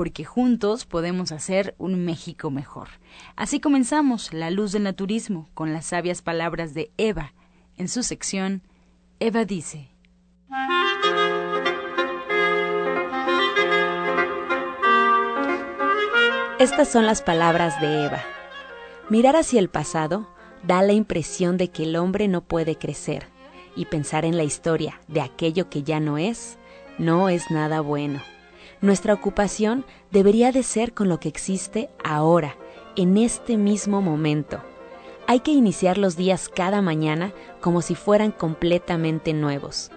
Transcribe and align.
porque 0.00 0.24
juntos 0.24 0.86
podemos 0.86 1.30
hacer 1.30 1.74
un 1.76 2.06
México 2.06 2.50
mejor. 2.50 2.88
Así 3.36 3.60
comenzamos 3.60 4.32
La 4.32 4.50
Luz 4.50 4.72
del 4.72 4.84
Naturismo 4.84 5.50
con 5.52 5.74
las 5.74 5.84
sabias 5.84 6.22
palabras 6.22 6.72
de 6.72 6.90
Eva. 6.96 7.34
En 7.76 7.86
su 7.86 8.02
sección, 8.02 8.62
Eva 9.18 9.44
dice. 9.44 9.90
Estas 16.58 16.88
son 16.88 17.04
las 17.04 17.20
palabras 17.20 17.78
de 17.82 18.06
Eva. 18.06 18.22
Mirar 19.10 19.36
hacia 19.36 19.60
el 19.60 19.68
pasado 19.68 20.30
da 20.62 20.80
la 20.80 20.94
impresión 20.94 21.58
de 21.58 21.68
que 21.68 21.82
el 21.82 21.94
hombre 21.96 22.26
no 22.26 22.40
puede 22.40 22.76
crecer 22.76 23.26
y 23.76 23.84
pensar 23.84 24.24
en 24.24 24.38
la 24.38 24.44
historia 24.44 24.98
de 25.08 25.20
aquello 25.20 25.68
que 25.68 25.82
ya 25.82 26.00
no 26.00 26.16
es, 26.16 26.56
no 26.96 27.28
es 27.28 27.50
nada 27.50 27.82
bueno. 27.82 28.22
Nuestra 28.82 29.12
ocupación 29.12 29.84
debería 30.10 30.52
de 30.52 30.62
ser 30.62 30.94
con 30.94 31.08
lo 31.08 31.20
que 31.20 31.28
existe 31.28 31.90
ahora, 32.02 32.56
en 32.96 33.18
este 33.18 33.58
mismo 33.58 34.00
momento. 34.00 34.62
Hay 35.26 35.40
que 35.40 35.50
iniciar 35.50 35.98
los 35.98 36.16
días 36.16 36.48
cada 36.48 36.80
mañana 36.80 37.32
como 37.60 37.82
si 37.82 37.94
fueran 37.94 38.32
completamente 38.32 39.34
nuevos. 39.34 39.90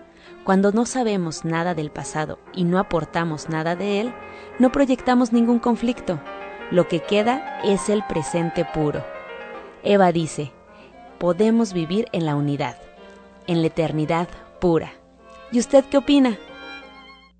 Cuando 0.43 0.73
no 0.73 0.85
sabemos 0.85 1.45
nada 1.45 1.73
del 1.73 1.91
pasado 1.91 2.39
y 2.53 2.65
no 2.65 2.77
aportamos 2.77 3.47
nada 3.47 3.77
de 3.77 4.01
él, 4.01 4.13
no 4.59 4.71
proyectamos 4.71 5.31
ningún 5.31 5.59
conflicto. 5.59 6.19
Lo 6.69 6.89
que 6.89 6.99
queda 6.99 7.61
es 7.63 7.87
el 7.87 8.03
presente 8.03 8.65
puro. 8.65 9.05
Eva 9.83 10.11
dice, 10.11 10.51
podemos 11.19 11.71
vivir 11.71 12.07
en 12.11 12.25
la 12.25 12.35
unidad, 12.35 12.77
en 13.47 13.61
la 13.61 13.67
eternidad 13.67 14.27
pura. 14.59 14.91
¿Y 15.53 15.59
usted 15.59 15.85
qué 15.85 15.97
opina? 15.97 16.37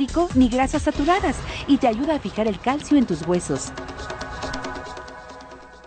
ni 0.35 0.49
grasas 0.49 0.83
saturadas 0.83 1.37
y 1.67 1.77
te 1.77 1.87
ayuda 1.87 2.15
a 2.15 2.19
fijar 2.19 2.47
el 2.47 2.59
calcio 2.59 2.97
en 2.97 3.05
tus 3.05 3.27
huesos. 3.27 3.71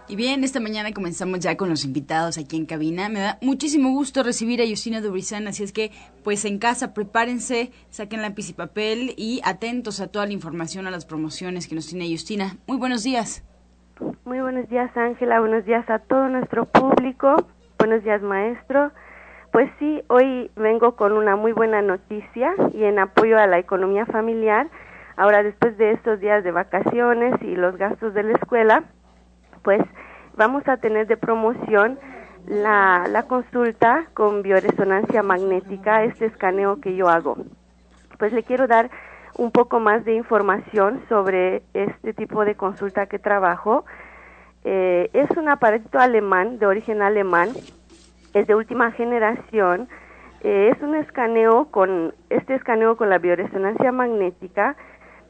Y 0.06 0.16
bien, 0.16 0.44
esta 0.44 0.60
mañana 0.60 0.92
comenzamos 0.92 1.40
ya 1.40 1.56
con 1.56 1.68
los 1.68 1.84
invitados 1.84 2.38
aquí 2.38 2.56
en 2.56 2.66
cabina. 2.66 3.08
Me 3.08 3.20
da 3.20 3.38
muchísimo 3.42 3.90
gusto 3.90 4.22
recibir 4.22 4.60
a 4.60 4.68
Justina 4.68 5.00
Dubrizán, 5.00 5.48
así 5.48 5.64
es 5.64 5.72
que 5.72 5.90
pues 6.22 6.44
en 6.44 6.58
casa 6.58 6.94
prepárense, 6.94 7.72
saquen 7.90 8.22
lápiz 8.22 8.50
y 8.50 8.52
papel 8.52 9.14
y 9.16 9.40
atentos 9.44 10.00
a 10.00 10.06
toda 10.06 10.26
la 10.26 10.32
información, 10.32 10.86
a 10.86 10.90
las 10.90 11.06
promociones 11.06 11.66
que 11.66 11.74
nos 11.74 11.88
tiene 11.88 12.08
Justina. 12.08 12.58
Muy 12.68 12.76
buenos 12.76 13.02
días. 13.02 13.42
Muy 14.24 14.40
buenos 14.40 14.68
días 14.68 14.96
Ángela, 14.96 15.40
buenos 15.40 15.64
días 15.64 15.88
a 15.88 15.98
todo 16.00 16.28
nuestro 16.28 16.66
público, 16.66 17.36
buenos 17.78 18.04
días 18.04 18.22
maestro. 18.22 18.92
Pues 19.54 19.70
sí, 19.78 20.02
hoy 20.08 20.50
vengo 20.56 20.96
con 20.96 21.12
una 21.12 21.36
muy 21.36 21.52
buena 21.52 21.80
noticia 21.80 22.56
y 22.72 22.82
en 22.82 22.98
apoyo 22.98 23.38
a 23.38 23.46
la 23.46 23.60
economía 23.60 24.04
familiar. 24.04 24.66
Ahora 25.16 25.44
después 25.44 25.78
de 25.78 25.92
estos 25.92 26.18
días 26.18 26.42
de 26.42 26.50
vacaciones 26.50 27.40
y 27.40 27.54
los 27.54 27.76
gastos 27.76 28.14
de 28.14 28.24
la 28.24 28.32
escuela, 28.32 28.82
pues 29.62 29.80
vamos 30.36 30.66
a 30.66 30.78
tener 30.78 31.06
de 31.06 31.16
promoción 31.16 32.00
la, 32.48 33.26
consulta 33.28 34.06
con 34.12 34.42
bioresonancia 34.42 35.22
magnética, 35.22 36.02
este 36.02 36.26
escaneo 36.26 36.80
que 36.80 36.96
yo 36.96 37.08
hago. 37.08 37.36
Pues 38.18 38.32
le 38.32 38.42
quiero 38.42 38.66
dar 38.66 38.90
un 39.38 39.52
poco 39.52 39.78
más 39.78 40.04
de 40.04 40.16
información 40.16 41.00
sobre 41.08 41.62
este 41.74 42.12
tipo 42.12 42.44
de 42.44 42.56
consulta 42.56 43.06
que 43.06 43.20
trabajo. 43.20 43.84
Eh, 44.64 45.10
es 45.12 45.30
un 45.36 45.48
aparato 45.48 46.00
alemán, 46.00 46.58
de 46.58 46.66
origen 46.66 47.02
alemán, 47.02 47.50
es 48.34 48.46
de 48.46 48.54
última 48.54 48.90
generación. 48.92 49.88
Eh, 50.42 50.72
es 50.74 50.82
un 50.82 50.94
escaneo 50.94 51.66
con, 51.70 52.14
este 52.28 52.54
escaneo 52.54 52.96
con 52.96 53.08
la 53.08 53.18
bioresonancia 53.18 53.92
magnética 53.92 54.76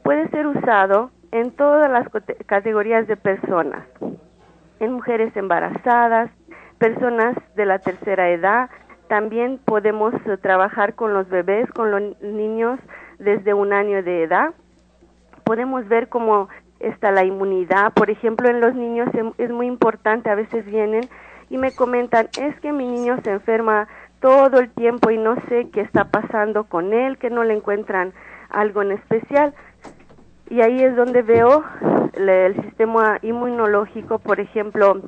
puede 0.03 0.27
ser 0.29 0.45
usado 0.45 1.11
en 1.31 1.51
todas 1.51 1.89
las 1.89 2.07
categorías 2.45 3.07
de 3.07 3.15
personas 3.15 3.83
en 4.79 4.91
mujeres 4.91 5.35
embarazadas, 5.37 6.29
personas 6.77 7.35
de 7.55 7.65
la 7.65 7.79
tercera 7.79 8.29
edad. 8.29 8.69
También 9.07 9.59
podemos 9.63 10.13
eh, 10.25 10.37
trabajar 10.37 10.95
con 10.95 11.13
los 11.13 11.29
bebés, 11.29 11.69
con 11.71 11.91
los 11.91 12.21
niños 12.21 12.79
desde 13.19 13.53
un 13.53 13.73
año 13.73 14.03
de 14.03 14.23
edad. 14.23 14.53
Podemos 15.43 15.87
ver 15.87 16.09
cómo 16.09 16.49
está 16.79 17.11
la 17.11 17.23
inmunidad. 17.23 17.93
Por 17.93 18.09
ejemplo, 18.09 18.49
en 18.49 18.59
los 18.59 18.75
niños 18.75 19.09
es 19.37 19.49
muy 19.49 19.67
importante, 19.67 20.29
a 20.29 20.35
veces 20.35 20.65
vienen 20.65 21.07
y 21.55 21.57
me 21.57 21.73
comentan, 21.73 22.27
es 22.37 22.59
que 22.59 22.73
mi 22.73 22.85
niño 22.85 23.17
se 23.23 23.31
enferma 23.31 23.87
todo 24.19 24.59
el 24.59 24.69
tiempo 24.71 25.09
y 25.09 25.17
no 25.17 25.35
sé 25.47 25.69
qué 25.71 25.79
está 25.79 26.03
pasando 26.03 26.65
con 26.65 26.91
él, 26.91 27.17
que 27.17 27.29
no 27.29 27.45
le 27.45 27.53
encuentran 27.53 28.11
algo 28.49 28.81
en 28.81 28.91
especial. 28.91 29.53
Y 30.49 30.59
ahí 30.59 30.83
es 30.83 30.97
donde 30.97 31.21
veo 31.21 31.63
el 32.13 32.61
sistema 32.61 33.19
inmunológico, 33.21 34.19
por 34.19 34.41
ejemplo, 34.41 35.01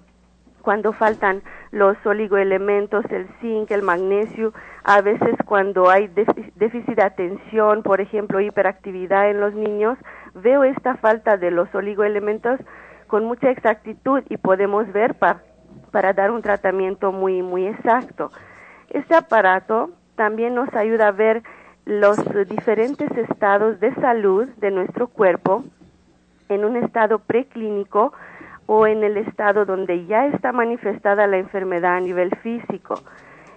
cuando 0.62 0.94
faltan 0.94 1.42
los 1.72 1.98
oligoelementos, 2.06 3.04
el 3.12 3.28
zinc, 3.42 3.70
el 3.72 3.82
magnesio, 3.82 4.54
a 4.86 5.02
veces 5.02 5.36
cuando 5.46 5.90
hay 5.90 6.08
déficit 6.08 6.96
de 6.96 7.04
atención, 7.04 7.84
por 7.84 8.00
ejemplo, 8.00 8.40
hiperactividad 8.40 9.30
en 9.30 9.42
los 9.42 9.54
niños, 9.54 9.98
veo 10.34 10.64
esta 10.64 10.96
falta 10.96 11.36
de 11.36 11.52
los 11.52 11.74
oligoelementos 11.76 12.58
con 13.08 13.26
mucha 13.26 13.50
exactitud 13.50 14.24
y 14.30 14.38
podemos 14.38 14.92
ver 14.94 15.16
para, 15.16 15.42
para 15.98 16.14
dar 16.14 16.30
un 16.30 16.44
tratamiento 16.44 17.12
muy, 17.12 17.42
muy 17.42 17.66
exacto. 17.66 18.32
Este 18.92 19.16
aparato 19.16 19.90
también 20.16 20.54
nos 20.54 20.72
ayuda 20.76 21.08
a 21.08 21.12
ver 21.12 21.42
los 21.86 22.20
diferentes 22.48 23.10
estados 23.18 23.80
de 23.80 23.96
salud 23.96 24.48
de 24.58 24.70
nuestro 24.70 25.08
cuerpo 25.08 25.64
en 26.50 26.66
un 26.66 26.76
estado 26.76 27.18
preclínico 27.18 28.14
o 28.68 28.86
en 28.86 29.04
el 29.04 29.18
estado 29.18 29.66
donde 29.66 30.06
ya 30.06 30.28
está 30.28 30.52
manifestada 30.52 31.26
la 31.26 31.38
enfermedad 31.38 31.96
a 31.96 32.00
nivel 32.00 32.30
físico. 32.44 33.02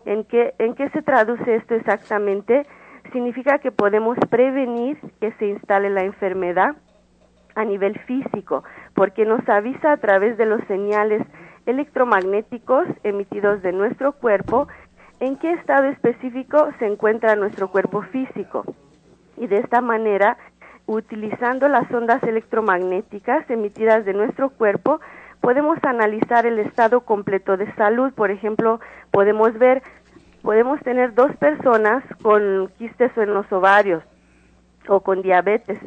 ¿En 0.06 0.24
qué, 0.24 0.54
¿En 0.58 0.74
qué 0.74 0.88
se 0.88 1.02
traduce 1.02 1.56
esto 1.56 1.74
exactamente? 1.74 2.66
Significa 3.12 3.58
que 3.58 3.70
podemos 3.70 4.16
prevenir 4.30 4.96
que 5.20 5.32
se 5.32 5.44
instale 5.44 5.90
la 5.90 6.04
enfermedad 6.04 6.74
a 7.54 7.66
nivel 7.66 7.98
físico, 8.06 8.64
porque 8.94 9.26
nos 9.26 9.46
avisa 9.46 9.92
a 9.92 9.98
través 9.98 10.38
de 10.38 10.46
los 10.46 10.62
señales 10.68 11.20
electromagnéticos 11.66 12.86
emitidos 13.02 13.62
de 13.62 13.72
nuestro 13.72 14.12
cuerpo 14.12 14.68
en 15.20 15.36
qué 15.36 15.52
estado 15.52 15.84
específico 15.86 16.70
se 16.78 16.86
encuentra 16.86 17.36
nuestro 17.36 17.68
cuerpo 17.70 18.02
físico. 18.02 18.64
Y 19.36 19.46
de 19.46 19.58
esta 19.58 19.80
manera, 19.80 20.38
utilizando 20.86 21.68
las 21.68 21.90
ondas 21.92 22.22
electromagnéticas 22.22 23.48
emitidas 23.50 24.04
de 24.04 24.14
nuestro 24.14 24.50
cuerpo, 24.50 25.00
podemos 25.40 25.78
analizar 25.82 26.46
el 26.46 26.58
estado 26.58 27.02
completo 27.02 27.56
de 27.56 27.72
salud. 27.74 28.12
Por 28.12 28.30
ejemplo, 28.30 28.80
podemos 29.10 29.58
ver, 29.58 29.82
podemos 30.42 30.80
tener 30.80 31.14
dos 31.14 31.34
personas 31.36 32.02
con 32.22 32.70
quistes 32.78 33.16
en 33.16 33.34
los 33.34 33.50
ovarios 33.52 34.02
o 34.88 35.00
con 35.00 35.22
diabetes, 35.22 35.78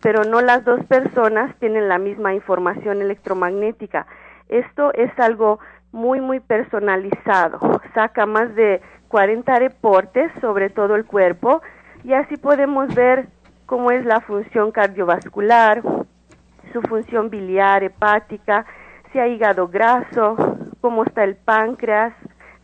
pero 0.00 0.24
no 0.24 0.40
las 0.40 0.64
dos 0.64 0.84
personas 0.84 1.54
tienen 1.58 1.88
la 1.88 1.98
misma 1.98 2.34
información 2.34 3.00
electromagnética. 3.00 4.06
Esto 4.52 4.92
es 4.92 5.10
algo 5.18 5.60
muy, 5.92 6.20
muy 6.20 6.38
personalizado. 6.38 7.58
Saca 7.94 8.26
más 8.26 8.54
de 8.54 8.82
40 9.08 9.58
reportes 9.58 10.30
sobre 10.42 10.68
todo 10.68 10.94
el 10.94 11.06
cuerpo 11.06 11.62
y 12.04 12.12
así 12.12 12.36
podemos 12.36 12.94
ver 12.94 13.28
cómo 13.64 13.90
es 13.90 14.04
la 14.04 14.20
función 14.20 14.70
cardiovascular, 14.70 15.82
su 16.70 16.82
función 16.82 17.30
biliar, 17.30 17.82
hepática, 17.82 18.66
si 19.10 19.18
hay 19.18 19.32
hígado 19.32 19.68
graso, 19.68 20.36
cómo 20.82 21.04
está 21.04 21.24
el 21.24 21.36
páncreas, 21.36 22.12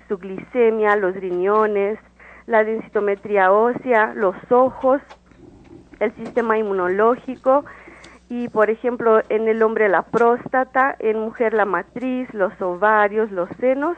su 0.09 0.19
glicemia, 0.19 0.95
los 0.97 1.15
riñones, 1.15 1.99
la 2.45 2.65
densitometría 2.65 3.51
ósea, 3.51 4.13
los 4.15 4.37
ojos, 4.51 5.01
el 6.01 6.15
sistema 6.17 6.59
inmunológico, 6.59 7.65
y 8.29 8.49
por 8.49 8.71
ejemplo 8.71 9.23
en 9.29 9.49
el 9.49 9.63
hombre 9.63 9.89
la 9.89 10.03
próstata, 10.03 10.95
en 10.99 11.19
mujer 11.19 11.55
la 11.55 11.65
matriz, 11.65 12.33
los 12.35 12.53
ovarios, 12.61 13.31
los 13.31 13.49
senos 13.61 13.97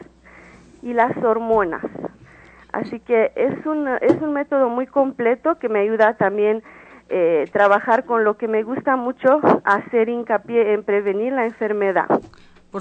y 0.81 0.93
las 0.93 1.15
hormonas. 1.17 1.85
Así 2.71 2.99
que 2.99 3.31
es 3.35 3.65
un, 3.65 3.87
es 3.87 4.21
un 4.21 4.33
método 4.33 4.69
muy 4.69 4.87
completo 4.87 5.59
que 5.59 5.67
me 5.67 5.79
ayuda 5.79 6.13
también 6.13 6.63
eh, 7.09 7.49
trabajar 7.51 8.05
con 8.05 8.23
lo 8.23 8.37
que 8.37 8.47
me 8.47 8.63
gusta 8.63 8.95
mucho, 8.95 9.41
hacer 9.65 10.07
hincapié 10.07 10.73
en 10.73 10.83
prevenir 10.83 11.33
la 11.33 11.43
enfermedad. 11.43 12.07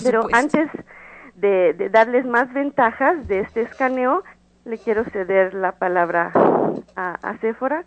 Pero 0.04 0.26
antes 0.32 0.68
de, 1.34 1.72
de 1.72 1.88
darles 1.88 2.24
más 2.24 2.52
ventajas 2.52 3.26
de 3.26 3.40
este 3.40 3.62
escaneo, 3.62 4.22
le 4.64 4.78
quiero 4.78 5.02
ceder 5.06 5.54
la 5.54 5.72
palabra 5.72 6.30
a, 6.94 7.14
a 7.22 7.38
Séfora. 7.38 7.84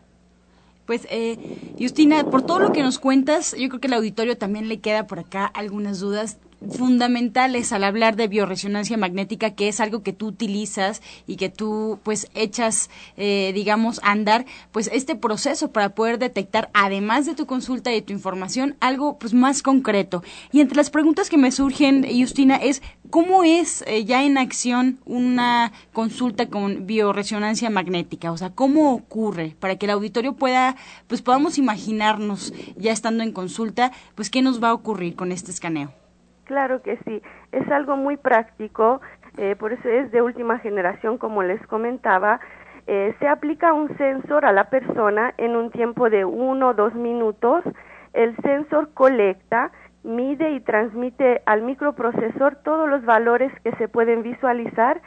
Pues, 0.85 1.07
eh, 1.09 1.39
Justina, 1.79 2.29
por 2.29 2.43
todo 2.43 2.59
lo 2.59 2.71
que 2.71 2.83
nos 2.83 2.99
cuentas, 2.99 3.55
yo 3.57 3.69
creo 3.69 3.79
que 3.79 3.87
al 3.87 3.93
auditorio 3.93 4.37
también 4.37 4.67
le 4.69 4.81
queda 4.81 5.07
por 5.07 5.19
acá 5.19 5.45
algunas 5.45 5.99
dudas 5.99 6.39
fundamentales 6.71 7.71
al 7.73 7.83
hablar 7.83 8.15
de 8.15 8.27
bioresonancia 8.27 8.97
magnética, 8.97 9.51
que 9.51 9.67
es 9.67 9.79
algo 9.79 10.03
que 10.03 10.13
tú 10.13 10.27
utilizas 10.27 11.01
y 11.27 11.35
que 11.35 11.49
tú 11.49 11.99
pues 12.03 12.27
echas, 12.33 12.89
eh, 13.17 13.51
digamos, 13.53 13.99
a 14.03 14.11
andar, 14.11 14.45
pues 14.71 14.89
este 14.93 15.15
proceso 15.15 15.71
para 15.71 15.89
poder 15.95 16.19
detectar, 16.19 16.69
además 16.73 17.25
de 17.25 17.35
tu 17.35 17.45
consulta 17.45 17.91
y 17.91 17.95
de 17.95 18.01
tu 18.01 18.13
información, 18.13 18.75
algo 18.79 19.17
pues 19.17 19.33
más 19.33 19.61
concreto. 19.61 20.23
Y 20.51 20.61
entre 20.61 20.77
las 20.77 20.89
preguntas 20.89 21.29
que 21.29 21.37
me 21.37 21.51
surgen, 21.51 22.05
Justina, 22.19 22.55
es 22.57 22.81
¿cómo 23.09 23.43
es 23.43 23.83
eh, 23.87 24.05
ya 24.05 24.23
en 24.23 24.37
acción 24.37 24.99
una 25.05 25.71
consulta 25.91 26.47
con 26.47 26.87
bioresonancia 26.87 27.69
magnética? 27.69 28.31
O 28.31 28.37
sea, 28.37 28.51
¿cómo 28.51 28.93
ocurre? 28.93 29.55
Para 29.59 29.75
que 29.75 29.85
el 29.85 29.91
auditorio 29.91 30.33
pueda, 30.33 30.75
pues 31.07 31.21
podamos 31.21 31.57
imaginarnos 31.57 32.53
ya 32.75 32.91
estando 32.91 33.23
en 33.23 33.31
consulta, 33.31 33.91
pues 34.15 34.29
qué 34.29 34.41
nos 34.41 34.61
va 34.63 34.69
a 34.69 34.73
ocurrir 34.73 35.15
con 35.15 35.31
este 35.31 35.51
escaneo. 35.51 36.02
Claro 36.45 36.81
que 36.81 36.97
sí, 37.05 37.21
es 37.51 37.69
algo 37.71 37.95
muy 37.95 38.17
práctico, 38.17 39.01
eh, 39.37 39.55
por 39.55 39.71
eso 39.71 39.87
es 39.87 40.11
de 40.11 40.21
última 40.21 40.59
generación, 40.59 41.17
como 41.17 41.41
les 41.41 41.65
comentaba. 41.67 42.39
Eh, 42.85 43.15
se 43.19 43.27
aplica 43.27 43.71
un 43.71 43.95
sensor 43.97 44.45
a 44.45 44.51
la 44.51 44.69
persona 44.69 45.33
en 45.37 45.55
un 45.55 45.71
tiempo 45.71 46.09
de 46.09 46.25
uno 46.25 46.69
o 46.69 46.73
dos 46.73 46.93
minutos. 46.95 47.63
El 48.11 48.35
sensor 48.37 48.93
colecta, 48.93 49.71
mide 50.03 50.51
y 50.51 50.59
transmite 50.59 51.41
al 51.45 51.61
microprocesor 51.61 52.57
todos 52.57 52.89
los 52.89 53.05
valores 53.05 53.51
que 53.63 53.71
se 53.77 53.87
pueden 53.87 54.21
visualizar 54.21 55.01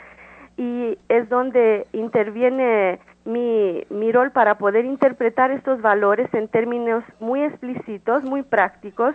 y 0.56 0.98
es 1.10 1.28
donde 1.28 1.86
interviene 1.92 2.98
mi, 3.26 3.84
mi 3.90 4.10
rol 4.10 4.30
para 4.30 4.56
poder 4.56 4.86
interpretar 4.86 5.50
estos 5.50 5.82
valores 5.82 6.32
en 6.32 6.48
términos 6.48 7.04
muy 7.20 7.42
explícitos, 7.42 8.24
muy 8.24 8.42
prácticos, 8.42 9.14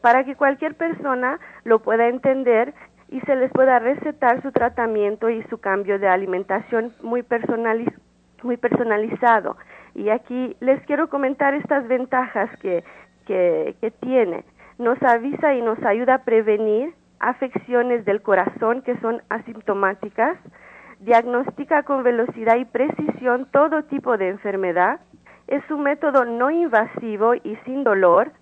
para 0.00 0.24
que 0.24 0.36
cualquier 0.36 0.74
persona 0.74 1.38
lo 1.64 1.80
pueda 1.80 2.08
entender 2.08 2.74
y 3.08 3.20
se 3.20 3.36
les 3.36 3.50
pueda 3.52 3.78
recetar 3.78 4.42
su 4.42 4.52
tratamiento 4.52 5.30
y 5.30 5.42
su 5.44 5.58
cambio 5.58 5.98
de 5.98 6.08
alimentación 6.08 6.94
muy, 7.02 7.22
personalizado. 7.22 9.56
Y 9.94 10.10
aquí 10.10 10.56
les 10.60 10.80
quiero 10.86 11.08
comentar 11.08 11.54
estas 11.54 11.86
ventajas 11.88 12.50
que, 12.60 12.84
que 13.26 13.92
tiene. 14.00 14.44
Nos 14.78 15.02
avisa 15.02 15.54
y 15.54 15.62
nos 15.62 15.82
ayuda 15.82 16.14
a 16.14 16.24
prevenir 16.24 16.94
afecciones 17.18 18.04
del 18.04 18.22
corazón 18.22 18.82
que 18.82 18.96
son 19.00 19.22
asintomáticas, 19.28 20.38
diagnostica 21.00 21.82
con 21.82 22.02
velocidad 22.02 22.56
y 22.56 22.64
precisión 22.64 23.46
todo 23.52 23.84
tipo 23.84 24.16
de 24.16 24.28
enfermedad, 24.28 25.00
es 25.46 25.68
un 25.70 25.82
método 25.82 26.24
no 26.24 26.50
invasivo 26.50 27.34
y 27.34 27.58
sin 27.64 27.84
dolor, 27.84 28.32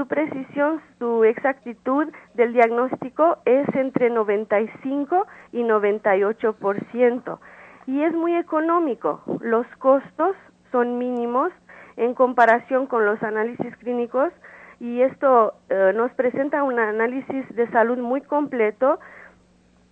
su 0.00 0.06
precisión, 0.06 0.80
su 0.98 1.24
exactitud 1.24 2.06
del 2.32 2.54
diagnóstico 2.54 3.36
es 3.44 3.68
entre 3.74 4.08
95 4.08 5.26
y 5.52 5.58
98% 5.58 7.38
y 7.86 8.02
es 8.02 8.14
muy 8.14 8.34
económico. 8.34 9.22
Los 9.42 9.66
costos 9.76 10.34
son 10.72 10.96
mínimos 10.96 11.52
en 11.98 12.14
comparación 12.14 12.86
con 12.86 13.04
los 13.04 13.22
análisis 13.22 13.76
clínicos 13.76 14.32
y 14.80 15.02
esto 15.02 15.52
eh, 15.68 15.92
nos 15.94 16.10
presenta 16.12 16.62
un 16.62 16.78
análisis 16.78 17.44
de 17.54 17.70
salud 17.70 17.98
muy 17.98 18.22
completo 18.22 19.00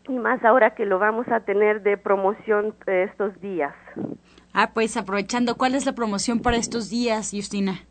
y 0.08 0.18
más 0.18 0.42
ahora 0.42 0.74
que 0.74 0.86
lo 0.86 0.98
vamos 0.98 1.28
a 1.28 1.40
tener 1.40 1.82
de 1.82 1.98
promoción 1.98 2.74
estos 2.86 3.38
días. 3.42 3.74
Ah, 4.54 4.70
pues 4.72 4.96
aprovechando, 4.96 5.56
¿cuál 5.56 5.74
es 5.74 5.84
la 5.84 5.92
promoción 5.92 6.40
para 6.40 6.56
estos 6.56 6.88
días, 6.88 7.30
Justina? 7.30 7.82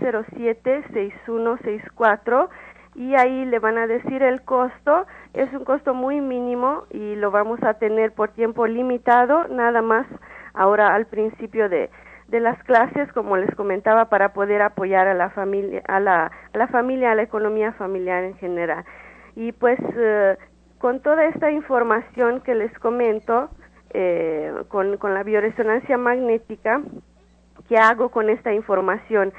076164 0.00 2.48
y 2.94 3.14
ahí 3.14 3.44
le 3.44 3.58
van 3.58 3.78
a 3.78 3.86
decir 3.86 4.22
el 4.22 4.42
costo. 4.42 5.06
Es 5.34 5.52
un 5.52 5.64
costo 5.64 5.94
muy 5.94 6.20
mínimo 6.20 6.84
y 6.90 7.14
lo 7.16 7.30
vamos 7.30 7.62
a 7.62 7.74
tener 7.74 8.12
por 8.12 8.30
tiempo 8.30 8.66
limitado, 8.66 9.46
nada 9.48 9.82
más 9.82 10.06
ahora 10.54 10.94
al 10.94 11.06
principio 11.06 11.68
de, 11.68 11.90
de 12.28 12.40
las 12.40 12.62
clases, 12.64 13.12
como 13.12 13.36
les 13.36 13.54
comentaba, 13.54 14.06
para 14.06 14.32
poder 14.32 14.62
apoyar 14.62 15.06
a 15.06 15.14
la 15.14 15.30
familia, 15.30 15.82
a 15.86 16.00
la, 16.00 16.30
a 16.52 16.58
la 16.58 16.68
familia, 16.68 17.12
a 17.12 17.14
la 17.14 17.22
economía 17.22 17.72
familiar 17.72 18.24
en 18.24 18.36
general. 18.36 18.84
Y 19.36 19.52
pues 19.52 19.78
eh, 19.96 20.36
con 20.78 21.00
toda 21.00 21.26
esta 21.26 21.50
información 21.50 22.40
que 22.40 22.54
les 22.54 22.76
comento, 22.78 23.50
eh, 23.92 24.52
con, 24.68 24.96
con 24.96 25.14
la 25.14 25.22
bioresonancia 25.22 25.98
magnética, 25.98 26.80
¿qué 27.68 27.76
hago 27.76 28.10
con 28.10 28.30
esta 28.30 28.52
información? 28.52 29.32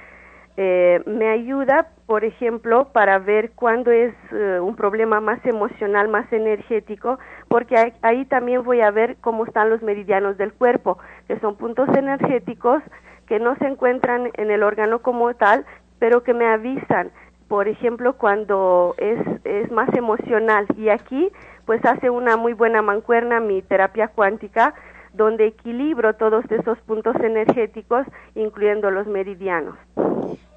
Eh, 0.63 1.01
me 1.07 1.27
ayuda, 1.27 1.87
por 2.05 2.23
ejemplo, 2.23 2.89
para 2.93 3.17
ver 3.17 3.53
cuándo 3.53 3.89
es 3.89 4.13
eh, 4.31 4.59
un 4.61 4.75
problema 4.75 5.19
más 5.19 5.43
emocional, 5.43 6.07
más 6.07 6.31
energético, 6.31 7.17
porque 7.47 7.93
ahí, 8.03 8.25
también 8.25 8.61
voy 8.61 8.81
a 8.81 8.91
ver 8.91 9.17
cómo 9.21 9.47
están 9.47 9.71
los 9.71 9.81
meridianos 9.81 10.37
del 10.37 10.53
cuerpo, 10.53 10.99
que 11.27 11.39
son 11.39 11.55
puntos 11.55 11.89
energéticos 11.97 12.83
que 13.25 13.39
no 13.39 13.55
se 13.55 13.65
encuentran 13.65 14.29
en 14.35 14.51
el 14.51 14.61
órgano 14.61 15.01
como 15.01 15.33
tal, 15.33 15.65
pero 15.97 16.21
que 16.21 16.35
me 16.35 16.45
avisan, 16.45 17.09
por 17.47 17.67
ejemplo, 17.67 18.13
cuando 18.17 18.93
es, 18.99 19.17
es 19.43 19.71
más 19.71 19.91
emocional. 19.95 20.67
Y 20.77 20.89
aquí, 20.89 21.31
pues 21.65 21.83
hace 21.85 22.11
una 22.11 22.37
muy 22.37 22.53
buena 22.53 22.83
mancuerna 22.83 23.39
mi 23.39 23.63
terapia 23.63 24.09
cuántica, 24.09 24.75
donde 25.13 25.47
equilibro 25.47 26.13
todos 26.13 26.45
esos 26.51 26.77
puntos 26.81 27.15
energéticos, 27.15 28.05
incluyendo 28.35 28.91
los 28.91 29.07
meridianos. 29.07 29.75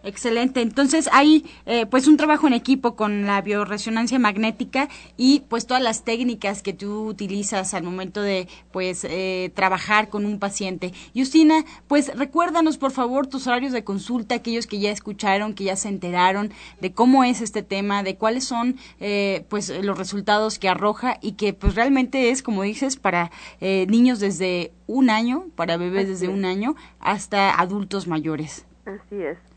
Excelente. 0.04 0.60
Entonces 0.60 1.08
hay 1.12 1.46
eh, 1.64 1.86
pues 1.86 2.06
un 2.06 2.18
trabajo 2.18 2.46
en 2.46 2.52
equipo 2.52 2.94
con 2.94 3.24
la 3.24 3.40
bioresonancia 3.40 4.18
magnética 4.18 4.90
y 5.16 5.40
pues 5.48 5.66
todas 5.66 5.82
las 5.82 6.04
técnicas 6.04 6.60
que 6.60 6.74
tú 6.74 7.06
utilizas 7.06 7.72
al 7.72 7.84
momento 7.84 8.20
de 8.20 8.46
pues 8.70 9.04
eh, 9.04 9.50
trabajar 9.54 10.10
con 10.10 10.26
un 10.26 10.38
paciente. 10.38 10.92
Justina, 11.14 11.64
pues 11.88 12.14
recuérdanos 12.18 12.76
por 12.76 12.90
favor 12.90 13.26
tus 13.26 13.46
horarios 13.46 13.72
de 13.72 13.82
consulta, 13.82 14.34
aquellos 14.34 14.66
que 14.66 14.78
ya 14.78 14.90
escucharon, 14.90 15.54
que 15.54 15.64
ya 15.64 15.76
se 15.76 15.88
enteraron 15.88 16.52
de 16.82 16.92
cómo 16.92 17.24
es 17.24 17.40
este 17.40 17.62
tema, 17.62 18.02
de 18.02 18.16
cuáles 18.16 18.44
son 18.44 18.76
eh, 19.00 19.46
pues 19.48 19.70
los 19.70 19.96
resultados 19.96 20.58
que 20.58 20.68
arroja 20.68 21.16
y 21.22 21.32
que 21.32 21.54
pues 21.54 21.74
realmente 21.74 22.28
es 22.28 22.42
como 22.42 22.62
dices 22.62 22.96
para 22.96 23.30
niños 23.60 24.20
desde 24.20 24.72
un 24.86 25.08
año, 25.08 25.46
para 25.56 25.78
bebés 25.78 26.08
desde 26.08 26.28
un 26.28 26.44
año 26.44 26.76
hasta 27.00 27.58
adultos 27.58 28.06
mayores. 28.06 28.66
Así 28.84 29.16
es. 29.16 29.53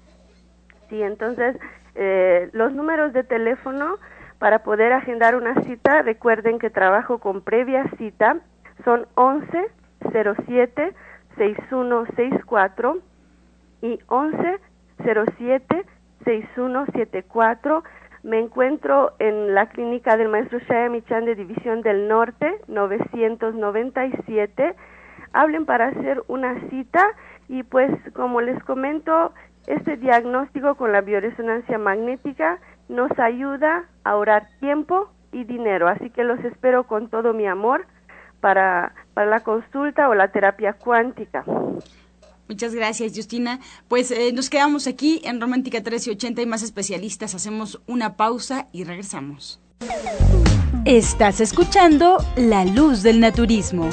Sí, 0.90 1.02
entonces 1.02 1.58
eh, 1.96 2.50
los 2.54 2.74
números 2.74 3.14
de 3.14 3.24
teléfono 3.24 3.98
para 4.40 4.60
poder 4.60 4.94
agendar 4.94 5.36
una 5.36 5.56
cita, 5.64 6.04
recuerden 6.04 6.60
que 6.60 6.70
trabajo 6.70 7.18
con 7.18 7.42
previa 7.42 7.90
cita, 7.98 8.38
son 8.86 9.08
11 9.16 9.68
07 10.12 10.94
6164 11.38 13.00
y 13.82 14.00
11 14.08 14.60
07 15.04 15.86
6174. 16.24 17.84
Me 18.24 18.40
encuentro 18.40 19.14
en 19.20 19.56
la 19.56 19.70
clínica 19.70 20.18
del 20.18 20.30
maestro 20.30 20.60
Shaya 20.60 20.90
Michan 20.90 21.26
de 21.26 21.36
División 21.36 21.82
del 21.82 22.08
Norte, 22.08 22.60
997. 22.68 24.76
Hablen 25.34 25.66
para 25.66 25.88
hacer 25.88 26.24
una 26.28 26.60
cita 26.70 27.04
y 27.48 27.64
pues 27.64 27.92
como 28.14 28.42
les 28.42 28.62
comento, 28.64 29.34
este 29.68 29.98
diagnóstico 29.98 30.76
con 30.76 30.92
la 30.92 31.02
bioresonancia 31.02 31.78
magnética 31.78 32.60
nos 32.90 33.12
ayuda 33.20 33.86
a 34.04 34.12
ahorrar 34.12 34.48
tiempo 34.60 35.10
y 35.32 35.44
dinero, 35.44 35.88
así 35.90 36.10
que 36.10 36.24
los 36.24 36.40
espero 36.46 36.88
con 36.88 37.10
todo 37.10 37.34
mi 37.34 37.46
amor 37.46 37.86
para, 38.40 38.94
para 39.14 39.30
la 39.30 39.42
consulta 39.42 40.10
o 40.10 40.16
la 40.16 40.30
terapia 40.30 40.74
cuántica. 40.74 41.44
Muchas 42.48 42.74
gracias, 42.74 43.12
Justina. 43.14 43.60
Pues 43.90 44.10
eh, 44.12 44.32
nos 44.32 44.50
quedamos 44.50 44.88
aquí 44.88 45.22
en 45.26 45.42
Romántica 45.42 45.80
1380 45.80 46.42
y 46.42 46.46
más 46.46 46.64
especialistas. 46.64 47.36
Hacemos 47.36 47.82
una 47.88 48.16
pausa 48.16 48.68
y 48.72 48.86
regresamos. 48.86 49.62
Estás 50.86 51.42
escuchando 51.42 52.18
La 52.38 52.64
Luz 52.64 53.04
del 53.04 53.20
Naturismo. 53.20 53.90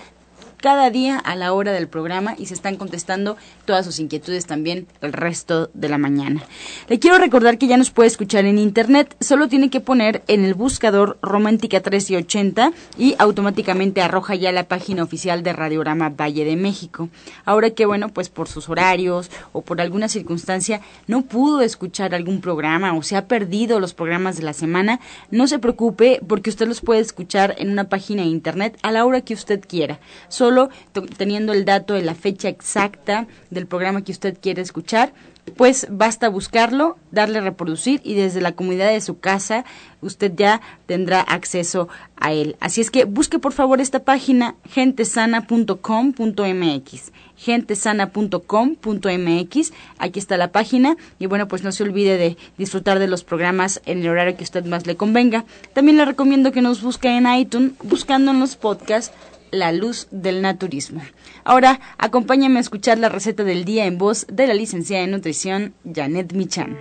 cada 0.59 0.91
día 0.91 1.19
a 1.19 1.37
la 1.37 1.53
hora 1.53 1.73
del 1.73 1.89
programa 1.89 2.35
y 2.37 2.47
se 2.47 2.55
están 2.55 2.77
contestando 2.77 3.37
todas 3.65 3.87
sus 3.87 3.99
inquietudes 3.99 4.47
también 4.47 4.87
el 5.01 5.13
resto 5.13 5.71
de 5.73 5.89
la 5.89 5.99
mañana. 5.99 6.43
Le 6.89 6.99
quiero 6.99 7.19
recordar 7.19 7.59
que 7.59 7.67
ya 7.67 7.77
nos 7.77 7.91
puede 7.91 8.09
escuchar 8.09 8.45
en 8.45 8.59
internet, 8.59 9.17
solo 9.21 9.49
tiene 9.49 9.71
que 9.71 9.81
poner 9.81 10.23
en 10.27 10.45
el 10.45 10.55
buscador 10.55 11.19
Romántica 11.23 11.79
1380 11.79 12.73
y 12.99 13.15
automáticamente 13.19 14.03
arroja 14.03 14.35
ya 14.35 14.53
la 14.53 14.69
página 14.69 15.03
oficial 15.03 15.43
de 15.43 15.53
Radiorama 15.53 16.11
Valle 16.11 16.45
de 16.45 16.57
México. 16.57 17.09
Ahora 17.45 17.71
que 17.71 17.87
bueno, 17.87 18.09
pues 18.09 18.29
por 18.29 18.49
sus 18.49 18.69
horarios 18.69 19.31
o 19.53 19.63
por 19.63 19.81
alguna 19.81 20.09
circunstancia 20.09 20.81
no 21.07 21.23
pudo 21.23 21.61
escuchar 21.61 22.15
algún 22.15 22.41
programa 22.41 22.95
o 22.95 23.03
se 23.03 23.17
ha 23.17 23.27
perdido 23.27 23.81
los 23.81 23.95
programas 23.95 24.37
de 24.37 24.43
la 24.43 24.53
semana, 24.53 25.01
no 25.31 25.47
se 25.47 25.59
preocupe 25.59 26.21
porque 26.27 26.51
usted 26.51 26.67
los 26.67 26.81
puede 26.81 27.01
escuchar 27.01 27.55
en 27.59 27.71
una 27.71 27.89
página 27.89 28.23
de 28.23 28.29
internet 28.29 28.79
a 28.83 28.91
la 28.91 29.05
hora 29.05 29.21
que 29.21 29.35
usted 29.35 29.61
quiera 29.67 30.01
solo 30.49 30.71
teniendo 31.19 31.53
el 31.53 31.67
dato 31.67 31.93
de 31.93 32.01
la 32.01 32.15
fecha 32.15 32.49
exacta 32.49 33.27
del 33.51 33.67
programa 33.67 34.03
que 34.03 34.13
usted 34.13 34.39
quiere 34.41 34.63
escuchar, 34.63 35.13
pues 35.57 35.87
basta 35.91 36.31
buscarlo, 36.31 36.97
darle 37.11 37.39
a 37.39 37.43
reproducir 37.43 38.01
y 38.05 38.15
desde 38.15 38.41
la 38.41 38.53
comunidad 38.53 38.91
de 38.91 39.01
su 39.01 39.19
casa 39.19 39.65
usted 40.01 40.33
ya 40.35 40.61
tendrá 40.87 41.21
acceso 41.21 41.89
a 42.17 42.33
él. 42.33 42.57
Así 42.61 42.81
es 42.81 42.91
que 42.91 43.05
busque 43.05 43.39
por 43.39 43.53
favor 43.53 43.83
esta 43.83 43.99
página 44.01 44.55
gentesana.com.mx 44.71 47.13
gentesana.com.mx 47.37 49.73
aquí 49.99 50.19
está 50.19 50.37
la 50.37 50.51
página 50.51 50.97
y 51.21 51.27
bueno 51.27 51.47
pues 51.47 51.63
no 51.63 51.71
se 51.71 51.85
olvide 51.85 52.17
de 52.17 52.37
disfrutar 52.57 52.99
de 52.99 53.07
los 53.07 53.23
programas 53.23 53.81
en 53.87 54.01
el 54.01 54.09
horario 54.09 54.37
que 54.37 54.43
usted 54.45 54.65
más 54.65 54.87
le 54.87 54.97
convenga. 54.97 55.45
También 55.73 55.99
le 55.99 56.05
recomiendo 56.05 56.53
que 56.53 56.63
nos 56.63 56.83
busque 56.83 57.17
en 57.17 57.33
iTunes 57.33 57.73
buscando 57.83 58.33
en 58.33 58.41
los 58.41 58.57
podcasts 58.57 59.15
la 59.51 59.73
luz 59.73 60.09
del 60.11 60.43
naturismo. 60.43 61.01
Ahora, 61.45 61.81
acompáñame 61.99 62.59
a 62.59 62.61
escuchar 62.61 62.99
la 62.99 63.09
receta 63.09 63.45
del 63.45 63.65
día 63.65 63.87
en 63.87 63.99
voz 63.99 64.27
de 64.29 64.47
la 64.47 64.55
licenciada 64.55 65.05
en 65.05 65.13
nutrición 65.13 65.75
Janet 65.85 66.33
Michan. 66.33 66.77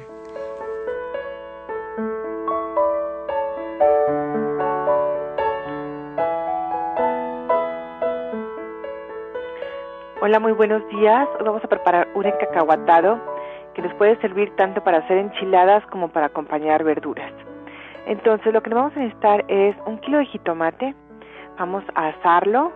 Hola, 10.20 10.40
muy 10.40 10.52
buenos 10.52 10.82
días. 10.90 11.28
Hoy 11.40 11.46
vamos 11.46 11.64
a 11.64 11.70
preparar 11.70 12.10
un 12.14 12.26
encacahuatado 12.26 13.18
que 13.74 13.82
les 13.82 13.94
puede 13.94 14.20
servir 14.20 14.54
tanto 14.58 14.84
para 14.84 14.98
hacer 14.98 15.18
enchiladas 15.18 15.86
como 15.86 16.10
para 16.10 16.26
acompañar 16.26 16.84
verduras. 16.84 17.32
Entonces, 18.08 18.52
lo 18.52 18.62
que 18.64 18.70
nos 18.70 18.78
vamos 18.78 18.98
a 18.98 19.00
necesitar 19.00 19.46
es 19.48 19.76
un 19.86 20.00
kilo 20.00 20.18
de 20.18 20.26
jitomate, 20.26 20.96
Vamos 21.58 21.84
a 21.96 22.10
asarlo 22.10 22.72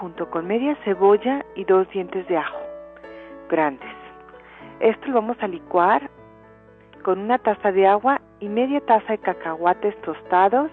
junto 0.00 0.30
con 0.30 0.46
media 0.46 0.76
cebolla 0.84 1.44
y 1.56 1.64
dos 1.64 1.88
dientes 1.90 2.28
de 2.28 2.36
ajo 2.36 2.60
grandes. 3.48 3.90
Esto 4.78 5.08
lo 5.08 5.14
vamos 5.14 5.36
a 5.40 5.48
licuar 5.48 6.08
con 7.02 7.18
una 7.18 7.38
taza 7.38 7.72
de 7.72 7.88
agua 7.88 8.20
y 8.38 8.48
media 8.48 8.80
taza 8.82 9.14
de 9.14 9.18
cacahuates 9.18 10.00
tostados 10.02 10.70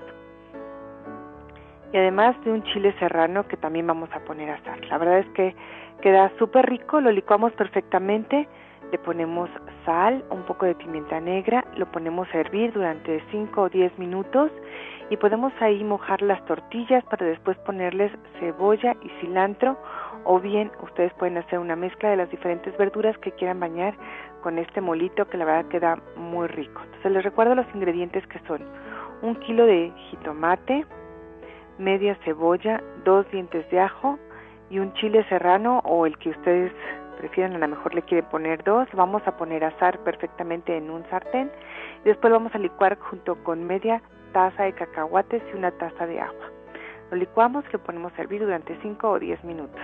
y 1.91 1.97
además 1.97 2.35
de 2.45 2.51
un 2.51 2.61
chile 2.61 2.93
serrano 2.99 3.47
que 3.47 3.57
también 3.57 3.87
vamos 3.87 4.09
a 4.13 4.19
poner 4.19 4.51
a 4.51 4.55
asar. 4.55 4.85
La 4.85 4.99
verdad 4.99 5.19
es 5.19 5.29
que 5.29 5.55
queda 6.01 6.31
súper 6.37 6.69
rico, 6.69 7.01
lo 7.01 7.11
licuamos 7.11 7.53
perfectamente, 7.53 8.47
le 8.91 8.99
ponemos 8.99 9.49
sal, 9.83 10.23
un 10.29 10.43
poco 10.43 10.67
de 10.67 10.75
pimienta 10.75 11.19
negra, 11.19 11.65
lo 11.75 11.87
ponemos 11.91 12.27
a 12.33 12.37
hervir 12.37 12.71
durante 12.71 13.23
5 13.31 13.61
o 13.61 13.69
10 13.69 13.97
minutos 13.97 14.51
y 15.09 15.17
podemos 15.17 15.53
ahí 15.59 15.83
mojar 15.83 16.21
las 16.21 16.43
tortillas 16.45 17.03
para 17.05 17.25
después 17.25 17.57
ponerles 17.59 18.11
cebolla 18.39 18.95
y 19.01 19.09
cilantro 19.21 19.77
o 20.23 20.39
bien 20.39 20.71
ustedes 20.81 21.13
pueden 21.13 21.37
hacer 21.37 21.59
una 21.59 21.75
mezcla 21.75 22.09
de 22.09 22.17
las 22.17 22.29
diferentes 22.29 22.75
verduras 22.77 23.17
que 23.19 23.31
quieran 23.31 23.59
bañar 23.59 23.95
con 24.41 24.57
este 24.57 24.81
molito 24.81 25.25
que 25.27 25.37
la 25.37 25.45
verdad 25.45 25.69
queda 25.69 25.97
muy 26.17 26.47
rico. 26.47 26.81
Entonces 26.83 27.11
les 27.11 27.23
recuerdo 27.23 27.55
los 27.55 27.65
ingredientes 27.73 28.25
que 28.27 28.39
son 28.47 28.61
un 29.21 29.35
kilo 29.35 29.65
de 29.65 29.91
jitomate, 30.09 30.85
media 31.77 32.15
cebolla, 32.25 32.83
dos 33.05 33.29
dientes 33.31 33.69
de 33.69 33.79
ajo 33.79 34.19
y 34.69 34.79
un 34.79 34.93
chile 34.93 35.25
serrano 35.29 35.79
o 35.85 36.05
el 36.05 36.17
que 36.17 36.29
ustedes 36.29 36.73
prefieran, 37.17 37.55
a 37.55 37.59
lo 37.59 37.67
mejor 37.69 37.95
le 37.95 38.03
quieren 38.03 38.29
poner 38.29 38.63
dos, 38.63 38.87
vamos 38.93 39.25
a 39.25 39.37
poner 39.37 39.63
azar 39.63 39.97
perfectamente 39.99 40.77
en 40.77 40.91
un 40.91 41.03
sartén 41.09 41.49
después 42.03 42.31
vamos 42.31 42.53
a 42.53 42.59
licuar 42.59 42.97
junto 42.99 43.35
con 43.43 43.65
media 43.65 44.01
taza 44.33 44.63
de 44.63 44.73
cacahuates 44.73 45.43
y 45.51 45.57
una 45.57 45.71
taza 45.71 46.05
de 46.05 46.19
agua. 46.19 46.51
Lo 47.11 47.17
licuamos 47.17 47.63
y 47.69 47.73
lo 47.73 47.83
ponemos 47.83 48.11
a 48.17 48.21
hervir 48.21 48.41
durante 48.41 48.77
5 48.81 49.09
o 49.09 49.19
10 49.19 49.43
minutos. 49.43 49.81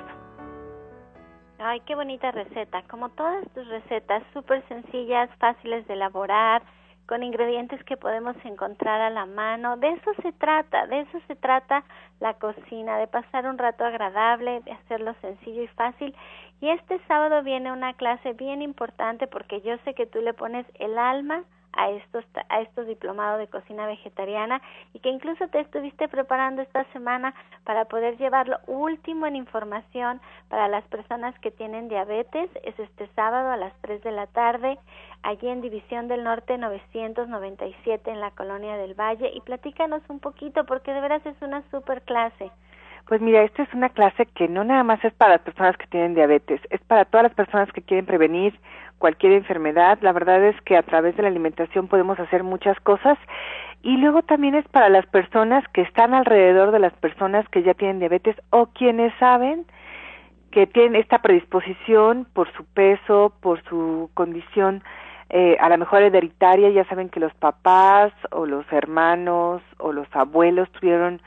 Ay, 1.60 1.80
qué 1.82 1.96
bonita 1.96 2.32
receta. 2.32 2.84
Como 2.90 3.10
todas 3.10 3.50
tus 3.54 3.68
recetas, 3.68 4.24
súper 4.34 4.68
sencillas, 4.68 5.30
fáciles 5.40 5.88
de 5.88 5.94
elaborar, 5.94 6.62
con 7.06 7.24
ingredientes 7.24 7.84
que 7.84 7.98
podemos 7.98 8.36
encontrar 8.44 9.02
a 9.02 9.10
la 9.10 9.26
mano. 9.26 9.78
De 9.78 9.90
eso 9.90 10.12
se 10.22 10.32
trata, 10.34 10.88
de 10.88 11.02
eso 11.02 11.20
se 11.28 11.36
trata 11.36 11.84
la 12.20 12.34
cocina, 12.36 12.98
de 12.98 13.08
pasar 13.08 13.46
un 13.46 13.58
rato 13.58 13.84
agradable, 13.86 14.62
de 14.62 14.72
hacerlo 14.72 15.14
sencillo 15.22 15.64
y 15.64 15.68
fácil. 15.68 16.16
Y 16.62 16.70
este 16.70 17.00
sábado 17.08 17.44
viene 17.44 17.72
una 17.72 17.94
clase 17.94 18.34
bien 18.34 18.62
importante 18.62 19.28
porque 19.28 19.62
yo 19.62 19.78
sé 19.86 19.94
que 19.94 20.06
tú 20.06 20.22
le 20.22 20.34
pones 20.34 20.66
el 20.80 20.98
alma 20.98 21.44
a 21.74 21.90
estos 21.90 22.24
a 22.50 22.62
estos 22.62 22.88
diplomados 22.88 23.40
de 23.40 23.48
cocina 23.48 23.86
vegetariana 23.86 24.62
y 24.94 25.00
que 25.00 25.10
incluso 25.10 25.48
te 25.48 25.60
estuviste 25.60 26.08
preparando 26.08 26.62
esta 26.62 26.84
semana 26.94 27.34
para 27.64 27.86
poder 27.86 28.18
llevar 28.18 28.48
lo 28.48 28.58
último 28.68 29.26
en 29.26 29.36
información 29.36 30.22
para 30.50 30.68
las 30.68 30.84
personas 30.86 31.38
que 31.40 31.52
tienen 31.52 31.90
diabetes 31.90 32.50
es 32.64 32.78
este 32.80 33.08
sábado 33.16 33.52
a 33.52 33.58
las 33.58 33.74
3 33.82 34.04
de 34.04 34.12
la 34.12 34.28
tarde 34.28 34.78
allí 35.24 35.48
en 35.48 35.62
División 35.62 36.08
del 36.08 36.24
Norte 36.24 36.58
997 36.58 38.12
en 38.12 38.20
la 38.20 38.32
Colonia 38.32 38.78
del 38.78 38.94
Valle 38.94 39.32
y 39.34 39.42
platícanos 39.42 40.02
un 40.10 40.20
poquito 40.20 40.66
porque 40.66 40.94
de 40.94 41.02
veras 41.02 41.26
es 41.26 41.42
una 41.42 41.64
super 41.72 42.02
clase. 42.04 42.52
Pues 43.08 43.20
mira, 43.20 43.44
esta 43.44 43.64
es 43.64 43.74
una 43.74 43.90
clase 43.90 44.26
que 44.28 44.48
no 44.48 44.64
nada 44.64 44.84
más 44.84 45.04
es 45.04 45.14
para 45.14 45.34
las 45.34 45.42
personas 45.42 45.76
que 45.78 45.88
tienen 45.88 46.14
diabetes, 46.14 46.62
es 46.70 46.80
para 46.82 47.04
todas 47.04 47.24
las 47.24 47.34
personas 47.34 47.70
que 47.74 47.82
quieren 47.82 48.06
prevenir 48.06 48.58
cualquier 49.04 49.34
enfermedad. 49.34 49.98
La 50.00 50.14
verdad 50.14 50.42
es 50.46 50.56
que 50.62 50.78
a 50.78 50.82
través 50.82 51.18
de 51.18 51.24
la 51.24 51.28
alimentación 51.28 51.90
podemos 51.90 52.18
hacer 52.22 52.42
muchas 52.42 52.80
cosas. 52.80 53.18
Y 53.82 53.98
luego 53.98 54.22
también 54.22 54.56
es 54.56 54.66
para 54.70 54.88
las 54.88 55.06
personas 55.08 55.62
que 55.74 55.82
están 55.82 56.14
alrededor 56.14 56.72
de 56.72 56.80
las 56.80 56.94
personas 56.94 57.46
que 57.50 57.64
ya 57.64 57.74
tienen 57.74 58.00
diabetes 58.00 58.38
o 58.50 58.68
quienes 58.68 59.14
saben 59.20 59.66
que 60.52 60.68
tienen 60.68 60.96
esta 60.96 61.18
predisposición 61.18 62.26
por 62.32 62.50
su 62.54 62.64
peso, 62.64 63.34
por 63.42 63.62
su 63.66 64.10
condición 64.14 64.82
eh, 65.30 65.58
a 65.60 65.68
lo 65.68 65.78
mejor 65.78 66.02
hereditaria, 66.02 66.70
ya 66.70 66.86
saben 66.86 67.10
que 67.10 67.20
los 67.20 67.34
papás 67.34 68.14
o 68.32 68.46
los 68.46 68.66
hermanos 68.72 69.62
o 69.80 69.92
los 69.92 70.08
abuelos 70.14 70.72
tuvieron 70.80 71.22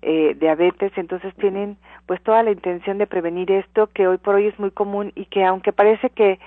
eh, 0.00 0.36
diabetes, 0.38 0.92
entonces 0.94 1.34
tienen 1.34 1.76
pues 2.06 2.22
toda 2.22 2.44
la 2.44 2.52
intención 2.52 2.98
de 2.98 3.08
prevenir 3.08 3.50
esto 3.50 3.88
que 3.88 4.06
hoy 4.06 4.18
por 4.18 4.36
hoy 4.36 4.46
es 4.46 4.58
muy 4.60 4.70
común 4.70 5.10
y 5.16 5.24
que 5.24 5.44
aunque 5.44 5.72
parece 5.72 6.10
que 6.10 6.38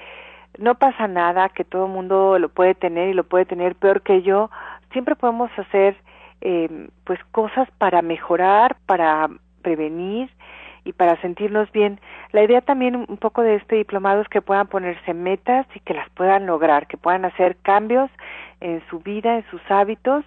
no 0.57 0.75
pasa 0.75 1.07
nada, 1.07 1.49
que 1.49 1.63
todo 1.63 1.85
el 1.85 1.91
mundo 1.91 2.39
lo 2.39 2.49
puede 2.49 2.75
tener 2.75 3.09
y 3.09 3.13
lo 3.13 3.23
puede 3.23 3.45
tener 3.45 3.75
peor 3.75 4.01
que 4.01 4.21
yo, 4.21 4.49
siempre 4.91 5.15
podemos 5.15 5.51
hacer 5.57 5.95
eh, 6.41 6.87
pues 7.03 7.19
cosas 7.31 7.69
para 7.77 8.01
mejorar, 8.01 8.77
para 8.85 9.29
prevenir 9.61 10.29
y 10.85 10.93
para 10.93 11.19
sentirnos 11.21 11.71
bien. 11.71 11.99
La 12.31 12.43
idea 12.43 12.61
también 12.61 12.95
un 12.95 13.17
poco 13.17 13.41
de 13.41 13.55
este 13.55 13.75
diplomado 13.75 14.21
es 14.21 14.27
que 14.29 14.41
puedan 14.41 14.67
ponerse 14.67 15.13
metas 15.13 15.67
y 15.75 15.79
que 15.81 15.93
las 15.93 16.09
puedan 16.11 16.45
lograr, 16.45 16.87
que 16.87 16.97
puedan 16.97 17.25
hacer 17.25 17.57
cambios 17.57 18.09
en 18.61 18.81
su 18.89 18.99
vida, 18.99 19.35
en 19.35 19.45
sus 19.49 19.61
hábitos 19.69 20.25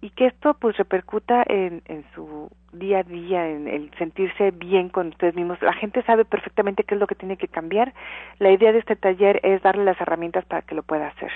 y 0.00 0.10
que 0.10 0.26
esto 0.26 0.54
pues 0.54 0.76
repercuta 0.76 1.42
en, 1.46 1.82
en 1.86 2.04
su 2.14 2.50
día 2.72 3.00
a 3.00 3.02
día, 3.02 3.48
en 3.48 3.66
el 3.66 3.90
sentirse 3.98 4.50
bien 4.52 4.88
con 4.88 5.08
ustedes 5.08 5.34
mismos. 5.34 5.60
La 5.62 5.72
gente 5.72 6.02
sabe 6.04 6.24
perfectamente 6.24 6.84
qué 6.84 6.94
es 6.94 7.00
lo 7.00 7.06
que 7.06 7.14
tiene 7.14 7.36
que 7.36 7.48
cambiar. 7.48 7.92
La 8.38 8.50
idea 8.50 8.72
de 8.72 8.78
este 8.78 8.96
taller 8.96 9.40
es 9.42 9.62
darle 9.62 9.84
las 9.84 10.00
herramientas 10.00 10.44
para 10.44 10.62
que 10.62 10.74
lo 10.74 10.82
pueda 10.82 11.08
hacer. 11.08 11.32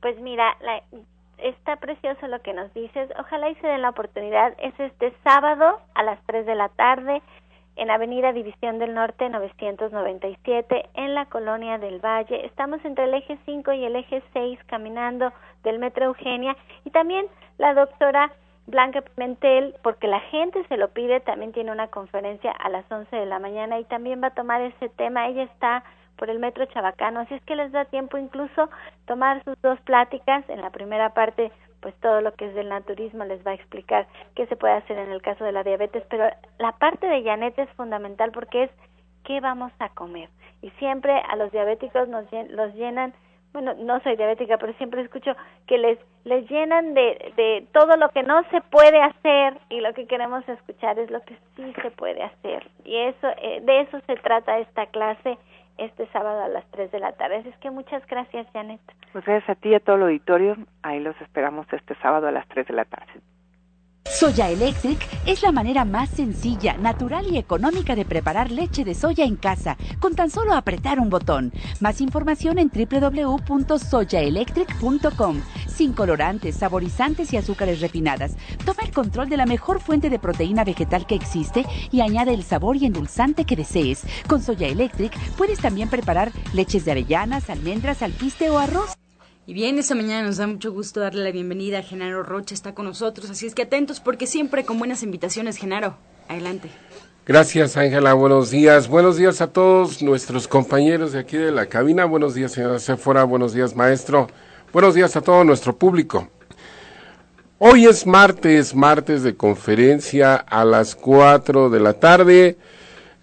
Pues 0.00 0.20
mira, 0.20 0.56
la, 0.60 0.82
está 1.38 1.76
precioso 1.76 2.26
lo 2.28 2.40
que 2.42 2.52
nos 2.52 2.72
dices. 2.74 3.10
Ojalá 3.18 3.50
y 3.50 3.54
se 3.56 3.66
den 3.66 3.82
la 3.82 3.90
oportunidad. 3.90 4.54
Es 4.58 4.78
este 4.78 5.12
sábado 5.24 5.80
a 5.94 6.02
las 6.02 6.20
3 6.26 6.46
de 6.46 6.54
la 6.54 6.68
tarde 6.70 7.22
en 7.76 7.90
Avenida 7.90 8.32
División 8.32 8.78
del 8.78 8.94
Norte 8.94 9.28
997 9.28 10.90
en 10.94 11.14
la 11.14 11.26
Colonia 11.26 11.78
del 11.78 11.98
Valle. 11.98 12.44
Estamos 12.46 12.84
entre 12.84 13.04
el 13.04 13.14
eje 13.14 13.38
5 13.44 13.72
y 13.72 13.84
el 13.84 13.96
eje 13.96 14.22
6 14.32 14.58
caminando 14.66 15.32
del 15.62 15.78
Metro 15.78 16.06
Eugenia 16.06 16.56
y 16.84 16.90
también 16.90 17.26
la 17.58 17.74
doctora 17.74 18.32
Blanca 18.66 19.02
Pimentel, 19.02 19.74
porque 19.82 20.06
la 20.06 20.20
gente 20.20 20.64
se 20.68 20.76
lo 20.76 20.88
pide, 20.88 21.20
también 21.20 21.52
tiene 21.52 21.72
una 21.72 21.88
conferencia 21.88 22.52
a 22.52 22.68
las 22.68 22.90
11 22.90 23.14
de 23.14 23.26
la 23.26 23.38
mañana 23.38 23.78
y 23.78 23.84
también 23.84 24.22
va 24.22 24.28
a 24.28 24.34
tomar 24.34 24.60
ese 24.60 24.88
tema. 24.90 25.28
Ella 25.28 25.42
está 25.42 25.82
por 26.16 26.30
el 26.30 26.38
Metro 26.38 26.66
Chabacano, 26.66 27.20
así 27.20 27.34
es 27.34 27.42
que 27.42 27.56
les 27.56 27.72
da 27.72 27.86
tiempo 27.86 28.18
incluso 28.18 28.70
tomar 29.06 29.42
sus 29.44 29.60
dos 29.62 29.80
pláticas. 29.80 30.48
En 30.48 30.60
la 30.60 30.70
primera 30.70 31.14
parte, 31.14 31.50
pues 31.80 31.94
todo 32.00 32.20
lo 32.20 32.32
que 32.34 32.46
es 32.46 32.54
del 32.54 32.68
naturismo 32.68 33.24
les 33.24 33.44
va 33.46 33.52
a 33.52 33.54
explicar 33.54 34.06
qué 34.34 34.46
se 34.46 34.56
puede 34.56 34.74
hacer 34.74 34.98
en 34.98 35.10
el 35.10 35.22
caso 35.22 35.44
de 35.44 35.52
la 35.52 35.64
diabetes, 35.64 36.04
pero 36.08 36.28
la 36.58 36.72
parte 36.72 37.06
de 37.06 37.22
Janet 37.22 37.58
es 37.58 37.70
fundamental 37.70 38.30
porque 38.32 38.64
es 38.64 38.70
qué 39.24 39.40
vamos 39.40 39.72
a 39.78 39.88
comer. 39.90 40.28
Y 40.62 40.70
siempre 40.72 41.12
a 41.12 41.36
los 41.36 41.50
diabéticos 41.52 42.08
nos 42.08 42.26
los 42.50 42.74
llenan 42.74 43.14
bueno, 43.52 43.74
no 43.74 44.00
soy 44.00 44.16
diabética, 44.16 44.58
pero 44.58 44.72
siempre 44.74 45.02
escucho 45.02 45.32
que 45.66 45.76
les, 45.76 45.98
les 46.24 46.48
llenan 46.48 46.94
de, 46.94 47.32
de 47.36 47.66
todo 47.72 47.96
lo 47.96 48.08
que 48.10 48.22
no 48.22 48.42
se 48.50 48.60
puede 48.60 49.00
hacer 49.02 49.58
y 49.68 49.80
lo 49.80 49.92
que 49.92 50.06
queremos 50.06 50.48
escuchar 50.48 50.98
es 50.98 51.10
lo 51.10 51.20
que 51.22 51.36
sí 51.56 51.72
se 51.82 51.90
puede 51.90 52.22
hacer. 52.22 52.70
Y 52.84 52.96
eso, 52.96 53.28
eh, 53.42 53.60
de 53.62 53.80
eso 53.80 54.00
se 54.06 54.14
trata 54.16 54.58
esta 54.58 54.86
clase 54.86 55.36
este 55.80 56.06
sábado 56.12 56.42
a 56.42 56.48
las 56.48 56.64
3 56.70 56.92
de 56.92 57.00
la 57.00 57.12
tarde. 57.12 57.36
Así 57.36 57.48
es 57.48 57.58
que 57.58 57.70
muchas 57.70 58.06
gracias, 58.06 58.46
Janet. 58.52 58.80
Pues 59.12 59.24
gracias 59.24 59.50
a 59.50 59.60
ti 59.60 59.70
y 59.70 59.74
a 59.74 59.80
todo 59.80 59.96
el 59.96 60.02
auditorio. 60.02 60.56
Ahí 60.82 61.00
los 61.00 61.20
esperamos 61.20 61.66
este 61.72 61.94
sábado 61.96 62.28
a 62.28 62.32
las 62.32 62.46
3 62.48 62.68
de 62.68 62.74
la 62.74 62.84
tarde. 62.84 63.20
Soya 64.10 64.50
Electric 64.50 64.98
es 65.24 65.42
la 65.42 65.52
manera 65.52 65.84
más 65.84 66.10
sencilla, 66.10 66.76
natural 66.76 67.26
y 67.30 67.38
económica 67.38 67.94
de 67.94 68.04
preparar 68.04 68.50
leche 68.50 68.82
de 68.84 68.94
soya 68.94 69.24
en 69.24 69.36
casa, 69.36 69.76
con 70.00 70.16
tan 70.16 70.30
solo 70.30 70.54
apretar 70.54 70.98
un 70.98 71.10
botón. 71.10 71.52
Más 71.80 72.00
información 72.00 72.58
en 72.58 72.70
www.soyaelectric.com. 72.70 75.42
Sin 75.80 75.94
colorantes, 75.94 76.56
saborizantes 76.56 77.32
y 77.32 77.38
azúcares 77.38 77.80
refinadas. 77.80 78.32
Toma 78.66 78.82
el 78.82 78.92
control 78.92 79.30
de 79.30 79.38
la 79.38 79.46
mejor 79.46 79.80
fuente 79.80 80.10
de 80.10 80.18
proteína 80.18 80.62
vegetal 80.62 81.06
que 81.06 81.14
existe 81.14 81.64
y 81.90 82.02
añade 82.02 82.34
el 82.34 82.44
sabor 82.44 82.76
y 82.76 82.84
endulzante 82.84 83.46
que 83.46 83.56
desees. 83.56 84.02
Con 84.28 84.42
Soya 84.42 84.68
Electric 84.68 85.18
puedes 85.38 85.58
también 85.58 85.88
preparar 85.88 86.32
leches 86.52 86.84
de 86.84 86.90
avellanas, 86.90 87.48
almendras, 87.48 88.02
alpiste 88.02 88.50
o 88.50 88.58
arroz. 88.58 88.90
Y 89.46 89.54
bien, 89.54 89.78
esta 89.78 89.94
mañana 89.94 90.26
nos 90.26 90.36
da 90.36 90.46
mucho 90.46 90.70
gusto 90.70 91.00
darle 91.00 91.24
la 91.24 91.30
bienvenida 91.30 91.78
a 91.78 91.82
Genaro 91.82 92.24
Rocha, 92.24 92.54
está 92.54 92.74
con 92.74 92.84
nosotros, 92.84 93.30
así 93.30 93.46
es 93.46 93.54
que 93.54 93.62
atentos 93.62 94.00
porque 94.00 94.26
siempre 94.26 94.66
con 94.66 94.78
buenas 94.78 95.02
invitaciones, 95.02 95.56
Genaro. 95.56 95.96
Adelante. 96.28 96.68
Gracias, 97.24 97.78
Ángela. 97.78 98.12
Buenos 98.12 98.50
días. 98.50 98.86
Buenos 98.86 99.16
días 99.16 99.40
a 99.40 99.46
todos 99.46 100.02
nuestros 100.02 100.46
compañeros 100.46 101.12
de 101.12 101.20
aquí 101.20 101.38
de 101.38 101.52
la 101.52 101.64
cabina. 101.64 102.04
Buenos 102.04 102.34
días, 102.34 102.52
señora 102.52 102.78
Sephora. 102.78 103.24
Buenos 103.24 103.54
días, 103.54 103.74
maestro. 103.74 104.28
Buenos 104.72 104.94
días 104.94 105.16
a 105.16 105.20
todo 105.20 105.42
nuestro 105.42 105.76
público. 105.76 106.28
Hoy 107.58 107.86
es 107.86 108.06
martes, 108.06 108.72
martes 108.72 109.24
de 109.24 109.34
conferencia 109.34 110.36
a 110.36 110.64
las 110.64 110.94
4 110.94 111.70
de 111.70 111.80
la 111.80 111.94
tarde, 111.94 112.56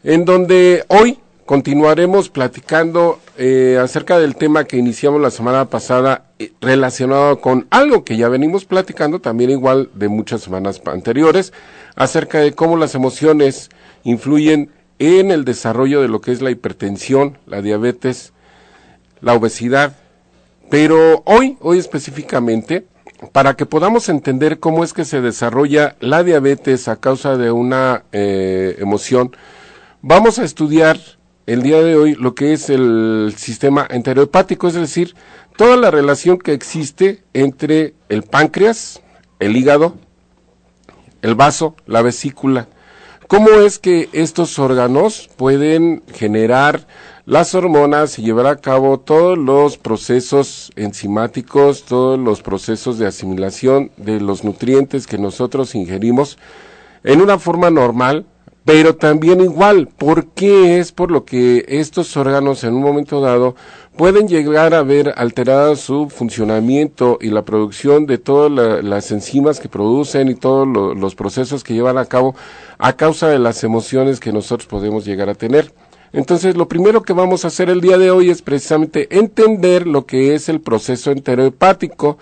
en 0.04 0.26
donde 0.26 0.84
hoy 0.90 1.20
continuaremos 1.46 2.28
platicando 2.28 3.22
eh, 3.38 3.80
acerca 3.82 4.20
del 4.20 4.36
tema 4.36 4.66
que 4.66 4.76
iniciamos 4.76 5.22
la 5.22 5.32
semana 5.32 5.70
pasada 5.70 6.26
eh, 6.38 6.52
relacionado 6.60 7.40
con 7.40 7.66
algo 7.70 8.04
que 8.04 8.18
ya 8.18 8.28
venimos 8.28 8.66
platicando 8.66 9.22
también 9.22 9.50
igual 9.50 9.90
de 9.94 10.10
muchas 10.10 10.42
semanas 10.42 10.82
anteriores 10.86 11.54
acerca 11.96 12.40
de 12.40 12.52
cómo 12.52 12.76
las 12.76 12.94
emociones 12.94 13.70
influyen 14.04 14.70
en 15.00 15.32
el 15.32 15.46
desarrollo 15.46 16.02
de 16.02 16.10
lo 16.10 16.20
que 16.20 16.34
es 16.34 16.42
la 16.42 16.52
hipertensión, 16.52 17.38
la 17.46 17.62
diabetes, 17.62 18.34
la 19.22 19.34
obesidad. 19.34 19.96
Pero 20.70 21.24
hoy, 21.26 21.58
hoy 21.62 21.80
específicamente, 21.80 22.86
para 23.32 23.56
que 23.56 23.66
podamos 23.66 24.10
entender 24.10 24.60
cómo 24.60 24.84
es 24.84 24.94
que 24.94 25.06
se 25.06 25.22
desarrolla 25.22 25.96
la 26.00 26.24
diabetes 26.24 26.88
a 26.88 26.98
causa 26.98 27.38
de 27.38 27.52
una 27.52 28.04
eh, 28.12 28.76
emoción, 28.80 29.36
vamos 30.02 30.40
a 30.40 30.44
estudiar 30.44 31.00
el 31.46 31.64
día 31.64 31.82
de 31.82 31.96
hoy 31.96 32.14
lo 32.16 32.36
que 32.36 32.52
es 32.54 32.70
el 32.70 33.34
sistema 33.38 33.88
enterohepático, 33.90 34.68
es 34.68 34.74
decir, 34.74 35.16
toda 35.56 35.78
la 35.78 35.90
relación 35.90 36.38
que 36.38 36.52
existe 36.52 37.24
entre 37.34 37.94
el 38.10 38.24
páncreas, 38.24 39.02
el 39.40 39.56
hígado, 39.56 39.96
el 41.22 41.36
vaso, 41.36 41.76
la 41.86 42.02
vesícula. 42.02 42.68
¿Cómo 43.28 43.50
es 43.50 43.80
que 43.80 44.10
estos 44.14 44.60
órganos 44.60 45.30
pueden 45.36 46.04
generar 46.14 46.88
las 47.28 47.54
hormonas 47.56 48.18
y 48.20 48.22
llevar 48.22 48.48
a 48.48 48.56
cabo 48.56 49.02
todos 49.02 49.38
los 49.38 49.78
procesos 49.78 50.72
enzimáticos, 50.78 51.84
todos 51.84 52.18
los 52.18 52.42
procesos 52.42 52.98
de 52.98 53.06
asimilación 53.06 53.92
de 53.98 54.22
los 54.22 54.46
nutrientes 54.46 55.06
que 55.08 55.18
nosotros 55.18 55.76
ingerimos 55.76 56.38
en 57.04 57.20
una 57.20 57.38
forma 57.38 57.70
normal, 57.70 58.26
pero 58.64 58.96
también 58.96 59.42
igual. 59.42 59.90
¿Por 59.90 60.28
qué 60.28 60.80
es 60.80 60.94
por 60.94 61.12
lo 61.12 61.26
que 61.26 61.66
estos 61.68 62.16
órganos 62.16 62.64
en 62.64 62.76
un 62.76 62.82
momento 62.82 63.20
dado 63.20 63.56
pueden 63.98 64.30
llegar 64.30 64.74
a 64.74 64.84
ver 64.84 65.14
alterada 65.18 65.76
su 65.76 66.08
funcionamiento 66.08 67.18
y 67.20 67.30
la 67.30 67.44
producción 67.44 68.06
de 68.06 68.20
todas 68.20 68.82
las 68.86 69.12
enzimas 69.12 69.60
que 69.60 69.68
producen 69.68 70.30
y 70.30 70.36
todos 70.36 70.66
los 70.66 71.16
procesos 71.16 71.66
que 71.66 71.74
llevan 71.74 71.98
a 71.98 72.06
cabo 72.06 72.36
a 72.78 72.94
causa 72.94 73.28
de 73.28 73.40
las 73.40 73.66
emociones 73.66 74.22
que 74.22 74.32
nosotros 74.32 74.66
podemos 74.66 75.04
llegar 75.04 75.28
a 75.28 75.36
tener. 75.36 75.74
Entonces, 76.14 76.56
lo 76.56 76.68
primero 76.68 77.04
que 77.04 77.14
vamos 77.14 77.44
a 77.44 77.50
hacer 77.50 77.70
el 77.70 77.82
día 77.82 77.98
de 77.98 78.12
hoy 78.12 78.30
es 78.30 78.42
precisamente 78.42 79.08
entender 79.18 79.88
lo 79.88 80.06
que 80.06 80.36
es 80.36 80.50
el 80.50 80.62
proceso 80.62 81.12
enterohepático, 81.12 82.18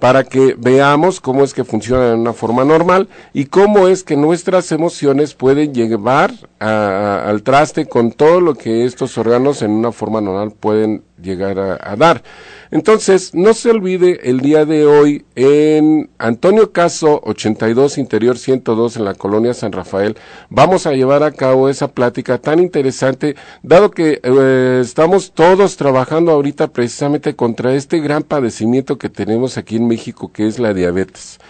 para 0.00 0.24
que 0.24 0.56
veamos 0.58 1.20
cómo 1.20 1.44
es 1.44 1.52
que 1.54 1.62
funciona 1.62 2.08
de 2.08 2.14
una 2.14 2.32
forma 2.32 2.64
normal 2.64 3.08
y 3.34 3.44
cómo 3.44 3.86
es 3.86 4.02
que 4.02 4.16
nuestras 4.16 4.72
emociones 4.72 5.34
pueden 5.34 5.74
llevar 5.74 6.32
al 6.58 7.42
traste 7.42 7.86
con 7.86 8.10
todo 8.10 8.40
lo 8.40 8.54
que 8.54 8.86
estos 8.86 9.16
órganos 9.18 9.60
en 9.60 9.70
una 9.70 9.92
forma 9.92 10.22
normal 10.22 10.52
pueden 10.58 11.02
llegar 11.22 11.58
a, 11.58 11.96
dar. 11.96 12.22
Entonces, 12.72 13.34
no 13.34 13.52
se 13.52 13.70
olvide 13.70 14.20
el 14.30 14.40
día 14.40 14.64
de 14.64 14.86
hoy 14.86 15.24
en 15.34 16.08
Antonio 16.18 16.70
Caso 16.70 17.20
82 17.24 17.98
Interior 17.98 18.38
102 18.38 18.96
en 18.96 19.04
la 19.04 19.14
colonia 19.14 19.54
San 19.54 19.72
Rafael, 19.72 20.16
vamos 20.50 20.86
a 20.86 20.92
llevar 20.92 21.24
a 21.24 21.32
cabo 21.32 21.68
esa 21.68 21.88
plática 21.88 22.38
tan 22.38 22.60
interesante, 22.60 23.34
dado 23.64 23.90
que 23.90 24.20
eh, 24.22 24.78
estamos 24.82 25.32
todos 25.32 25.76
trabajando 25.76 26.30
ahorita 26.30 26.68
precisamente 26.68 27.34
contra 27.34 27.74
este 27.74 27.98
gran 27.98 28.22
padecimiento 28.22 28.98
que 28.98 29.08
tenemos 29.08 29.58
aquí 29.58 29.76
en 29.76 29.88
México, 29.88 30.30
que 30.32 30.46
es 30.46 30.60
la 30.60 30.72
diabetes. 30.72 31.40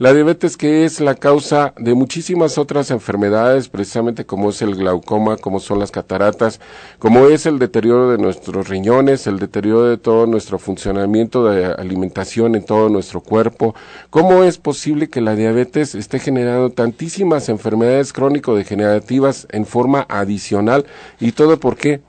La 0.00 0.14
diabetes 0.14 0.56
que 0.56 0.84
es 0.84 1.00
la 1.00 1.16
causa 1.16 1.74
de 1.76 1.92
muchísimas 1.94 2.56
otras 2.56 2.92
enfermedades, 2.92 3.68
precisamente 3.68 4.24
como 4.24 4.50
es 4.50 4.62
el 4.62 4.76
glaucoma, 4.76 5.36
como 5.36 5.58
son 5.58 5.80
las 5.80 5.90
cataratas, 5.90 6.60
como 7.00 7.26
es 7.26 7.46
el 7.46 7.58
deterioro 7.58 8.08
de 8.08 8.16
nuestros 8.16 8.68
riñones, 8.68 9.26
el 9.26 9.40
deterioro 9.40 9.86
de 9.86 9.98
todo 9.98 10.26
nuestro 10.26 10.60
funcionamiento 10.60 11.46
de 11.46 11.64
alimentación 11.64 12.54
en 12.54 12.64
todo 12.64 12.88
nuestro 12.88 13.22
cuerpo. 13.22 13.74
¿Cómo 14.08 14.44
es 14.44 14.58
posible 14.58 15.10
que 15.10 15.20
la 15.20 15.34
diabetes 15.34 15.96
esté 15.96 16.20
generando 16.20 16.70
tantísimas 16.70 17.48
enfermedades 17.48 18.12
crónico-degenerativas 18.12 19.48
en 19.50 19.66
forma 19.66 20.06
adicional? 20.08 20.86
¿Y 21.18 21.32
todo 21.32 21.58
por 21.58 21.76
qué? 21.76 22.02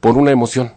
Por 0.00 0.18
una 0.18 0.32
emoción 0.32 0.72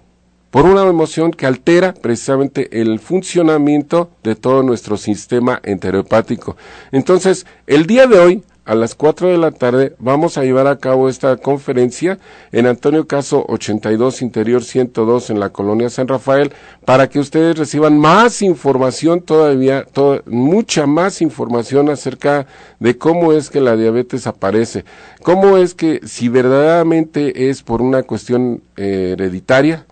por 0.51 0.65
una 0.65 0.85
emoción 0.85 1.31
que 1.31 1.45
altera 1.45 1.93
precisamente 1.93 2.81
el 2.81 2.99
funcionamiento 2.99 4.09
de 4.23 4.35
todo 4.35 4.63
nuestro 4.63 4.97
sistema 4.97 5.59
enterohepático. 5.63 6.57
Entonces, 6.91 7.45
el 7.67 7.85
día 7.85 8.07
de 8.07 8.19
hoy, 8.19 8.43
a 8.65 8.75
las 8.75 8.93
4 8.93 9.29
de 9.29 9.37
la 9.39 9.49
tarde, 9.49 9.95
vamos 9.97 10.37
a 10.37 10.43
llevar 10.43 10.67
a 10.67 10.77
cabo 10.77 11.09
esta 11.09 11.37
conferencia 11.37 12.19
en 12.51 12.67
Antonio 12.67 13.07
Caso 13.07 13.43
82 13.47 14.21
Interior 14.21 14.63
102 14.63 15.31
en 15.31 15.39
la 15.39 15.49
colonia 15.49 15.89
San 15.89 16.07
Rafael 16.07 16.53
para 16.85 17.09
que 17.09 17.17
ustedes 17.17 17.57
reciban 17.57 17.97
más 17.97 18.43
información 18.43 19.21
todavía, 19.21 19.87
mucha 20.27 20.85
más 20.85 21.23
información 21.23 21.89
acerca 21.89 22.45
de 22.79 22.95
cómo 22.95 23.33
es 23.33 23.49
que 23.49 23.59
la 23.59 23.75
diabetes 23.75 24.27
aparece, 24.27 24.85
cómo 25.23 25.57
es 25.57 25.73
que 25.73 26.01
si 26.05 26.29
verdaderamente 26.29 27.49
es 27.49 27.63
por 27.63 27.81
una 27.81 28.03
cuestión 28.03 28.61
eh, 28.77 29.15
hereditaria, 29.17 29.87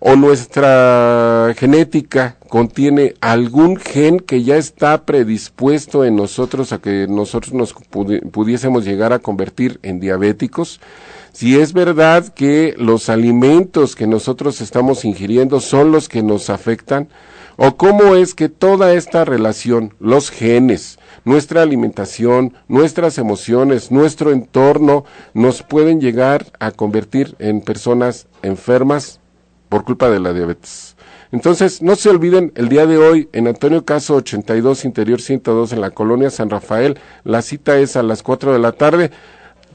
o 0.00 0.16
nuestra 0.16 1.54
genética 1.56 2.36
contiene 2.48 3.14
algún 3.20 3.76
gen 3.76 4.20
que 4.20 4.42
ya 4.42 4.56
está 4.56 5.04
predispuesto 5.04 6.04
en 6.04 6.16
nosotros 6.16 6.72
a 6.72 6.78
que 6.78 7.06
nosotros 7.08 7.52
nos 7.52 7.74
pudiésemos 8.30 8.84
llegar 8.84 9.12
a 9.12 9.18
convertir 9.18 9.80
en 9.82 10.00
diabéticos, 10.00 10.80
si 11.32 11.58
es 11.58 11.72
verdad 11.72 12.28
que 12.28 12.74
los 12.78 13.08
alimentos 13.08 13.96
que 13.96 14.06
nosotros 14.06 14.60
estamos 14.60 15.04
ingiriendo 15.04 15.60
son 15.60 15.92
los 15.92 16.08
que 16.08 16.22
nos 16.22 16.48
afectan, 16.48 17.08
o 17.56 17.76
cómo 17.76 18.14
es 18.14 18.34
que 18.34 18.48
toda 18.48 18.94
esta 18.94 19.24
relación, 19.24 19.94
los 19.98 20.30
genes, 20.30 20.98
nuestra 21.24 21.62
alimentación, 21.62 22.54
nuestras 22.68 23.18
emociones, 23.18 23.90
nuestro 23.90 24.30
entorno, 24.30 25.04
nos 25.34 25.64
pueden 25.64 26.00
llegar 26.00 26.46
a 26.60 26.70
convertir 26.70 27.34
en 27.40 27.60
personas 27.60 28.28
enfermas 28.42 29.17
por 29.68 29.84
culpa 29.84 30.10
de 30.10 30.20
la 30.20 30.32
diabetes. 30.32 30.96
Entonces, 31.30 31.82
no 31.82 31.94
se 31.94 32.08
olviden, 32.08 32.52
el 32.54 32.70
día 32.70 32.86
de 32.86 32.96
hoy 32.96 33.28
en 33.32 33.48
Antonio 33.48 33.84
Caso 33.84 34.16
82, 34.16 34.86
Interior 34.86 35.20
102, 35.20 35.72
en 35.72 35.82
la 35.82 35.90
colonia 35.90 36.30
San 36.30 36.48
Rafael, 36.48 36.98
la 37.24 37.42
cita 37.42 37.78
es 37.78 37.96
a 37.96 38.02
las 38.02 38.22
4 38.22 38.52
de 38.52 38.58
la 38.58 38.72
tarde. 38.72 39.10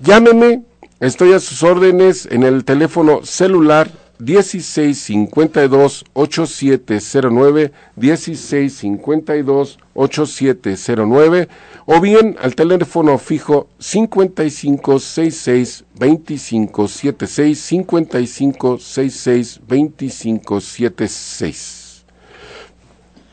Llámeme, 0.01 0.63
estoy 0.99 1.33
a 1.33 1.39
sus 1.39 1.61
órdenes 1.61 2.25
en 2.25 2.43
el 2.43 2.65
teléfono 2.65 3.23
celular 3.23 3.91
1652 4.19 6.05
8709 6.13 7.71
1652 7.95 9.79
8709 9.93 11.49
o 11.85 11.99
bien 11.99 12.37
al 12.41 12.55
teléfono 12.55 13.17
fijo 13.17 13.67
5566 13.79 15.82
2576 15.95 17.59
5566 17.59 19.61
2576. 19.67 22.05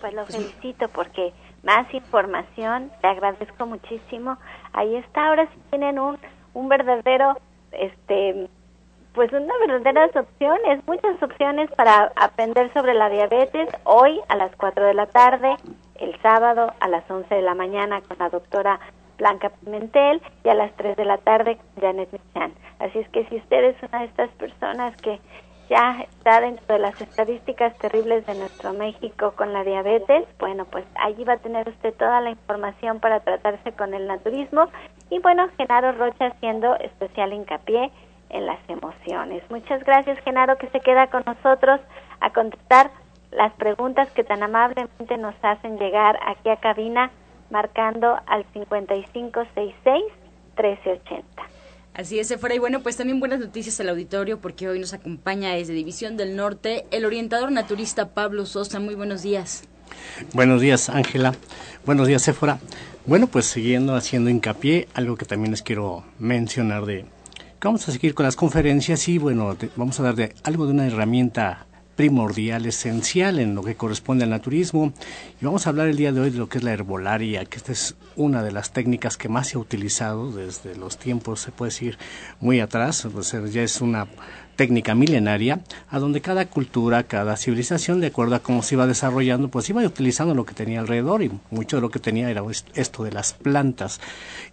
Pues 0.00 0.14
lo 0.14 0.24
felicito 0.26 0.88
porque 0.88 1.32
más 1.62 1.92
información, 1.92 2.90
te 3.00 3.08
agradezco 3.08 3.66
muchísimo. 3.66 4.38
Ahí 4.72 4.96
está, 4.96 5.28
ahora 5.28 5.46
sí 5.46 5.58
tienen 5.70 5.98
un, 5.98 6.18
un 6.54 6.68
verdadero 6.68 7.38
este 7.72 8.48
pues 9.14 9.32
una 9.32 9.52
verdaderas 9.66 10.14
opciones, 10.14 10.86
muchas 10.86 11.20
opciones 11.20 11.68
para 11.72 12.12
aprender 12.14 12.72
sobre 12.72 12.94
la 12.94 13.08
diabetes 13.08 13.68
hoy 13.84 14.20
a 14.28 14.36
las 14.36 14.54
4 14.56 14.86
de 14.86 14.94
la 14.94 15.06
tarde, 15.06 15.56
el 15.96 16.20
sábado 16.22 16.72
a 16.78 16.88
las 16.88 17.10
11 17.10 17.34
de 17.34 17.42
la 17.42 17.54
mañana 17.54 18.00
con 18.02 18.18
la 18.18 18.28
doctora 18.28 18.78
Blanca 19.20 19.50
Pimentel 19.50 20.20
y 20.42 20.48
a 20.48 20.54
las 20.54 20.72
3 20.76 20.96
de 20.96 21.04
la 21.04 21.18
tarde 21.18 21.56
con 21.56 21.82
Janet 21.82 22.10
Michan. 22.10 22.52
Así 22.80 22.98
es 22.98 23.08
que 23.10 23.26
si 23.26 23.36
usted 23.36 23.64
es 23.64 23.76
una 23.82 24.00
de 24.00 24.06
estas 24.06 24.30
personas 24.30 24.96
que 24.96 25.20
ya 25.68 26.00
está 26.00 26.40
dentro 26.40 26.66
de 26.66 26.80
las 26.80 27.00
estadísticas 27.00 27.76
terribles 27.78 28.26
de 28.26 28.34
nuestro 28.34 28.72
México 28.72 29.34
con 29.36 29.52
la 29.52 29.62
diabetes, 29.62 30.26
bueno, 30.40 30.64
pues 30.64 30.84
allí 30.96 31.22
va 31.22 31.34
a 31.34 31.38
tener 31.38 31.68
usted 31.68 31.94
toda 31.94 32.20
la 32.20 32.30
información 32.30 32.98
para 32.98 33.20
tratarse 33.20 33.70
con 33.72 33.94
el 33.94 34.08
naturismo 34.08 34.66
y 35.10 35.20
bueno, 35.20 35.48
Genaro 35.56 35.92
Rocha 35.92 36.26
haciendo 36.26 36.74
especial 36.76 37.32
hincapié 37.32 37.92
en 38.30 38.46
las 38.46 38.58
emociones. 38.68 39.42
Muchas 39.50 39.84
gracias, 39.84 40.18
Genaro, 40.24 40.56
que 40.58 40.68
se 40.68 40.80
queda 40.80 41.08
con 41.08 41.22
nosotros 41.26 41.80
a 42.20 42.30
contestar 42.32 42.90
las 43.30 43.52
preguntas 43.54 44.10
que 44.10 44.24
tan 44.24 44.42
amablemente 44.42 45.16
nos 45.18 45.34
hacen 45.42 45.78
llegar 45.78 46.18
aquí 46.26 46.48
a 46.48 46.56
cabina, 46.56 47.10
marcando 47.50 48.16
al 48.26 48.44
5566-1380. 48.54 51.22
Así 51.94 52.18
es, 52.18 52.34
fuera 52.38 52.54
y 52.54 52.58
bueno, 52.58 52.80
pues 52.80 52.96
también 52.96 53.20
buenas 53.20 53.40
noticias 53.40 53.80
al 53.80 53.88
auditorio 53.88 54.40
porque 54.40 54.68
hoy 54.68 54.78
nos 54.78 54.94
acompaña 54.94 55.54
desde 55.54 55.72
División 55.72 56.16
del 56.16 56.36
Norte 56.36 56.86
el 56.90 57.04
orientador 57.04 57.52
naturista 57.52 58.10
Pablo 58.10 58.46
Sosa. 58.46 58.80
Muy 58.80 58.94
buenos 58.94 59.22
días. 59.22 59.64
Buenos 60.32 60.60
días, 60.60 60.88
Ángela. 60.88 61.34
Buenos 61.84 62.06
días, 62.06 62.22
Sephora. 62.22 62.60
Bueno, 63.06 63.26
pues 63.26 63.46
siguiendo 63.46 63.96
haciendo 63.96 64.30
hincapié, 64.30 64.86
algo 64.94 65.16
que 65.16 65.24
también 65.24 65.50
les 65.50 65.62
quiero 65.62 66.04
mencionar 66.18 66.86
de 66.86 67.06
Vamos 67.62 67.86
a 67.86 67.92
seguir 67.92 68.14
con 68.14 68.24
las 68.24 68.36
conferencias 68.36 69.06
y 69.08 69.18
bueno, 69.18 69.54
vamos 69.76 70.00
a 70.00 70.02
dar 70.02 70.14
de 70.14 70.34
algo 70.44 70.64
de 70.64 70.72
una 70.72 70.86
herramienta 70.86 71.66
primordial, 72.00 72.64
esencial 72.64 73.38
en 73.40 73.54
lo 73.54 73.62
que 73.62 73.74
corresponde 73.74 74.24
al 74.24 74.30
naturismo. 74.30 74.94
Y 75.38 75.44
vamos 75.44 75.66
a 75.66 75.68
hablar 75.68 75.86
el 75.86 75.98
día 75.98 76.12
de 76.12 76.20
hoy 76.22 76.30
de 76.30 76.38
lo 76.38 76.48
que 76.48 76.56
es 76.56 76.64
la 76.64 76.72
herbolaria, 76.72 77.44
que 77.44 77.58
esta 77.58 77.72
es 77.72 77.94
una 78.16 78.42
de 78.42 78.52
las 78.52 78.72
técnicas 78.72 79.18
que 79.18 79.28
más 79.28 79.48
se 79.48 79.58
ha 79.58 79.60
utilizado 79.60 80.32
desde 80.32 80.76
los 80.76 80.96
tiempos, 80.96 81.42
se 81.42 81.52
puede 81.52 81.72
decir, 81.72 81.98
muy 82.40 82.60
atrás. 82.60 83.06
ya 83.52 83.62
es 83.62 83.82
una 83.82 84.06
técnica 84.56 84.94
milenaria, 84.94 85.60
a 85.88 85.98
donde 85.98 86.20
cada 86.20 86.46
cultura, 86.46 87.04
cada 87.04 87.36
civilización, 87.36 88.00
de 88.00 88.08
acuerdo 88.08 88.34
a 88.34 88.40
cómo 88.40 88.62
se 88.62 88.74
iba 88.74 88.86
desarrollando, 88.86 89.48
pues 89.48 89.68
iba 89.70 89.82
utilizando 89.82 90.34
lo 90.34 90.44
que 90.44 90.54
tenía 90.54 90.80
alrededor 90.80 91.22
y 91.22 91.30
mucho 91.50 91.76
de 91.76 91.82
lo 91.82 91.90
que 91.90 91.98
tenía 91.98 92.30
era 92.30 92.42
esto 92.74 93.04
de 93.04 93.12
las 93.12 93.32
plantas. 93.32 94.00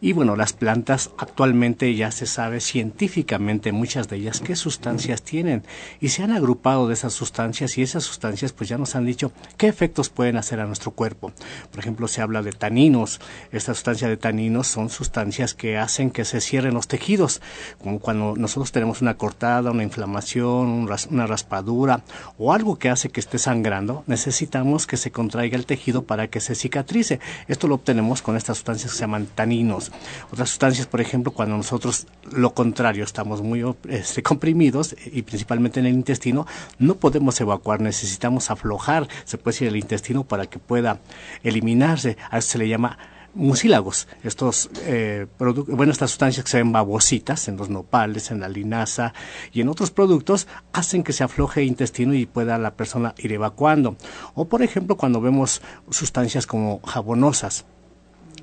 Y 0.02 0.14
bueno, 0.14 0.36
las 0.36 0.54
plantas 0.54 1.12
actualmente 1.18 1.94
ya 1.96 2.12
se 2.12 2.26
sabe 2.26 2.60
científicamente 2.62 3.72
muchas 3.72 4.08
de 4.08 4.18
ellas 4.18 4.42
qué 4.42 4.56
sustancias 4.56 5.22
tienen 5.22 5.64
y 6.00 6.10
se 6.10 6.24
han 6.24 6.32
agrupado 6.32 6.88
de 6.88 6.94
esas 6.94 7.14
sustancias 7.14 7.78
y 7.78 7.82
esas 7.82 8.04
sustancias 8.04 8.54
pues 8.54 8.70
ya 8.70 8.78
nos 8.78 8.96
han 8.96 9.06
dicho 9.06 9.32
qué 9.58 9.68
efectos 9.68 10.10
pueden 10.10 10.38
hacer 10.38 10.60
a 10.60 10.66
nuestro 10.66 10.92
cuerpo. 10.92 11.32
Por 11.72 11.80
ejemplo, 11.80 12.08
se 12.08 12.22
habla 12.22 12.42
de 12.42 12.52
taninos. 12.52 13.20
Esta 13.52 13.74
sustancia 13.74 14.08
de 14.08 14.18
taninos 14.18 14.68
son 14.68 14.90
sustancias 14.90 15.54
que 15.54 15.78
hacen 15.78 16.12
que 16.12 16.26
se 16.26 16.42
cierren 16.42 16.74
los 16.74 16.88
tejidos, 16.88 17.42
como 17.78 18.00
cuando 18.00 18.36
nosotros 18.36 18.72
tenemos 18.72 19.02
una 19.02 19.18
cortada, 19.18 19.72
una 19.72 19.84
una 20.06 21.28
raspadura 21.28 22.02
o 22.38 22.54
algo 22.54 22.78
que 22.78 22.90
hace 22.90 23.10
que 23.10 23.20
esté 23.20 23.38
sangrando, 23.38 24.04
necesitamos 24.08 24.88
que 24.88 24.98
se 24.98 25.12
contraiga 25.12 25.58
el 25.58 25.66
tejido 25.66 26.04
para 26.04 26.28
que 26.28 26.40
se 26.40 26.56
cicatrice. 26.56 27.20
Esto 27.48 27.68
lo 27.68 27.76
obtenemos 27.76 28.22
con 28.22 28.38
estas 28.38 28.58
sustancias 28.58 28.92
que 28.92 28.98
se 28.98 29.02
llaman 29.02 29.28
taninos. 29.28 29.92
Otras 30.32 30.50
sustancias, 30.50 30.88
por 30.88 31.02
ejemplo, 31.02 31.32
cuando 31.32 31.58
nosotros 31.58 32.08
lo 32.32 32.54
contrario, 32.54 33.04
estamos 33.04 33.42
muy 33.42 33.64
este, 33.90 34.24
comprimidos 34.24 34.96
y 35.06 35.22
principalmente 35.24 35.80
en 35.80 35.88
el 35.88 35.94
intestino, 35.94 36.46
no 36.80 36.96
podemos 36.96 37.40
evacuar, 37.42 37.82
necesitamos 37.82 38.52
aflojar, 38.52 39.08
se 39.26 39.38
puede 39.38 39.56
decir, 39.56 39.68
el 39.68 39.78
intestino 39.78 40.24
para 40.24 40.46
que 40.46 40.60
pueda 40.60 41.00
eliminarse. 41.44 42.18
A 42.30 42.38
eso 42.38 42.50
se 42.50 42.58
le 42.58 42.68
llama 42.68 42.98
mucílagos, 43.38 44.08
estos, 44.24 44.70
eh, 44.82 45.28
bueno, 45.40 45.92
estas 45.92 46.12
sustancias 46.12 46.44
que 46.44 46.52
se 46.52 46.58
ven 46.58 46.72
babositas 46.72 47.48
en 47.48 47.56
los 47.56 47.70
nopales, 47.70 48.32
en 48.32 48.40
la 48.40 48.50
linaza 48.50 49.14
y 49.54 49.62
en 49.62 49.70
otros 49.70 49.92
productos, 49.92 50.48
hacen 50.74 51.04
que 51.04 51.14
se 51.14 51.24
afloje 51.24 51.62
el 51.62 51.68
intestino 51.68 52.14
y 52.14 52.26
pueda 52.26 52.58
la 52.58 52.76
persona 52.76 53.14
ir 53.18 53.32
evacuando. 53.32 53.96
O, 54.34 54.46
por 54.50 54.64
ejemplo, 54.64 54.98
cuando 54.98 55.22
vemos 55.22 55.62
sustancias 55.90 56.48
como 56.48 56.82
jabonosas, 56.82 57.66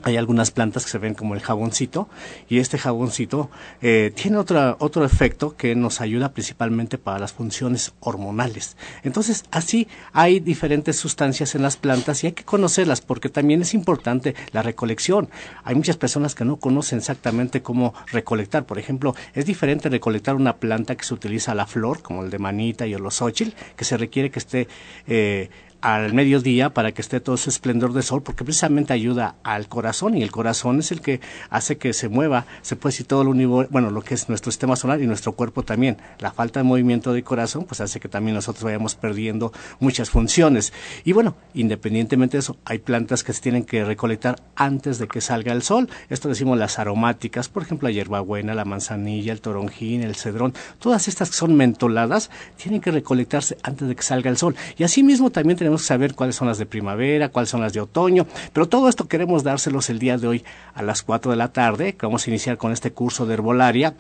hay 0.05 0.17
algunas 0.17 0.51
plantas 0.51 0.85
que 0.85 0.91
se 0.91 0.99
ven 0.99 1.15
como 1.15 1.35
el 1.35 1.41
jaboncito 1.41 2.09
y 2.49 2.59
este 2.59 2.79
jaboncito 2.79 3.51
eh, 3.81 4.13
tiene 4.15 4.37
otra, 4.37 4.77
otro 4.79 5.05
efecto 5.05 5.57
que 5.57 5.75
nos 5.75 6.01
ayuda 6.01 6.33
principalmente 6.33 6.99
para 6.99 7.19
las 7.19 7.33
funciones 7.33 7.93
hormonales. 8.01 8.77
Entonces, 9.03 9.45
así 9.51 9.89
hay 10.13 10.41
diferentes 10.41 10.97
sustancias 10.97 11.55
en 11.55 11.63
las 11.63 11.77
plantas 11.77 12.23
y 12.23 12.29
hay 12.29 12.33
que 12.33 12.45
conocerlas 12.45 13.01
porque 13.01 13.31
también 13.31 13.63
es 13.63 13.75
importante 13.75 14.35
la 14.53 14.63
recolección. 14.63 15.31
Hay 15.65 15.75
muchas 15.75 15.97
personas 15.97 16.35
que 16.35 16.45
no 16.45 16.57
conocen 16.57 16.99
exactamente 16.99 17.63
cómo 17.63 17.95
recolectar. 18.13 18.67
Por 18.67 18.79
ejemplo, 18.79 19.15
es 19.33 19.47
diferente 19.47 19.89
recolectar 19.89 20.35
una 20.37 20.57
planta 20.57 20.97
que 20.97 21.05
se 21.05 21.15
utiliza 21.15 21.55
la 21.55 21.67
flor, 21.67 22.03
como 22.03 22.23
el 22.23 22.31
de 22.31 22.39
manita 22.39 22.87
y 22.87 22.93
el 22.93 23.07
osóchil, 23.07 23.55
que 23.77 23.85
se 23.85 23.97
requiere 23.97 24.31
que 24.31 24.39
esté 24.39 24.69
eh, 25.07 25.49
al 25.85 26.15
mediodía 26.15 26.73
para 26.73 26.93
que 26.93 27.03
esté 27.03 27.21
todo 27.21 27.35
ese 27.35 27.51
esplendor 27.51 27.93
de 27.93 28.03
sol, 28.03 28.23
porque 28.23 28.43
precisamente 28.43 28.95
ayuda 28.95 29.35
al 29.43 29.69
corazón 29.69 30.17
y 30.17 30.23
el 30.23 30.31
corazón 30.31 30.79
es 30.79 30.91
el 30.93 31.03
que 31.03 31.21
hace 31.51 31.77
que 31.77 31.93
se 31.93 32.09
mueva, 32.09 32.47
se 32.63 32.75
puede 32.75 32.95
decir 32.95 33.07
todo 33.07 33.21
el 33.21 33.29
universo, 33.29 33.71
bueno, 33.71 33.91
lo 33.91 34.01
que 34.01 34.15
es 34.15 34.31
nuestro 34.31 34.51
sistema 34.51 34.77
solar 34.77 35.03
y 35.03 35.07
nuestro 35.07 35.33
cuerpo 35.33 35.63
también. 35.63 35.99
La 36.21 36.33
falta 36.33 36.61
de 36.61 36.65
movimiento 36.65 37.13
del 37.13 37.23
corazón 37.23 37.67
pues 37.67 37.83
hace 37.83 38.01
que 38.01 38.09
también 38.09 38.35
nosotros 38.35 38.65
vayamos 38.65 38.95
perdiendo 38.95 39.53
muchas 39.79 40.09
funciones. 40.09 40.73
Y 41.05 41.13
bueno, 41.13 41.37
independientemente 41.53 42.39
de 42.39 42.41
eso, 42.41 42.57
hay 42.65 42.79
plantas 42.79 43.23
que 43.23 43.35
se 43.35 43.43
tienen 43.43 43.65
que 43.65 43.85
recolectar 43.85 44.43
antes 44.57 44.99
de 44.99 45.07
que 45.07 45.21
salga 45.21 45.53
el 45.53 45.61
sol. 45.61 45.91
Esto 46.09 46.31
decimos 46.31 46.57
las 46.57 46.79
aromáticas, 46.79 47.51
por 47.51 47.63
ejemplo, 47.63 47.89
la 47.89 47.93
hierbabuena, 47.93 48.55
la 48.55 48.65
manzanilla, 48.65 49.35
el 49.35 49.43
toronjín, 49.43 50.03
el 50.03 50.15
cedrón, 50.15 50.55
todas 50.79 51.09
estas 51.09 51.29
que 51.29 51.37
son 51.37 51.55
mentoladas 51.57 52.31
tienen 52.57 52.81
que 52.81 52.91
recolectarse 52.91 53.59
antes 53.63 53.87
de 53.87 53.95
que 53.95 54.03
salga 54.03 54.31
el 54.31 54.39
sol. 54.39 54.57
Y 54.79 54.85
asimismo 54.85 55.29
también 55.29 55.59
tenemos 55.59 55.74
saber 55.79 56.15
cuáles 56.15 56.37
son 56.37 56.49
las 56.49 56.59
de 56.59 56.67
primavera, 56.67 57.29
cuáles 57.29 57.51
son 57.51 57.61
las 57.61 57.73
de 57.73 57.81
otoño, 57.81 58.27
pero 58.53 58.69
todo 58.69 58.89
esto 58.89 59.09
queremos 59.09 59.43
dárselos 59.43 59.91
el 59.91 59.99
día 59.99 60.19
de 60.19 60.27
hoy 60.27 60.45
a 60.75 60.83
las 60.83 61.03
4 61.03 61.31
de 61.31 61.37
la 61.37 61.53
tarde, 61.53 61.95
que 61.95 62.07
vamos 62.07 62.27
a 62.27 62.31
iniciar 62.31 62.57
con 62.57 62.73
este 62.73 62.93
curso 62.93 63.27
de 63.27 63.35
herbolaria 63.35 63.95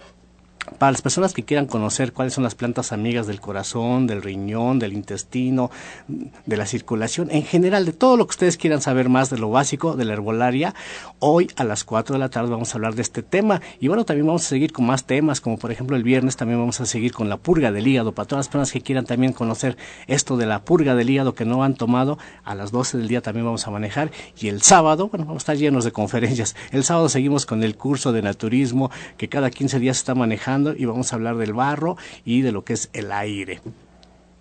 para 0.79 0.93
las 0.93 1.03
personas 1.03 1.35
que 1.35 1.45
quieran 1.45 1.67
conocer 1.67 2.13
cuáles 2.13 2.35
son 2.35 2.45
las 2.45 2.55
plantas 2.55 2.93
amigas 2.93 3.27
del 3.27 3.41
corazón, 3.41 4.07
del 4.07 4.23
riñón, 4.23 4.79
del 4.79 4.93
intestino, 4.93 5.71
de 6.09 6.57
la 6.57 6.67
circulación, 6.67 7.31
en 7.31 7.45
general, 7.45 7.85
de 7.85 7.93
todo 7.93 8.17
lo 8.17 8.27
que 8.27 8.33
ustedes 8.33 8.57
quieran 8.57 8.81
saber 8.81 9.09
más 9.09 9.31
de 9.31 9.39
lo 9.39 9.51
básico 9.51 9.97
de 9.97 10.05
la 10.05 10.15
herbolaria, 10.15 10.75
hoy 11.19 11.49
a 11.57 11.65
las 11.65 11.85
4 11.85 12.15
de 12.15 12.19
la 12.19 12.31
tarde 12.31 12.51
vamos 12.51 12.73
a 12.73 12.79
hablar 12.79 12.95
de 12.95 13.03
este 13.03 13.23
tema. 13.23 13.61
Y 13.81 13.89
bueno, 13.89 14.05
también 14.05 14.27
vamos 14.27 14.45
a 14.45 14.49
seguir 14.49 14.73
con 14.73 14.87
más 14.87 15.05
temas, 15.05 15.41
como 15.41 15.59
por 15.59 15.71
ejemplo 15.71 15.97
el 15.97 16.03
viernes 16.03 16.37
también 16.37 16.59
vamos 16.59 16.81
a 16.81 16.87
seguir 16.87 17.13
con 17.13 17.29
la 17.29 17.37
purga 17.37 17.71
del 17.71 17.87
hígado. 17.87 18.13
Para 18.13 18.27
todas 18.27 18.47
las 18.47 18.49
personas 18.49 18.73
que 18.73 18.81
quieran 18.81 19.05
también 19.05 19.33
conocer 19.33 19.77
esto 20.07 20.37
de 20.37 20.47
la 20.47 20.65
purga 20.65 20.95
del 20.95 21.11
hígado 21.11 21.35
que 21.35 21.45
no 21.45 21.63
han 21.63 21.75
tomado, 21.75 22.19
a 22.45 22.55
las 22.55 22.73
12 22.73 22.99
del 22.99 23.09
día 23.09 23.21
también 23.21 23.45
vamos 23.45 23.67
a 23.67 23.71
manejar. 23.71 24.11
Y 24.39 24.49
el 24.49 24.63
sábado, 24.63 25.09
bueno, 25.09 25.27
vamos 25.27 25.43
a 25.43 25.45
estar 25.45 25.57
llenos 25.57 25.85
de 25.85 25.93
conferencias. 25.93 26.57
El 26.73 26.85
sábado 26.85 27.09
seguimos 27.09 27.47
con 27.47 27.63
el 27.63 27.77
curso 27.77 28.13
de 28.13 28.23
naturismo 28.23 28.91
que 29.17 29.29
cada 29.29 29.51
15 29.51 29.79
días 29.79 29.99
está 29.99 30.15
manejando 30.15 30.54
y 30.77 30.85
vamos 30.85 31.13
a 31.13 31.17
hablar 31.17 31.37
del 31.37 31.53
barro 31.53 31.97
y 32.25 32.43
de 32.43 32.53
lo 32.53 32.65
que 32.65 32.75
es 32.75 32.91
el 32.93 33.13
aire. 33.13 33.61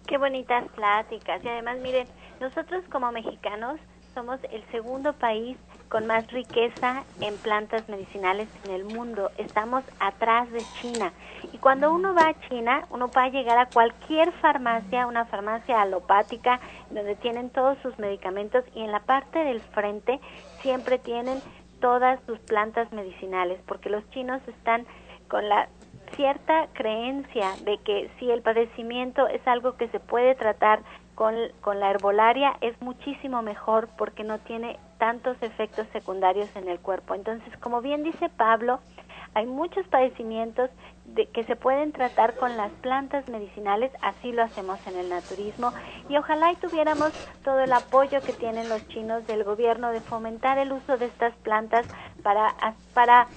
Qué 0.08 0.18
bonitas 0.18 0.66
pláticas. 0.76 1.44
Y 1.44 1.48
además, 1.48 1.78
miren, 1.82 2.08
nosotros 2.40 2.84
como 2.92 3.12
mexicanos 3.12 3.80
somos 4.14 4.40
el 4.52 4.64
segundo 4.72 5.14
país 5.14 5.58
con 5.90 6.06
más 6.08 6.32
riqueza 6.32 7.04
en 7.22 7.36
plantas 7.38 7.88
medicinales 7.90 8.48
en 8.66 8.74
el 8.74 8.86
mundo. 8.86 9.32
Estamos 9.38 9.84
atrás 10.00 10.52
de 10.52 10.62
China. 10.82 11.14
Y 11.52 11.58
cuando 11.58 11.92
uno 11.92 12.14
va 12.14 12.30
a 12.30 12.50
China, 12.50 12.86
uno 12.90 13.10
puede 13.10 13.32
llegar 13.32 13.58
a 13.58 13.68
cualquier 13.68 14.32
farmacia, 14.34 15.08
una 15.08 15.26
farmacia 15.26 15.82
alopática, 15.82 16.60
donde 16.90 17.16
tienen 17.16 17.50
todos 17.50 17.78
sus 17.82 17.98
medicamentos 17.98 18.64
y 18.76 18.82
en 18.82 18.92
la 18.92 19.02
parte 19.02 19.40
del 19.40 19.62
frente 19.62 20.20
siempre 20.62 20.98
tienen 21.00 21.42
todas 21.80 22.20
sus 22.26 22.40
plantas 22.40 22.92
medicinales, 22.92 23.60
porque 23.68 23.90
los 23.90 24.08
chinos 24.12 24.42
están 24.48 24.86
con 25.28 25.48
la 25.50 25.68
cierta 26.16 26.68
creencia 26.74 27.52
de 27.64 27.78
que 27.80 28.10
si 28.20 28.30
el 28.30 28.42
padecimiento 28.42 29.28
es 29.28 29.46
algo 29.48 29.76
que 29.78 29.88
se 29.90 30.00
puede 30.00 30.36
tratar 30.36 30.82
con, 31.16 31.36
con, 31.62 31.80
la 31.80 31.92
herbolaria 31.92 32.58
es 32.62 32.80
muchísimo 32.82 33.42
mejor 33.42 33.90
porque 33.98 34.24
no 34.24 34.40
tiene 34.40 34.80
tantos 34.98 35.38
efectos 35.42 35.88
secundarios 35.94 36.50
en 36.56 36.68
el 36.68 36.80
cuerpo. 36.80 37.14
Entonces, 37.14 37.56
como 37.58 37.82
bien 37.82 38.04
dice 38.04 38.30
Pablo, 38.30 38.80
hay 39.36 39.46
muchos 39.46 39.88
padecimientos 39.88 40.70
de, 41.06 41.28
que 41.28 41.44
se 41.44 41.56
pueden 41.56 41.92
tratar 41.92 42.36
con 42.36 42.56
las 42.56 42.72
plantas 42.72 43.28
medicinales, 43.30 43.92
así 44.02 44.32
lo 44.32 44.44
hacemos 44.44 44.86
en 44.88 44.98
el 44.98 45.10
naturismo 45.10 45.72
y 46.08 46.18
ojalá 46.18 46.52
y 46.52 46.56
tuviéramos 46.56 47.12
todo 47.44 47.60
el 47.60 47.74
apoyo 47.74 48.22
que 48.22 48.34
tienen 48.34 48.70
los 48.70 48.88
chinos 48.88 49.26
del 49.28 49.44
gobierno 49.44 49.92
de 49.92 50.02
fomentar 50.02 50.58
el 50.58 50.72
uso 50.72 50.98
de 50.98 51.06
estas 51.06 51.36
plantas 51.38 51.86
para, 52.22 52.54
para 52.94 53.28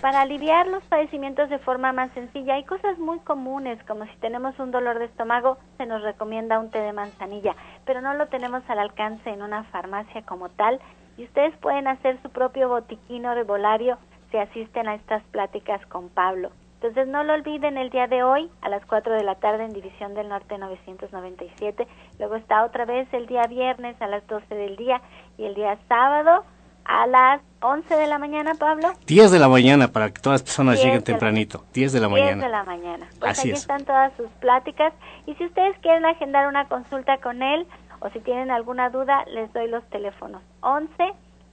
para 0.00 0.22
aliviar 0.22 0.66
los 0.66 0.82
padecimientos 0.84 1.50
de 1.50 1.58
forma 1.58 1.92
más 1.92 2.10
sencilla. 2.12 2.54
Hay 2.54 2.64
cosas 2.64 2.98
muy 2.98 3.18
comunes, 3.20 3.82
como 3.84 4.04
si 4.06 4.16
tenemos 4.16 4.58
un 4.58 4.70
dolor 4.70 4.98
de 4.98 5.04
estómago, 5.06 5.58
se 5.76 5.86
nos 5.86 6.02
recomienda 6.02 6.58
un 6.58 6.70
té 6.70 6.78
de 6.78 6.92
manzanilla, 6.92 7.54
pero 7.84 8.00
no 8.00 8.14
lo 8.14 8.28
tenemos 8.28 8.62
al 8.68 8.78
alcance 8.78 9.28
en 9.28 9.42
una 9.42 9.64
farmacia 9.64 10.22
como 10.22 10.48
tal. 10.48 10.80
Y 11.16 11.24
ustedes 11.24 11.54
pueden 11.58 11.86
hacer 11.86 12.20
su 12.22 12.30
propio 12.30 12.68
botiquín 12.68 13.26
herbolario 13.26 13.98
si 14.30 14.38
asisten 14.38 14.88
a 14.88 14.94
estas 14.94 15.22
pláticas 15.24 15.84
con 15.86 16.08
Pablo. 16.08 16.50
Entonces 16.76 17.08
no 17.08 17.24
lo 17.24 17.34
olviden 17.34 17.76
el 17.76 17.90
día 17.90 18.06
de 18.06 18.22
hoy 18.22 18.50
a 18.62 18.70
las 18.70 18.86
4 18.86 19.12
de 19.12 19.22
la 19.22 19.34
tarde 19.34 19.64
en 19.64 19.74
División 19.74 20.14
del 20.14 20.30
Norte 20.30 20.56
997. 20.56 21.86
Luego 22.18 22.36
está 22.36 22.64
otra 22.64 22.86
vez 22.86 23.06
el 23.12 23.26
día 23.26 23.42
viernes 23.42 24.00
a 24.00 24.06
las 24.06 24.26
12 24.26 24.54
del 24.54 24.76
día 24.76 25.02
y 25.36 25.44
el 25.44 25.54
día 25.54 25.76
sábado 25.88 26.44
a 26.84 27.06
las 27.06 27.40
11 27.60 27.94
de 27.94 28.06
la 28.06 28.18
mañana, 28.18 28.54
Pablo. 28.54 28.92
10 29.06 29.30
de 29.30 29.38
la 29.38 29.48
mañana 29.48 29.88
para 29.88 30.10
que 30.10 30.20
todas 30.20 30.40
las 30.40 30.42
personas 30.42 30.82
lleguen 30.82 31.02
tempranito. 31.02 31.64
10 31.72 31.92
de 31.92 32.00
la 32.00 32.08
mañana. 32.08 32.32
10 32.32 32.40
de 32.42 32.48
la 32.48 32.64
mañana. 32.64 33.06
Pues 33.18 33.38
Así 33.38 33.50
están 33.50 33.84
todas 33.84 34.12
sus 34.16 34.28
pláticas. 34.40 34.92
Y 35.26 35.34
si 35.34 35.46
ustedes 35.46 35.76
quieren 35.80 36.06
agendar 36.06 36.48
una 36.48 36.68
consulta 36.68 37.18
con 37.18 37.42
él 37.42 37.66
o 38.00 38.08
si 38.10 38.20
tienen 38.20 38.50
alguna 38.50 38.90
duda, 38.90 39.24
les 39.26 39.52
doy 39.52 39.68
los 39.68 39.84
teléfonos 39.90 40.42
11 40.60 41.12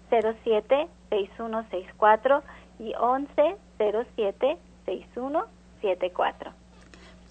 07 0.09 0.87
6164 1.09 2.43
y 2.79 2.93
11 2.97 3.57
07 3.77 4.57
6174. 4.85 6.51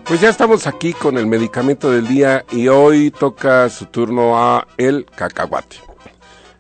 Pues 0.06 0.22
ya 0.22 0.30
estamos 0.30 0.68
aquí 0.68 0.94
con 0.94 1.18
el 1.18 1.26
medicamento 1.26 1.90
del 1.90 2.08
día 2.08 2.46
y 2.52 2.68
hoy 2.68 3.10
toca 3.10 3.68
su 3.70 3.88
turno 3.88 4.38
a 4.38 4.68
el 4.78 5.08
cacahuate. 5.08 5.95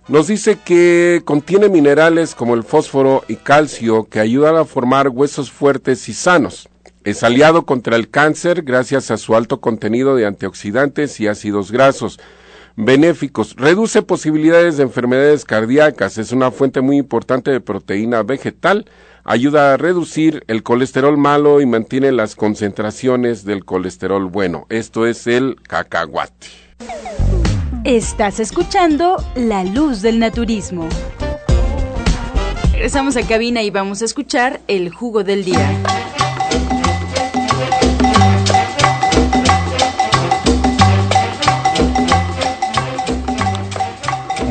Nos 0.08 0.28
dice 0.28 0.60
que 0.64 1.24
contiene 1.26 1.68
minerales 1.68 2.36
como 2.36 2.54
el 2.54 2.64
fósforo 2.64 3.24
y 3.28 3.38
calcio 3.38 4.04
que 4.04 4.20
ayudan 4.20 4.56
a 4.56 4.66
formar 4.66 5.10
huesos 5.10 5.52
fuertes 5.52 6.08
y 6.10 6.14
sanos. 6.14 6.70
Es 7.04 7.24
aliado 7.24 7.66
contra 7.66 7.96
el 7.96 8.10
cáncer 8.10 8.62
gracias 8.62 9.10
a 9.10 9.18
su 9.18 9.36
alto 9.36 9.62
contenido 9.62 10.16
de 10.16 10.28
antioxidantes 10.28 11.20
y 11.20 11.28
ácidos 11.28 11.72
grasos 11.72 12.20
benéficos. 12.76 13.56
Reduce 13.56 14.04
posibilidades 14.04 14.78
de 14.78 14.84
enfermedades 14.84 15.44
cardíacas. 15.44 16.20
Es 16.20 16.32
una 16.32 16.52
fuente 16.52 16.82
muy 16.82 16.98
importante 16.98 17.50
de 17.50 17.60
proteína 17.60 18.22
vegetal. 18.22 18.86
Ayuda 19.24 19.74
a 19.74 19.78
reducir 19.78 20.44
el 20.46 20.62
colesterol 20.62 21.18
malo 21.18 21.62
y 21.62 21.66
mantiene 21.66 22.12
las 22.12 22.36
concentraciones 22.36 23.44
del 23.44 23.66
colesterol 23.66 24.26
bueno. 24.26 24.68
Esto 24.70 25.08
es 25.08 25.26
el 25.26 25.56
cacahuate. 25.64 26.48
Estás 27.86 28.40
escuchando 28.40 29.24
La 29.36 29.64
Luz 29.64 30.02
del 30.02 30.18
Naturismo. 30.18 30.90
Regresamos 32.72 33.16
a 33.16 33.22
cabina 33.22 33.62
y 33.62 33.70
vamos 33.70 34.02
a 34.02 34.06
escuchar 34.06 34.60
el 34.68 34.90
jugo 34.90 35.24
del 35.24 35.46
día. 35.46 35.70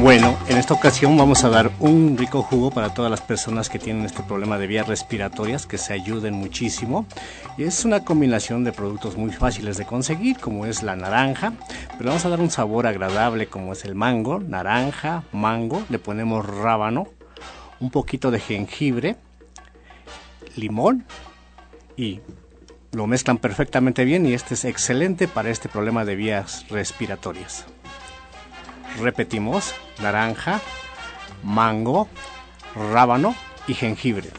Bueno, 0.01 0.37
en 0.55 0.61
esta 0.61 0.75
ocasión 0.75 1.17
vamos 1.17 1.43
a 1.43 1.49
dar 1.49 1.73
un 1.81 2.17
rico 2.17 2.41
jugo 2.43 2.71
para 2.71 2.95
todas 2.95 3.11
las 3.11 3.21
personas 3.21 3.69
que 3.69 3.81
tienen 3.81 4.05
este 4.05 4.23
problema 4.23 4.57
de 4.57 4.69
vías 4.69 4.87
respiratorias, 4.87 5.67
que 5.67 5.79
se 5.79 5.93
ayuden 5.93 6.35
muchísimo. 6.35 7.07
Y 7.59 7.65
es 7.65 7.85
una 7.85 8.05
combinación 8.05 8.63
de 8.63 8.71
productos 8.71 9.17
muy 9.17 9.33
fáciles 9.33 9.79
de 9.79 9.85
conseguir, 9.85 10.39
como 10.39 10.65
es 10.65 10.85
la 10.85 10.95
naranja, 10.95 11.55
pero 11.99 12.11
vamos 12.11 12.25
a 12.25 12.29
dar 12.29 12.41
un 12.41 12.53
sabor 12.53 12.87
agradable, 12.87 13.49
como 13.49 13.73
es 13.73 13.85
el 13.85 13.97
mango, 13.97 14.39
naranja, 14.39 15.25
mango, 15.33 15.83
le 15.89 15.99
ponemos 15.99 16.47
rábano, 16.47 17.09
un 17.81 17.91
poquito 17.91 18.31
de 18.31 18.39
jengibre, 18.39 19.17
limón 20.55 21.05
y 21.97 22.21
lo 22.93 23.09
mezclan 23.09 23.39
perfectamente 23.39 24.05
bien 24.05 24.25
y 24.25 24.35
este 24.35 24.55
es 24.55 24.65
excelente 24.65 25.27
para 25.27 25.51
este 25.51 25.69
problema 25.69 26.05
de 26.05 26.15
vías 26.15 26.65
respiratorias. 26.69 27.67
Repetimos, 29.01 29.75
naranja, 30.01 30.61
mango, 31.43 32.09
rábano 32.75 33.35
y 33.67 33.75
jengibre. 33.75 34.31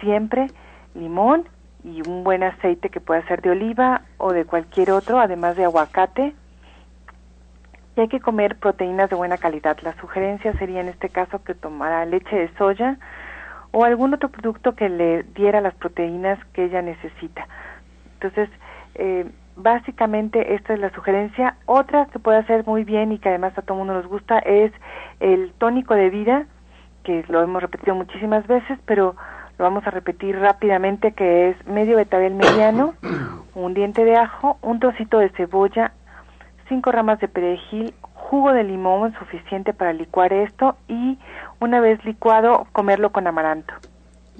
siempre 0.01 0.47
limón 0.93 1.47
y 1.85 2.05
un 2.05 2.25
buen 2.25 2.43
aceite 2.43 2.89
que 2.89 2.99
pueda 2.99 3.25
ser 3.25 3.41
de 3.41 3.51
oliva 3.51 4.01
o 4.17 4.33
de 4.33 4.43
cualquier 4.43 4.91
otro, 4.91 5.19
además 5.19 5.55
de 5.55 5.63
aguacate, 5.63 6.35
y 7.95 8.01
hay 8.01 8.07
que 8.07 8.19
comer 8.19 8.57
proteínas 8.57 9.09
de 9.09 9.15
buena 9.15 9.37
calidad. 9.37 9.77
La 9.81 9.95
sugerencia 9.99 10.53
sería 10.53 10.81
en 10.81 10.89
este 10.89 11.09
caso 11.09 11.43
que 11.43 11.55
tomara 11.55 12.05
leche 12.05 12.35
de 12.35 12.53
soya 12.57 12.97
o 13.71 13.83
algún 13.83 14.13
otro 14.13 14.29
producto 14.29 14.75
que 14.75 14.89
le 14.89 15.23
diera 15.23 15.61
las 15.61 15.73
proteínas 15.75 16.39
que 16.53 16.65
ella 16.65 16.81
necesita. 16.81 17.47
Entonces, 18.13 18.49
eh, 18.95 19.29
básicamente 19.55 20.55
esta 20.55 20.73
es 20.73 20.79
la 20.79 20.91
sugerencia. 20.91 21.55
Otra 21.65 22.05
que 22.07 22.19
puede 22.19 22.39
hacer 22.39 22.65
muy 22.65 22.83
bien 22.83 23.11
y 23.11 23.19
que 23.19 23.29
además 23.29 23.57
a 23.57 23.61
todo 23.61 23.77
mundo 23.77 23.93
nos 23.93 24.07
gusta 24.07 24.39
es 24.39 24.71
el 25.19 25.53
tónico 25.57 25.93
de 25.93 26.09
vida, 26.09 26.45
que 27.03 27.23
lo 27.27 27.41
hemos 27.41 27.61
repetido 27.61 27.95
muchísimas 27.95 28.45
veces, 28.47 28.79
pero 28.85 29.15
lo 29.57 29.63
vamos 29.63 29.85
a 29.87 29.91
repetir 29.91 30.37
rápidamente, 30.37 31.13
que 31.13 31.49
es 31.49 31.67
medio 31.67 31.97
betabel 31.97 32.33
mediano, 32.33 32.93
un 33.55 33.73
diente 33.73 34.03
de 34.03 34.17
ajo, 34.17 34.57
un 34.61 34.79
trocito 34.79 35.19
de 35.19 35.29
cebolla, 35.29 35.93
cinco 36.67 36.91
ramas 36.91 37.19
de 37.19 37.27
perejil, 37.27 37.93
jugo 38.13 38.51
de 38.53 38.63
limón 38.63 39.13
suficiente 39.19 39.73
para 39.73 39.93
licuar 39.93 40.33
esto 40.33 40.75
y 40.87 41.17
una 41.59 41.79
vez 41.79 42.03
licuado 42.05 42.67
comerlo 42.71 43.11
con 43.11 43.27
amaranto. 43.27 43.73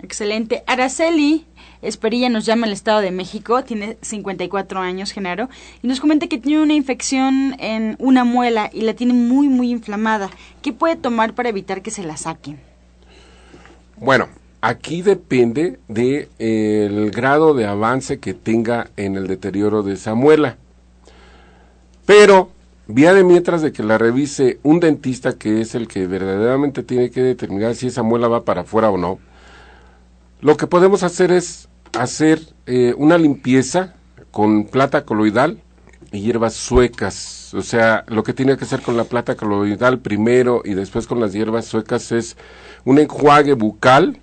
Excelente. 0.02 0.64
Araceli 0.68 1.46
Esperilla 1.86 2.30
nos 2.30 2.46
llama 2.46 2.66
el 2.66 2.74
Estado 2.74 3.02
de 3.02 3.12
México, 3.12 3.64
tiene 3.64 3.98
54 4.02 4.80
años, 4.80 5.12
Genaro, 5.12 5.50
y 5.84 5.88
nos 5.88 6.00
comenta 6.00 6.28
que 6.28 6.40
tiene 6.40 6.64
una 6.64 6.74
infección 6.74 7.56
en 7.60 7.96
una 8.00 8.24
muela 8.24 8.70
y 8.74 8.82
la 8.82 8.96
tiene 8.96 9.14
muy, 9.14 9.48
muy 9.48 9.70
inflamada. 9.70 10.30
¿Qué 10.62 10.74
puede 10.74 10.96
tomar 10.96 11.34
para 11.34 11.50
evitar 11.50 11.82
que 11.82 11.92
se 11.92 12.04
la 12.04 12.18
saquen? 12.18 12.60
Bueno, 13.98 14.28
aquí 14.62 15.04
depende 15.04 15.80
del 15.88 16.28
de, 16.40 16.86
el 16.86 17.12
grado 17.12 17.54
de 17.54 17.66
avance 17.66 18.20
que 18.20 18.34
tenga 18.34 18.90
en 18.98 19.16
el 19.16 19.28
deterioro 19.28 19.84
de 19.84 19.94
esa 19.94 20.16
muela. 20.16 20.58
Pero, 22.06 22.50
vía 22.88 23.14
de 23.14 23.24
mientras 23.24 23.62
de 23.62 23.72
que 23.72 23.84
la 23.84 23.98
revise 23.98 24.60
un 24.64 24.80
dentista 24.80 25.38
que 25.38 25.62
es 25.62 25.76
el 25.76 25.88
que 25.88 26.08
verdaderamente 26.08 26.84
tiene 26.84 27.10
que 27.10 27.22
determinar 27.22 27.76
si 27.76 27.88
esa 27.88 28.04
muela 28.04 28.28
va 28.28 28.46
para 28.46 28.62
afuera 28.62 28.90
o 28.90 28.98
no, 28.98 29.20
lo 30.42 30.58
que 30.58 30.68
podemos 30.68 31.04
hacer 31.04 31.32
es 31.32 31.68
hacer 31.94 32.42
eh, 32.68 32.94
una 32.98 33.18
limpieza 33.18 33.96
con 34.32 34.66
plata 34.66 35.06
coloidal 35.06 35.60
y 36.12 36.22
hierbas 36.22 36.54
suecas. 36.54 37.54
O 37.54 37.62
sea, 37.62 38.04
lo 38.08 38.24
que 38.24 38.34
tiene 38.34 38.58
que 38.58 38.66
hacer 38.66 38.82
con 38.82 38.98
la 38.98 39.06
plata 39.06 39.36
coloidal 39.36 40.00
primero 40.00 40.62
y 40.64 40.74
después 40.74 41.08
con 41.08 41.20
las 41.20 41.34
hierbas 41.34 41.66
suecas 41.66 42.12
es 42.12 42.38
un 42.84 43.00
enjuague 43.00 43.54
bucal 43.54 44.20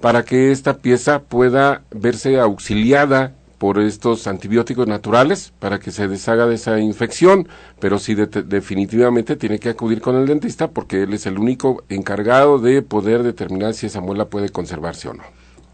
para 0.00 0.24
que 0.24 0.52
esta 0.52 0.78
pieza 0.78 1.22
pueda 1.22 1.82
verse 1.90 2.38
auxiliada 2.38 3.32
por 3.58 3.78
estos 3.78 4.26
antibióticos 4.26 4.86
naturales 4.86 5.52
para 5.58 5.78
que 5.78 5.90
se 5.90 6.08
deshaga 6.08 6.46
de 6.46 6.56
esa 6.56 6.80
infección, 6.80 7.48
pero 7.80 7.98
sí 7.98 8.14
definitivamente 8.14 9.36
tiene 9.36 9.58
que 9.58 9.70
acudir 9.70 10.00
con 10.00 10.16
el 10.16 10.26
dentista 10.26 10.68
porque 10.68 11.02
él 11.02 11.14
es 11.14 11.26
el 11.26 11.38
único 11.38 11.84
encargado 11.88 12.58
de 12.58 12.82
poder 12.82 13.22
determinar 13.22 13.74
si 13.74 13.86
esa 13.86 14.00
muela 14.00 14.26
puede 14.26 14.50
conservarse 14.50 15.08
o 15.08 15.14
no. 15.14 15.24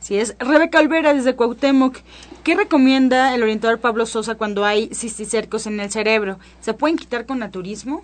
Si 0.00 0.16
es 0.16 0.34
Rebeca 0.38 0.80
Olvera 0.80 1.12
desde 1.12 1.36
Cuauhtémoc. 1.36 1.98
¿Qué 2.42 2.54
recomienda 2.54 3.34
el 3.34 3.42
orientador 3.42 3.80
Pablo 3.80 4.06
Sosa 4.06 4.34
cuando 4.34 4.64
hay 4.64 4.88
cisticercos 4.94 5.66
en 5.66 5.78
el 5.78 5.90
cerebro? 5.90 6.38
¿Se 6.60 6.72
pueden 6.72 6.96
quitar 6.96 7.26
con 7.26 7.38
naturismo? 7.38 8.02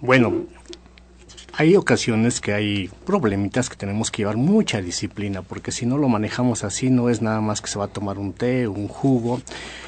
Bueno, 0.00 0.46
hay 1.56 1.76
ocasiones 1.76 2.40
que 2.40 2.52
hay 2.52 2.90
problemitas 3.06 3.68
que 3.68 3.76
tenemos 3.76 4.10
que 4.10 4.22
llevar 4.22 4.36
mucha 4.36 4.80
disciplina, 4.80 5.42
porque 5.42 5.70
si 5.70 5.86
no 5.86 5.98
lo 5.98 6.08
manejamos 6.08 6.64
así, 6.64 6.90
no 6.90 7.08
es 7.08 7.22
nada 7.22 7.40
más 7.40 7.60
que 7.60 7.68
se 7.68 7.78
va 7.78 7.84
a 7.84 7.88
tomar 7.88 8.18
un 8.18 8.32
té, 8.32 8.66
un 8.66 8.88
jugo. 8.88 9.40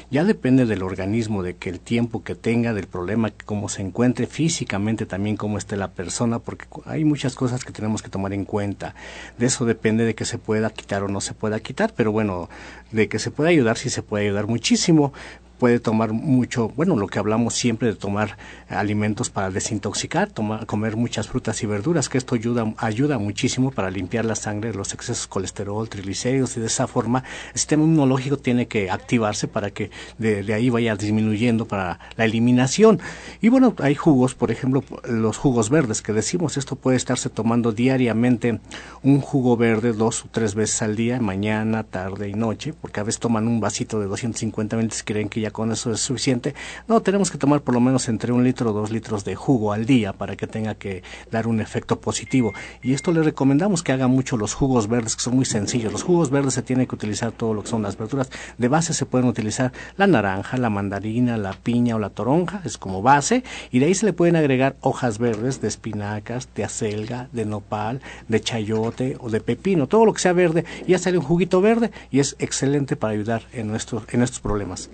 Ya 0.09 0.23
depende 0.23 0.65
del 0.65 0.81
organismo, 0.81 1.43
de 1.43 1.57
que 1.57 1.69
el 1.69 1.81
tiempo 1.81 2.23
que 2.23 2.35
tenga, 2.35 2.73
del 2.73 2.87
problema, 2.87 3.33
cómo 3.43 3.67
se 3.67 3.81
encuentre 3.81 4.27
físicamente 4.27 5.05
también, 5.05 5.35
cómo 5.35 5.57
esté 5.57 5.75
la 5.75 5.91
persona, 5.91 6.39
porque 6.39 6.65
hay 6.85 7.03
muchas 7.03 7.35
cosas 7.35 7.65
que 7.65 7.73
tenemos 7.73 8.01
que 8.01 8.09
tomar 8.09 8.31
en 8.31 8.45
cuenta. 8.45 8.95
De 9.37 9.47
eso 9.47 9.65
depende 9.65 10.05
de 10.05 10.15
que 10.15 10.23
se 10.23 10.37
pueda 10.37 10.69
quitar 10.69 11.03
o 11.03 11.09
no 11.09 11.19
se 11.19 11.33
pueda 11.33 11.59
quitar, 11.59 11.93
pero 11.93 12.13
bueno, 12.13 12.49
de 12.93 13.09
que 13.09 13.19
se 13.19 13.31
pueda 13.31 13.49
ayudar, 13.49 13.77
sí 13.77 13.89
se 13.89 14.03
puede 14.03 14.25
ayudar 14.25 14.47
muchísimo 14.47 15.11
puede 15.57 15.79
tomar 15.79 16.13
mucho, 16.13 16.69
bueno, 16.69 16.95
lo 16.95 17.07
que 17.07 17.19
hablamos 17.19 17.53
siempre 17.53 17.89
de 17.89 17.95
tomar 17.95 18.37
alimentos 18.69 19.29
para 19.29 19.49
desintoxicar, 19.49 20.29
tomar, 20.29 20.65
comer 20.65 20.95
muchas 20.95 21.27
frutas 21.27 21.61
y 21.63 21.67
verduras, 21.67 22.09
que 22.09 22.17
esto 22.17 22.35
ayuda, 22.35 22.73
ayuda 22.77 23.17
muchísimo 23.17 23.71
para 23.71 23.89
limpiar 23.89 24.25
la 24.25 24.35
sangre, 24.35 24.73
los 24.73 24.93
excesos 24.93 25.27
colesterol, 25.27 25.89
triglicéridos 25.89 26.57
y 26.57 26.59
de 26.59 26.67
esa 26.67 26.87
forma 26.87 27.23
el 27.53 27.59
sistema 27.59 27.83
inmunológico 27.83 28.37
tiene 28.37 28.67
que 28.67 28.89
activarse 28.91 29.47
para 29.47 29.71
que 29.71 29.89
de, 30.17 30.53
ahí 30.53 30.69
vaya 30.69 30.95
disminuyendo 30.95 31.65
para 31.65 31.99
la 32.15 32.25
eliminación. 32.25 32.99
Y 33.41 33.49
bueno, 33.49 33.73
hay 33.79 33.95
jugos, 33.95 34.35
por 34.35 34.51
ejemplo, 34.51 34.83
los 35.07 35.37
jugos 35.37 35.69
verdes 35.69 36.01
que 36.01 36.13
decimos, 36.13 36.57
esto 36.57 36.75
puede 36.75 36.97
estarse 36.97 37.29
tomando 37.29 37.71
diariamente 37.71 38.59
un 39.03 39.21
jugo 39.21 39.57
verde 39.57 39.93
dos 39.93 40.25
o 40.25 40.27
tres 40.31 40.55
veces 40.55 40.81
al 40.81 40.95
día, 40.95 41.19
mañana, 41.19 41.83
tarde 41.83 42.29
y 42.29 42.33
noche, 42.33 42.73
porque 42.73 42.99
a 42.99 43.03
veces 43.03 43.19
toman 43.19 43.47
un 43.47 43.59
vasito 43.59 43.99
de 43.99 44.07
250 44.07 44.77
ml 44.77 44.87
creen 45.05 45.29
que 45.29 45.41
ya 45.41 45.46
con 45.51 45.71
eso 45.71 45.91
es 45.91 45.99
suficiente. 45.99 46.55
No, 46.87 47.01
tenemos 47.01 47.31
que 47.31 47.37
tomar 47.37 47.61
por 47.61 47.73
lo 47.73 47.79
menos 47.79 48.07
entre 48.09 48.31
un 48.31 48.43
litro 48.43 48.71
o 48.71 48.73
dos 48.73 48.91
litros 48.91 49.23
de 49.25 49.35
jugo 49.35 49.73
al 49.73 49.85
día 49.85 50.13
para 50.13 50.35
que 50.35 50.47
tenga 50.47 50.75
que 50.75 51.03
dar 51.31 51.47
un 51.47 51.59
efecto 51.59 51.99
positivo. 51.99 52.53
Y 52.81 52.93
esto 52.93 53.11
le 53.11 53.23
recomendamos 53.23 53.83
que 53.83 53.91
haga 53.91 54.07
mucho 54.07 54.37
los 54.37 54.53
jugos 54.53 54.87
verdes, 54.87 55.15
que 55.15 55.21
son 55.21 55.35
muy 55.35 55.45
sencillos. 55.45 55.91
Los 55.91 56.03
jugos 56.03 56.29
verdes 56.29 56.53
se 56.53 56.61
tiene 56.61 56.87
que 56.87 56.95
utilizar 56.95 57.31
todo 57.31 57.53
lo 57.53 57.63
que 57.63 57.69
son 57.69 57.81
las 57.81 57.97
verduras. 57.97 58.29
De 58.57 58.67
base 58.67 58.93
se 58.93 59.05
pueden 59.05 59.27
utilizar 59.27 59.71
la 59.97 60.07
naranja, 60.07 60.57
la 60.57 60.69
mandarina, 60.69 61.37
la 61.37 61.53
piña 61.53 61.95
o 61.95 61.99
la 61.99 62.09
toronja, 62.09 62.61
es 62.65 62.77
como 62.77 63.01
base, 63.01 63.43
y 63.71 63.79
de 63.79 63.87
ahí 63.87 63.93
se 63.93 64.05
le 64.05 64.13
pueden 64.13 64.35
agregar 64.35 64.75
hojas 64.81 65.17
verdes 65.17 65.61
de 65.61 65.67
espinacas, 65.67 66.49
de 66.55 66.63
acelga, 66.63 67.29
de 67.31 67.45
nopal, 67.45 68.01
de 68.27 68.41
chayote 68.41 69.17
o 69.19 69.29
de 69.29 69.41
pepino, 69.41 69.87
todo 69.87 70.05
lo 70.05 70.13
que 70.13 70.21
sea 70.21 70.33
verde, 70.33 70.65
ya 70.87 70.97
sale 70.97 71.17
un 71.17 71.23
juguito 71.23 71.61
verde 71.61 71.91
y 72.11 72.19
es 72.19 72.35
excelente 72.39 72.95
para 72.95 73.13
ayudar 73.13 73.43
en, 73.53 73.67
nuestros 73.67 74.03
en 74.11 74.21
estos 74.21 74.39
problemas. 74.39 74.89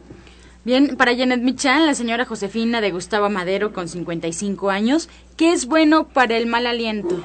Bien, 0.66 0.95
para 0.95 1.14
Janet 1.14 1.41
Michan, 1.41 1.86
la 1.86 1.93
señora 1.93 2.24
Josefina 2.24 2.80
de 2.80 2.91
Gustavo 2.91 3.30
Madero 3.30 3.74
con 3.74 3.89
55 3.89 4.70
años, 4.70 5.09
¿qué 5.36 5.51
es 5.51 5.68
bueno 5.68 6.05
para 6.07 6.38
el 6.38 6.47
mal 6.47 6.66
aliento? 6.68 7.18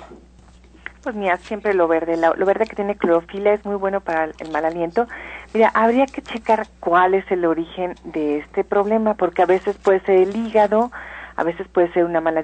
Pues 1.05 1.14
mira, 1.14 1.36
siempre 1.36 1.72
lo 1.72 1.86
verde, 1.86 2.16
lo 2.16 2.45
verde 2.45 2.66
que 2.66 2.74
tiene 2.74 2.97
clorofila 2.97 3.53
es 3.53 3.64
muy 3.64 3.76
bueno 3.76 4.01
para 4.01 4.24
el 4.24 4.51
mal 4.51 4.64
aliento. 4.64 5.07
Mira, 5.55 5.70
habría 5.72 6.07
que 6.07 6.20
checar 6.20 6.66
cuál 6.80 7.14
es 7.14 7.30
el 7.30 7.45
origen 7.45 7.95
de 8.03 8.39
este 8.39 8.64
problema, 8.64 9.14
porque 9.14 9.43
a 9.43 9.47
veces 9.47 9.76
puede 9.76 10.01
ser 10.01 10.16
el 10.16 10.34
hígado, 10.34 10.91
a 11.36 11.45
veces 11.45 11.68
puede 11.68 11.93
ser 11.93 12.07
una 12.07 12.20
mala 12.20 12.43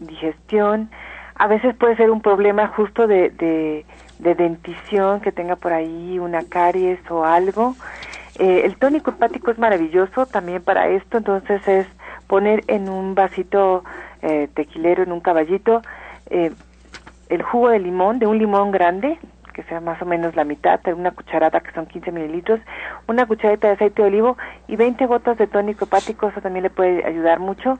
digestión, 0.00 0.88
a 1.34 1.46
veces 1.46 1.76
puede 1.76 1.94
ser 1.96 2.10
un 2.10 2.22
problema 2.22 2.68
justo 2.68 3.06
de, 3.06 3.28
de, 3.28 3.84
de 4.18 4.34
dentición, 4.34 5.20
que 5.20 5.30
tenga 5.30 5.56
por 5.56 5.74
ahí 5.74 6.18
una 6.18 6.42
caries 6.44 6.98
o 7.10 7.26
algo. 7.26 7.76
Eh, 8.38 8.62
el 8.64 8.76
tónico 8.76 9.10
hepático 9.10 9.50
es 9.50 9.58
maravilloso 9.58 10.26
también 10.26 10.62
para 10.62 10.88
esto, 10.88 11.18
entonces 11.18 11.66
es 11.68 11.86
poner 12.26 12.64
en 12.66 12.88
un 12.88 13.14
vasito 13.14 13.84
eh, 14.22 14.48
tequilero, 14.54 15.02
en 15.02 15.12
un 15.12 15.20
caballito, 15.20 15.82
eh, 16.30 16.52
el 17.28 17.42
jugo 17.42 17.68
de 17.68 17.78
limón, 17.78 18.18
de 18.18 18.26
un 18.26 18.38
limón 18.38 18.70
grande, 18.70 19.18
que 19.52 19.62
sea 19.64 19.80
más 19.80 20.00
o 20.00 20.06
menos 20.06 20.34
la 20.34 20.44
mitad, 20.44 20.80
una 20.94 21.10
cucharada 21.10 21.60
que 21.60 21.72
son 21.72 21.84
15 21.84 22.10
mililitros, 22.10 22.60
una 23.06 23.26
cucharadita 23.26 23.68
de 23.68 23.74
aceite 23.74 24.00
de 24.00 24.08
olivo 24.08 24.38
y 24.66 24.76
20 24.76 25.04
gotas 25.06 25.36
de 25.36 25.46
tónico 25.46 25.84
hepático, 25.84 26.28
eso 26.28 26.40
también 26.40 26.62
le 26.62 26.70
puede 26.70 27.04
ayudar 27.04 27.38
mucho. 27.38 27.78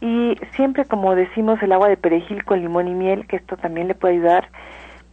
Y 0.00 0.36
siempre, 0.56 0.84
como 0.84 1.14
decimos, 1.14 1.62
el 1.62 1.70
agua 1.70 1.88
de 1.88 1.96
perejil 1.96 2.44
con 2.44 2.60
limón 2.60 2.88
y 2.88 2.94
miel, 2.94 3.28
que 3.28 3.36
esto 3.36 3.56
también 3.56 3.86
le 3.86 3.94
puede 3.94 4.14
ayudar. 4.14 4.48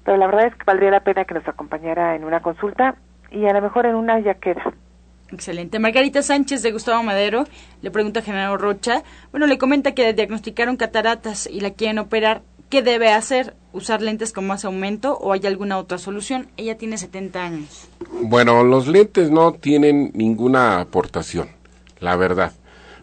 Pero 0.04 0.18
la 0.18 0.26
verdad 0.26 0.48
es 0.48 0.56
que 0.56 0.64
valdría 0.66 0.90
la 0.90 1.02
pena 1.02 1.26
que 1.26 1.36
nos 1.36 1.48
acompañara 1.48 2.16
en 2.16 2.24
una 2.24 2.40
consulta 2.40 2.96
y 3.32 3.46
a 3.46 3.54
lo 3.54 3.62
mejor 3.62 3.86
en 3.86 3.96
una 3.96 4.20
ya 4.20 4.36
queda. 4.36 4.74
Excelente. 5.32 5.78
Margarita 5.78 6.24
Sánchez 6.24 6.64
de 6.64 6.72
Gustavo 6.72 7.04
Madero 7.04 7.46
le 7.82 7.92
pregunta 7.92 8.22
a 8.22 8.24
Genaro 8.24 8.58
Rocha. 8.58 9.04
Bueno, 9.32 9.46
le 9.46 9.58
comenta 9.58 9.94
que 9.94 10.04
le 10.04 10.14
diagnosticaron 10.14 10.76
cataratas 10.76 11.48
y 11.48 11.60
la 11.60 11.72
quieren 11.72 12.00
operar. 12.00 12.42
¿Qué 12.70 12.82
debe 12.82 13.12
hacer? 13.12 13.56
¿Usar 13.74 14.02
lentes 14.02 14.32
con 14.32 14.46
más 14.48 14.66
aumento 14.66 15.18
o 15.18 15.34
hay 15.34 15.46
alguna 15.46 15.78
otra 15.78 15.98
solución? 15.98 16.48
Ella 16.58 16.78
tiene 16.78 16.98
70 16.98 17.44
años. 17.44 17.88
Bueno, 18.22 18.64
los 18.64 18.88
lentes 18.88 19.32
no 19.32 19.54
tienen 19.54 20.12
ninguna 20.14 20.80
aportación, 20.80 21.50
la 22.00 22.16
verdad. 22.16 22.54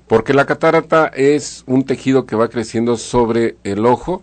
Porque 0.07 0.35
la 0.35 0.47
catarata 0.47 1.09
es 1.09 1.64
un 1.66 1.85
tejido 1.85 2.27
que 2.27 2.37
va 2.37 2.49
creciendo 2.49 2.97
sobre 2.97 3.57
el 3.64 3.87
ojo 3.87 4.22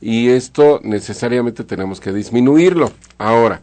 y 0.00 0.30
esto 0.30 0.80
necesariamente 0.82 1.62
tenemos 1.62 2.00
que 2.00 2.12
disminuirlo. 2.12 2.90
Ahora, 3.18 3.60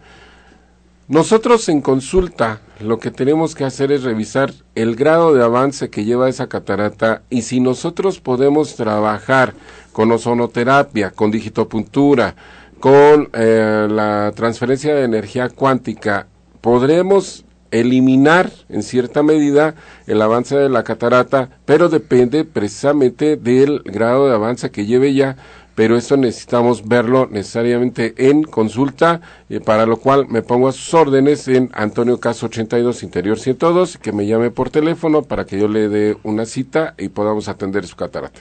nosotros 1.07 1.69
en 1.69 1.81
consulta 1.81 2.59
lo 2.79 2.99
que 2.99 3.11
tenemos 3.11 3.55
que 3.55 3.63
hacer 3.63 3.91
es 3.91 4.03
revisar 4.03 4.53
el 4.75 4.95
grado 4.95 5.33
de 5.33 5.43
avance 5.43 5.89
que 5.89 6.03
lleva 6.03 6.29
esa 6.29 6.47
catarata 6.47 7.21
y 7.29 7.43
si 7.43 7.59
nosotros 7.59 8.19
podemos 8.19 8.75
trabajar 8.75 9.53
con 9.93 10.11
ozonoterapia, 10.11 11.11
con 11.11 11.31
digitopuntura, 11.31 12.35
con 12.79 13.29
eh, 13.33 13.87
la 13.89 14.31
transferencia 14.35 14.93
de 14.93 15.05
energía 15.05 15.49
cuántica, 15.49 16.27
podremos 16.61 17.45
eliminar 17.71 18.51
en 18.69 18.83
cierta 18.83 19.23
medida 19.23 19.75
el 20.05 20.21
avance 20.21 20.55
de 20.55 20.69
la 20.69 20.83
catarata, 20.83 21.49
pero 21.65 21.89
depende 21.89 22.45
precisamente 22.45 23.37
del 23.37 23.81
grado 23.85 24.27
de 24.27 24.35
avance 24.35 24.71
que 24.71 24.85
lleve 24.85 25.13
ya 25.13 25.37
pero 25.77 25.95
esto 25.95 26.17
necesitamos 26.17 26.87
verlo 26.87 27.27
necesariamente 27.29 28.15
en 28.17 28.41
consulta, 28.41 29.21
eh, 29.47 29.59
para 29.59 29.85
lo 29.85 29.97
cual 29.97 30.27
me 30.27 30.41
pongo 30.41 30.69
a 30.69 30.71
sus 30.71 30.91
órdenes 30.95 31.47
en 31.47 31.69
Antonio 31.71 32.19
Caso 32.19 32.47
82 32.47 33.03
Interior 33.03 33.37
102, 33.37 33.99
que 33.99 34.11
me 34.11 34.25
llame 34.25 34.49
por 34.49 34.71
teléfono 34.71 35.21
para 35.21 35.45
que 35.45 35.59
yo 35.59 35.67
le 35.67 35.87
dé 35.87 36.17
una 36.23 36.47
cita 36.47 36.95
y 36.97 37.09
podamos 37.09 37.47
atender 37.47 37.85
su 37.85 37.95
catarata. 37.95 38.39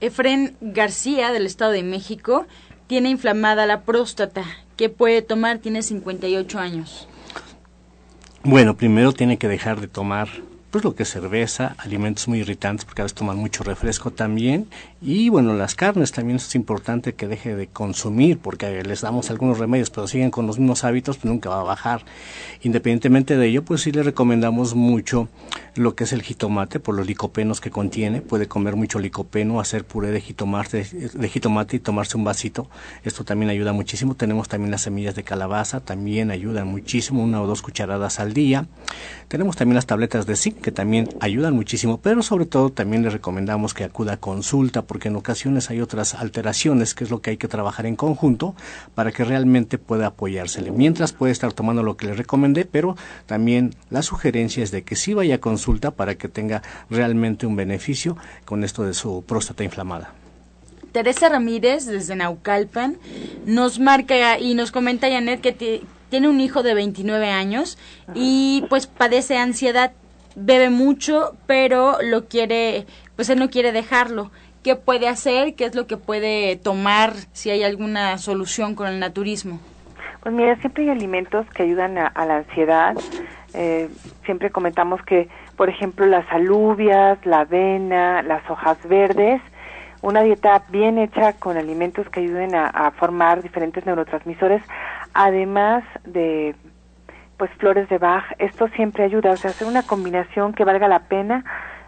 Efren 0.00 0.56
García, 0.62 1.30
del 1.30 1.44
Estado 1.44 1.72
de 1.72 1.82
México, 1.82 2.46
tiene 2.86 3.10
inflamada 3.10 3.66
la 3.66 3.82
próstata. 3.82 4.42
¿Qué 4.78 4.88
puede 4.88 5.20
tomar? 5.20 5.58
Tiene 5.58 5.82
58 5.82 6.58
años. 6.58 7.06
Bueno, 8.44 8.78
primero 8.78 9.12
tiene 9.12 9.36
que 9.36 9.46
dejar 9.46 9.78
de 9.78 9.88
tomar 9.88 10.28
pues 10.70 10.84
lo 10.84 10.94
que 10.94 11.02
es 11.02 11.10
cerveza, 11.10 11.76
alimentos 11.76 12.28
muy 12.28 12.38
irritantes 12.38 12.86
porque 12.86 13.02
a 13.02 13.04
veces 13.04 13.14
toman 13.14 13.36
mucho 13.36 13.62
refresco 13.62 14.10
también 14.10 14.68
y 15.02 15.28
bueno, 15.28 15.54
las 15.54 15.74
carnes 15.74 16.12
también 16.12 16.36
es 16.36 16.54
importante 16.54 17.14
que 17.14 17.26
deje 17.26 17.56
de 17.56 17.66
consumir 17.66 18.38
porque 18.38 18.82
les 18.82 19.00
damos 19.00 19.30
algunos 19.30 19.58
remedios 19.58 19.90
pero 19.90 20.06
siguen 20.06 20.30
con 20.30 20.46
los 20.46 20.58
mismos 20.58 20.84
hábitos 20.84 21.16
pues 21.16 21.26
nunca 21.26 21.50
va 21.50 21.60
a 21.60 21.64
bajar. 21.64 22.04
Independientemente 22.62 23.36
de 23.36 23.46
ello 23.48 23.64
pues 23.64 23.82
sí 23.82 23.92
le 23.92 24.02
recomendamos 24.02 24.74
mucho 24.74 25.28
lo 25.74 25.94
que 25.94 26.04
es 26.04 26.12
el 26.12 26.22
jitomate 26.22 26.80
por 26.80 26.94
los 26.94 27.06
licopenos 27.06 27.60
que 27.60 27.70
contiene, 27.70 28.20
puede 28.20 28.46
comer 28.46 28.76
mucho 28.76 28.98
licopeno, 28.98 29.60
hacer 29.60 29.84
puré 29.84 30.10
de 30.10 30.20
jitomate, 30.20 30.84
de 31.14 31.28
jitomate 31.28 31.76
y 31.76 31.80
tomarse 31.80 32.16
un 32.16 32.24
vasito, 32.24 32.68
esto 33.04 33.24
también 33.24 33.50
ayuda 33.50 33.72
muchísimo. 33.72 34.14
Tenemos 34.14 34.48
también 34.48 34.70
las 34.70 34.82
semillas 34.82 35.14
de 35.14 35.24
calabaza, 35.24 35.80
también 35.80 36.30
ayudan 36.30 36.68
muchísimo, 36.68 37.22
una 37.22 37.40
o 37.40 37.46
dos 37.46 37.62
cucharadas 37.62 38.20
al 38.20 38.34
día. 38.34 38.66
Tenemos 39.28 39.56
también 39.56 39.76
las 39.76 39.86
tabletas 39.86 40.26
de 40.26 40.36
zinc 40.36 40.60
que 40.60 40.72
también 40.72 41.08
ayudan 41.20 41.54
muchísimo, 41.54 41.98
pero 41.98 42.22
sobre 42.22 42.46
todo 42.46 42.70
también 42.70 43.02
le 43.02 43.10
recomendamos 43.10 43.72
que 43.72 43.84
acuda 43.84 44.14
a 44.14 44.16
consulta 44.18 44.82
porque 44.92 45.08
en 45.08 45.16
ocasiones 45.16 45.70
hay 45.70 45.80
otras 45.80 46.12
alteraciones 46.12 46.94
que 46.94 47.04
es 47.04 47.10
lo 47.10 47.22
que 47.22 47.30
hay 47.30 47.36
que 47.38 47.48
trabajar 47.48 47.86
en 47.86 47.96
conjunto 47.96 48.54
para 48.94 49.10
que 49.10 49.24
realmente 49.24 49.78
pueda 49.78 50.08
apoyársele. 50.08 50.70
Mientras 50.70 51.14
puede 51.14 51.32
estar 51.32 51.54
tomando 51.54 51.82
lo 51.82 51.96
que 51.96 52.04
le 52.04 52.12
recomendé, 52.12 52.66
pero 52.66 52.94
también 53.24 53.74
la 53.88 54.02
sugerencia 54.02 54.62
es 54.62 54.70
de 54.70 54.82
que 54.82 54.94
sí 54.94 55.14
vaya 55.14 55.36
a 55.36 55.38
consulta 55.38 55.92
para 55.92 56.16
que 56.16 56.28
tenga 56.28 56.60
realmente 56.90 57.46
un 57.46 57.56
beneficio 57.56 58.18
con 58.44 58.64
esto 58.64 58.82
de 58.84 58.92
su 58.92 59.24
próstata 59.26 59.64
inflamada. 59.64 60.12
Teresa 60.92 61.30
Ramírez, 61.30 61.86
desde 61.86 62.14
Naucalpan, 62.14 62.98
nos 63.46 63.78
marca 63.78 64.38
y 64.38 64.52
nos 64.52 64.72
comenta, 64.72 65.08
Janet, 65.08 65.40
que 65.40 65.80
tiene 66.10 66.28
un 66.28 66.38
hijo 66.38 66.62
de 66.62 66.74
29 66.74 67.30
años 67.30 67.78
y 68.14 68.66
pues 68.68 68.88
padece 68.88 69.38
ansiedad 69.38 69.92
bebe 70.34 70.70
mucho, 70.70 71.36
pero 71.46 71.98
lo 72.02 72.26
quiere, 72.26 72.86
pues 73.16 73.28
él 73.28 73.38
no 73.38 73.50
quiere 73.50 73.72
dejarlo. 73.72 74.30
¿Qué 74.62 74.76
puede 74.76 75.08
hacer? 75.08 75.54
¿Qué 75.54 75.64
es 75.64 75.74
lo 75.74 75.86
que 75.86 75.96
puede 75.96 76.56
tomar? 76.56 77.12
Si 77.32 77.50
hay 77.50 77.64
alguna 77.64 78.16
solución 78.18 78.74
con 78.74 78.86
el 78.86 79.00
naturismo. 79.00 79.60
Pues 80.20 80.34
mira, 80.34 80.54
siempre 80.56 80.84
hay 80.84 80.90
alimentos 80.90 81.46
que 81.50 81.64
ayudan 81.64 81.98
a, 81.98 82.26
la 82.26 82.36
ansiedad. 82.36 82.94
Eh, 83.54 83.88
siempre 84.24 84.50
comentamos 84.50 85.02
que, 85.02 85.28
por 85.56 85.68
ejemplo, 85.68 86.06
las 86.06 86.30
alubias, 86.30 87.18
la 87.26 87.40
avena, 87.40 88.22
las 88.22 88.48
hojas 88.48 88.78
verdes, 88.88 89.42
una 90.00 90.22
dieta 90.22 90.62
bien 90.70 90.98
hecha 90.98 91.32
con 91.34 91.56
alimentos 91.56 92.08
que 92.08 92.20
ayuden 92.20 92.54
a 92.54 92.92
formar 92.92 93.42
diferentes 93.42 93.84
neurotransmisores, 93.84 94.62
además 95.12 95.84
de 96.04 96.54
pues 97.42 97.50
flores 97.58 97.88
de 97.88 97.98
Bach, 97.98 98.24
esto 98.38 98.68
siempre 98.68 99.02
ayuda, 99.02 99.32
o 99.32 99.36
sea, 99.36 99.50
hacer 99.50 99.66
una 99.66 99.82
combinación 99.82 100.52
que 100.52 100.64
valga 100.64 100.86
la 100.86 101.00
pena, 101.08 101.44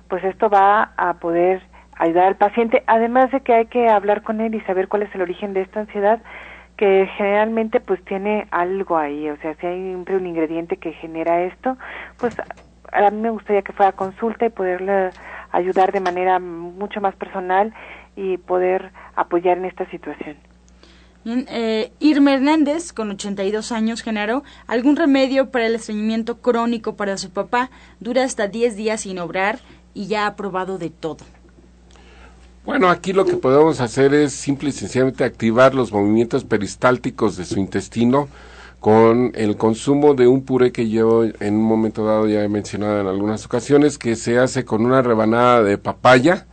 pues 0.08 0.24
esto 0.24 0.50
va 0.50 0.90
a 0.96 1.14
poder 1.14 1.62
ayudar 1.97 2.26
al 2.26 2.36
paciente, 2.36 2.82
además 2.86 3.30
de 3.30 3.40
que 3.40 3.55
hay 3.55 3.66
que 3.66 3.88
hablar 3.88 4.22
con 4.22 4.40
él 4.40 4.55
y 4.55 4.61
saber 4.62 4.88
cuál 4.88 5.03
es 5.03 5.14
el 5.14 5.22
origen 5.22 5.55
de 5.55 5.62
esta 5.62 5.80
ansiedad, 5.80 6.20
que 6.76 7.09
generalmente 7.16 7.80
pues 7.80 8.05
tiene 8.05 8.47
algo 8.51 8.97
ahí, 8.97 9.30
o 9.30 9.36
sea, 9.36 9.55
si 9.55 9.66
hay 9.66 9.78
un, 9.78 10.05
un 10.09 10.26
ingrediente 10.26 10.76
que 10.76 10.92
genera 10.92 11.42
esto, 11.42 11.76
pues 12.18 12.36
a 12.92 13.11
mí 13.11 13.20
me 13.20 13.30
gustaría 13.30 13.62
que 13.62 13.72
fuera 13.72 13.92
consulta 13.92 14.47
y 14.47 14.51
poderle 14.51 15.11
ayudar 15.53 15.92
de 15.92 16.01
manera 16.01 16.38
mucho 16.38 17.01
más 17.01 17.14
personal 17.16 17.72
y 18.16 18.38
poder 18.38 18.90
apoyar 19.14 19.59
en 19.59 19.66
esta 19.66 19.88
situación. 19.90 20.36
Eh, 21.26 21.90
Irma 22.01 22.34
Hernández, 22.34 22.92
con 22.92 23.11
82 23.11 23.72
años, 23.72 24.03
Genaro, 24.03 24.42
¿algún 24.66 24.97
remedio 24.97 25.51
para 25.51 25.66
el 25.66 25.74
estreñimiento 25.74 26.40
crónico 26.42 26.97
para 26.97 27.16
su 27.16 27.32
papá? 27.32 27.70
Dura 27.99 28.24
hasta 28.24 28.47
10 28.47 28.76
días 28.76 29.01
sin 29.03 29.18
obrar 29.18 29.59
y 29.95 30.07
ya 30.07 30.26
ha 30.26 30.36
probado 30.36 30.76
de 30.76 30.90
todo. 30.90 31.24
Bueno, 32.64 32.88
aquí 32.88 33.12
lo 33.12 33.26
que 33.26 33.36
podemos 33.36 33.82
hacer 33.82 34.14
es 34.14 34.32
simple 34.32 34.70
y 34.70 34.72
sencillamente 34.72 35.22
activar 35.22 35.74
los 35.74 35.92
movimientos 35.92 36.44
peristálticos 36.44 37.36
de 37.36 37.44
su 37.44 37.58
intestino 37.58 38.26
con 38.80 39.32
el 39.34 39.58
consumo 39.58 40.14
de 40.14 40.28
un 40.28 40.42
puré 40.46 40.72
que 40.72 40.88
yo 40.88 41.24
en 41.24 41.54
un 41.56 41.62
momento 41.62 42.06
dado 42.06 42.26
ya 42.26 42.42
he 42.42 42.48
mencionado 42.48 43.02
en 43.02 43.06
algunas 43.06 43.44
ocasiones, 43.44 43.98
que 43.98 44.16
se 44.16 44.38
hace 44.38 44.64
con 44.64 44.86
una 44.86 45.02
rebanada 45.02 45.62
de 45.62 45.76
papaya 45.76 46.46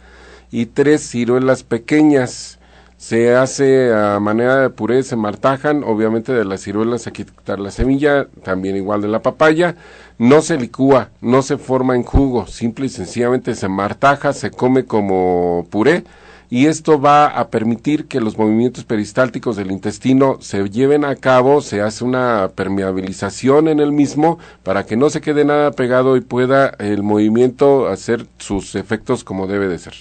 y 0.51 0.65
tres 0.65 1.01
ciruelas 1.01 1.63
pequeñas. 1.63 2.59
Se 2.97 3.33
hace 3.33 3.93
a 3.93 4.19
manera 4.19 4.57
de 4.57 4.69
puré, 4.69 5.03
se 5.03 5.15
martajan, 5.15 5.83
obviamente 5.83 6.33
de 6.33 6.43
las 6.43 6.61
ciruelas 6.61 7.07
hay 7.07 7.13
que 7.13 7.25
quitar 7.25 7.59
la 7.59 7.71
semilla, 7.71 8.27
también 8.43 8.75
igual 8.75 9.01
de 9.01 9.07
la 9.07 9.21
papaya, 9.21 9.75
no 10.21 10.43
se 10.43 10.55
licúa, 10.55 11.09
no 11.19 11.41
se 11.41 11.57
forma 11.57 11.95
en 11.95 12.03
jugo, 12.03 12.45
simple 12.45 12.85
y 12.85 12.89
sencillamente 12.89 13.55
se 13.55 13.67
martaja, 13.67 14.33
se 14.33 14.51
come 14.51 14.85
como 14.85 15.65
puré 15.71 16.03
y 16.47 16.67
esto 16.67 17.01
va 17.01 17.25
a 17.25 17.47
permitir 17.47 18.05
que 18.05 18.21
los 18.21 18.37
movimientos 18.37 18.83
peristálticos 18.83 19.55
del 19.55 19.71
intestino 19.71 20.37
se 20.39 20.69
lleven 20.69 21.05
a 21.05 21.15
cabo, 21.15 21.61
se 21.61 21.81
hace 21.81 22.03
una 22.03 22.51
permeabilización 22.53 23.67
en 23.67 23.79
el 23.79 23.91
mismo 23.91 24.37
para 24.61 24.85
que 24.85 24.95
no 24.95 25.09
se 25.09 25.21
quede 25.21 25.43
nada 25.43 25.71
pegado 25.71 26.15
y 26.15 26.21
pueda 26.21 26.67
el 26.77 27.01
movimiento 27.01 27.87
hacer 27.87 28.27
sus 28.37 28.75
efectos 28.75 29.23
como 29.23 29.47
debe 29.47 29.67
de 29.69 29.79
ser. 29.79 29.95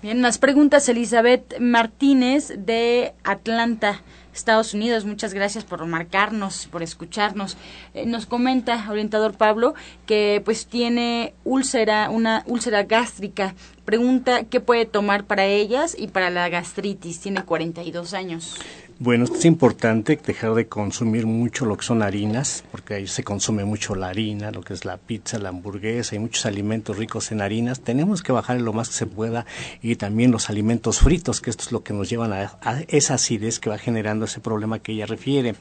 Bien, 0.00 0.20
más 0.20 0.38
preguntas, 0.38 0.88
Elizabeth 0.88 1.58
Martínez 1.58 2.52
de 2.56 3.14
Atlanta. 3.24 4.00
Estados 4.34 4.74
Unidos. 4.74 5.04
Muchas 5.04 5.32
gracias 5.32 5.64
por 5.64 5.84
marcarnos, 5.86 6.66
por 6.66 6.82
escucharnos. 6.82 7.56
Eh, 7.94 8.06
nos 8.06 8.26
comenta, 8.26 8.86
orientador 8.90 9.34
Pablo, 9.34 9.74
que 10.06 10.42
pues 10.44 10.66
tiene 10.66 11.34
úlcera, 11.44 12.10
una 12.10 12.42
úlcera 12.46 12.82
gástrica. 12.82 13.54
Pregunta 13.84 14.44
qué 14.44 14.60
puede 14.60 14.86
tomar 14.86 15.24
para 15.24 15.44
ellas 15.44 15.94
y 15.98 16.08
para 16.08 16.30
la 16.30 16.48
gastritis. 16.48 17.20
Tiene 17.20 17.44
42 17.44 18.14
años. 18.14 18.58
Bueno, 19.00 19.24
es 19.24 19.44
importante 19.44 20.20
dejar 20.24 20.54
de 20.54 20.68
consumir 20.68 21.26
mucho 21.26 21.66
lo 21.66 21.76
que 21.76 21.84
son 21.84 22.00
harinas, 22.00 22.62
porque 22.70 22.94
ahí 22.94 23.08
se 23.08 23.24
consume 23.24 23.64
mucho 23.64 23.96
la 23.96 24.06
harina, 24.06 24.52
lo 24.52 24.62
que 24.62 24.72
es 24.72 24.84
la 24.84 24.98
pizza, 24.98 25.40
la 25.40 25.48
hamburguesa 25.48 26.14
y 26.14 26.20
muchos 26.20 26.46
alimentos 26.46 26.96
ricos 26.96 27.32
en 27.32 27.40
harinas. 27.40 27.80
Tenemos 27.80 28.22
que 28.22 28.30
bajar 28.30 28.60
lo 28.60 28.72
más 28.72 28.90
que 28.90 28.94
se 28.94 29.06
pueda 29.06 29.46
y 29.82 29.96
también 29.96 30.30
los 30.30 30.48
alimentos 30.48 31.00
fritos, 31.00 31.40
que 31.40 31.50
esto 31.50 31.64
es 31.64 31.72
lo 31.72 31.82
que 31.82 31.92
nos 31.92 32.08
llevan 32.08 32.32
a, 32.32 32.56
esa 32.86 33.14
acidez 33.14 33.58
que 33.58 33.68
va 33.68 33.78
generando 33.78 34.26
ese 34.26 34.38
problema 34.38 34.78
que 34.78 34.92
ella 34.92 35.06
refiere. 35.06 35.56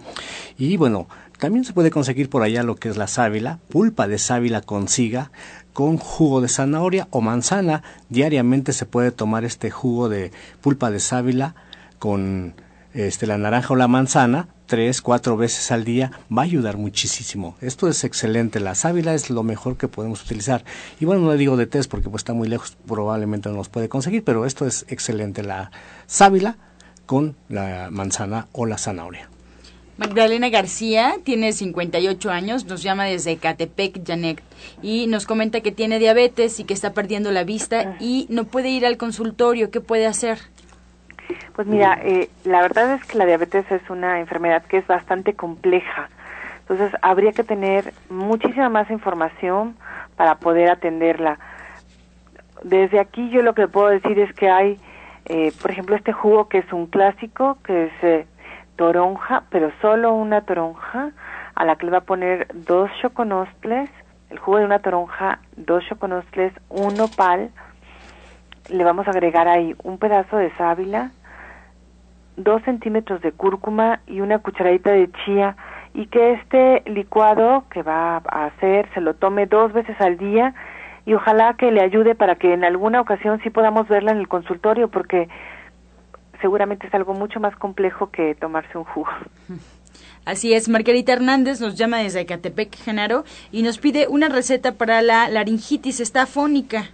Y 0.59 0.77
bueno, 0.77 1.07
también 1.39 1.65
se 1.65 1.73
puede 1.73 1.89
conseguir 1.89 2.29
por 2.29 2.43
allá 2.43 2.61
lo 2.61 2.75
que 2.75 2.89
es 2.89 2.97
la 2.97 3.07
sábila, 3.07 3.57
pulpa 3.67 4.07
de 4.07 4.19
sábila 4.19 4.61
con 4.61 4.87
siga, 4.87 5.31
con 5.73 5.97
jugo 5.97 6.39
de 6.39 6.49
zanahoria 6.49 7.07
o 7.09 7.19
manzana. 7.19 7.81
Diariamente 8.09 8.73
se 8.73 8.85
puede 8.85 9.09
tomar 9.09 9.43
este 9.43 9.71
jugo 9.71 10.07
de 10.07 10.31
pulpa 10.61 10.91
de 10.91 10.99
sábila 10.99 11.55
con 11.97 12.53
este, 12.93 13.27
la 13.27 13.37
naranja 13.37 13.73
o 13.73 13.75
la 13.75 13.87
manzana 13.87 14.47
tres, 14.65 15.01
cuatro 15.01 15.37
veces 15.37 15.71
al 15.71 15.83
día 15.83 16.11
va 16.35 16.43
a 16.43 16.45
ayudar 16.45 16.77
muchísimo. 16.77 17.55
Esto 17.61 17.87
es 17.87 18.03
excelente. 18.03 18.59
La 18.59 18.75
sábila 18.75 19.13
es 19.13 19.29
lo 19.29 19.43
mejor 19.43 19.77
que 19.77 19.87
podemos 19.87 20.23
utilizar. 20.23 20.63
Y 20.99 21.05
bueno, 21.05 21.21
no 21.21 21.31
le 21.31 21.37
digo 21.37 21.57
de 21.57 21.67
test 21.67 21.89
porque 21.89 22.09
pues 22.09 22.21
está 22.21 22.33
muy 22.33 22.47
lejos, 22.47 22.77
probablemente 22.87 23.49
no 23.49 23.55
nos 23.55 23.69
puede 23.69 23.89
conseguir, 23.89 24.23
pero 24.23 24.45
esto 24.45 24.65
es 24.65 24.85
excelente. 24.89 25.43
La 25.43 25.71
sábila 26.07 26.57
con 27.05 27.35
la 27.49 27.89
manzana 27.91 28.47
o 28.51 28.65
la 28.65 28.77
zanahoria. 28.77 29.29
Magdalena 29.97 30.49
García 30.49 31.17
tiene 31.23 31.53
58 31.53 32.31
años, 32.31 32.65
nos 32.65 32.81
llama 32.81 33.05
desde 33.05 33.37
Catepec, 33.37 34.01
Janet, 34.05 34.41
y 34.81 35.05
nos 35.05 35.27
comenta 35.27 35.61
que 35.61 35.71
tiene 35.71 35.99
diabetes 35.99 36.59
y 36.59 36.63
que 36.63 36.73
está 36.73 36.93
perdiendo 36.93 37.31
la 37.31 37.43
vista 37.43 37.95
y 37.99 38.25
no 38.29 38.45
puede 38.45 38.69
ir 38.69 38.87
al 38.87 38.97
consultorio. 38.97 39.69
¿Qué 39.69 39.81
puede 39.81 40.07
hacer? 40.07 40.39
Pues 41.55 41.67
mira, 41.67 41.99
eh, 42.01 42.29
la 42.45 42.61
verdad 42.61 42.93
es 42.93 43.05
que 43.05 43.17
la 43.17 43.25
diabetes 43.25 43.69
es 43.71 43.87
una 43.89 44.19
enfermedad 44.19 44.63
que 44.63 44.77
es 44.77 44.87
bastante 44.87 45.35
compleja. 45.35 46.09
Entonces 46.61 46.91
habría 47.01 47.31
que 47.33 47.43
tener 47.43 47.93
muchísima 48.09 48.69
más 48.69 48.89
información 48.89 49.75
para 50.15 50.35
poder 50.35 50.69
atenderla. 50.69 51.37
Desde 52.63 52.99
aquí 52.99 53.29
yo 53.29 53.41
lo 53.41 53.53
que 53.53 53.67
puedo 53.67 53.89
decir 53.89 54.17
es 54.19 54.33
que 54.33 54.49
hay, 54.49 54.79
eh, 55.25 55.51
por 55.61 55.71
ejemplo, 55.71 55.95
este 55.95 56.13
jugo 56.13 56.47
que 56.47 56.59
es 56.59 56.73
un 56.73 56.87
clásico, 56.87 57.57
que 57.63 57.85
es 57.85 57.91
eh, 58.01 58.25
toronja, 58.77 59.43
pero 59.49 59.71
solo 59.81 60.13
una 60.13 60.41
toronja, 60.41 61.11
a 61.55 61.65
la 61.65 61.75
que 61.75 61.85
le 61.85 61.91
va 61.91 61.99
a 61.99 62.01
poner 62.01 62.47
dos 62.53 62.89
choconostles, 63.01 63.89
el 64.29 64.39
jugo 64.39 64.57
de 64.57 64.65
una 64.65 64.79
toronja, 64.79 65.39
dos 65.55 65.83
choconostles, 65.87 66.53
un 66.69 66.95
nopal, 66.95 67.51
le 68.69 68.83
vamos 68.83 69.07
a 69.07 69.11
agregar 69.11 69.47
ahí 69.47 69.75
un 69.83 69.97
pedazo 69.97 70.37
de 70.37 70.51
sábila, 70.55 71.11
dos 72.37 72.61
centímetros 72.63 73.21
de 73.21 73.31
cúrcuma 73.31 73.99
y 74.07 74.21
una 74.21 74.39
cucharadita 74.39 74.91
de 74.91 75.09
chía 75.23 75.55
y 75.93 76.07
que 76.07 76.33
este 76.33 76.83
licuado 76.89 77.65
que 77.69 77.83
va 77.83 78.17
a 78.17 78.45
hacer 78.45 78.89
se 78.93 79.01
lo 79.01 79.13
tome 79.13 79.45
dos 79.45 79.71
veces 79.73 79.99
al 80.01 80.17
día 80.17 80.55
y 81.05 81.13
ojalá 81.13 81.55
que 81.55 81.71
le 81.71 81.81
ayude 81.81 82.15
para 82.15 82.35
que 82.35 82.53
en 82.53 82.63
alguna 82.63 83.01
ocasión 83.01 83.39
sí 83.43 83.49
podamos 83.49 83.87
verla 83.87 84.11
en 84.11 84.17
el 84.17 84.27
consultorio 84.27 84.87
porque 84.87 85.27
seguramente 86.41 86.87
es 86.87 86.93
algo 86.93 87.13
mucho 87.13 87.39
más 87.39 87.55
complejo 87.55 88.09
que 88.09 88.35
tomarse 88.35 88.77
un 88.77 88.85
jugo. 88.85 89.11
Así 90.25 90.53
es, 90.53 90.69
Margarita 90.69 91.11
Hernández 91.13 91.59
nos 91.59 91.75
llama 91.75 91.97
desde 91.97 92.21
Ecatepec, 92.21 92.77
Genaro, 92.77 93.25
y 93.51 93.61
nos 93.61 93.77
pide 93.77 94.07
una 94.07 94.29
receta 94.29 94.73
para 94.73 95.01
la 95.01 95.27
laringitis 95.27 95.99
estafónica. 95.99 96.91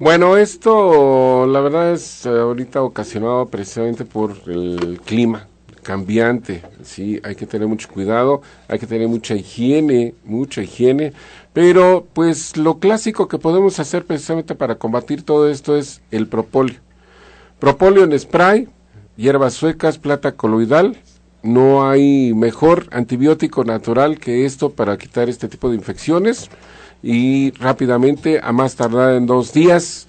Bueno, 0.00 0.36
esto 0.36 1.46
la 1.46 1.60
verdad 1.60 1.92
es 1.92 2.26
eh, 2.26 2.28
ahorita 2.28 2.82
ocasionado 2.82 3.46
precisamente 3.46 4.04
por 4.04 4.32
el 4.46 5.00
clima 5.04 5.46
cambiante, 5.84 6.62
sí, 6.82 7.20
hay 7.22 7.36
que 7.36 7.46
tener 7.46 7.68
mucho 7.68 7.88
cuidado, 7.88 8.42
hay 8.66 8.80
que 8.80 8.88
tener 8.88 9.06
mucha 9.06 9.36
higiene, 9.36 10.14
mucha 10.24 10.62
higiene, 10.62 11.12
pero 11.52 12.08
pues 12.12 12.56
lo 12.56 12.80
clásico 12.80 13.28
que 13.28 13.38
podemos 13.38 13.78
hacer 13.78 14.04
precisamente 14.04 14.56
para 14.56 14.76
combatir 14.76 15.22
todo 15.22 15.48
esto 15.48 15.76
es 15.76 16.00
el 16.10 16.26
propóleo. 16.26 16.80
Propóleo 17.60 18.02
en 18.02 18.18
spray, 18.18 18.68
hierbas 19.16 19.54
suecas, 19.54 19.98
plata 19.98 20.32
coloidal, 20.32 20.96
no 21.44 21.88
hay 21.88 22.34
mejor 22.34 22.88
antibiótico 22.90 23.62
natural 23.62 24.18
que 24.18 24.44
esto 24.44 24.70
para 24.70 24.98
quitar 24.98 25.28
este 25.28 25.46
tipo 25.46 25.68
de 25.68 25.76
infecciones 25.76 26.50
y 27.06 27.50
rápidamente, 27.52 28.40
a 28.42 28.50
más 28.52 28.76
tardar 28.76 29.12
en 29.14 29.26
dos 29.26 29.52
días, 29.52 30.06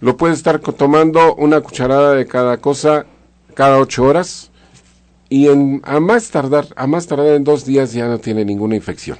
lo 0.00 0.16
puede 0.16 0.34
estar 0.34 0.60
tomando 0.60 1.34
una 1.34 1.60
cucharada 1.60 2.14
de 2.14 2.28
cada 2.28 2.58
cosa 2.58 3.06
cada 3.54 3.78
ocho 3.78 4.04
horas 4.04 4.50
y 5.28 5.48
en, 5.48 5.82
a 5.84 5.98
más 5.98 6.30
tardar, 6.30 6.68
a 6.76 6.86
más 6.86 7.08
tardar 7.08 7.34
en 7.34 7.42
dos 7.42 7.64
días 7.64 7.92
ya 7.92 8.06
no 8.06 8.18
tiene 8.18 8.44
ninguna 8.44 8.76
infección. 8.76 9.18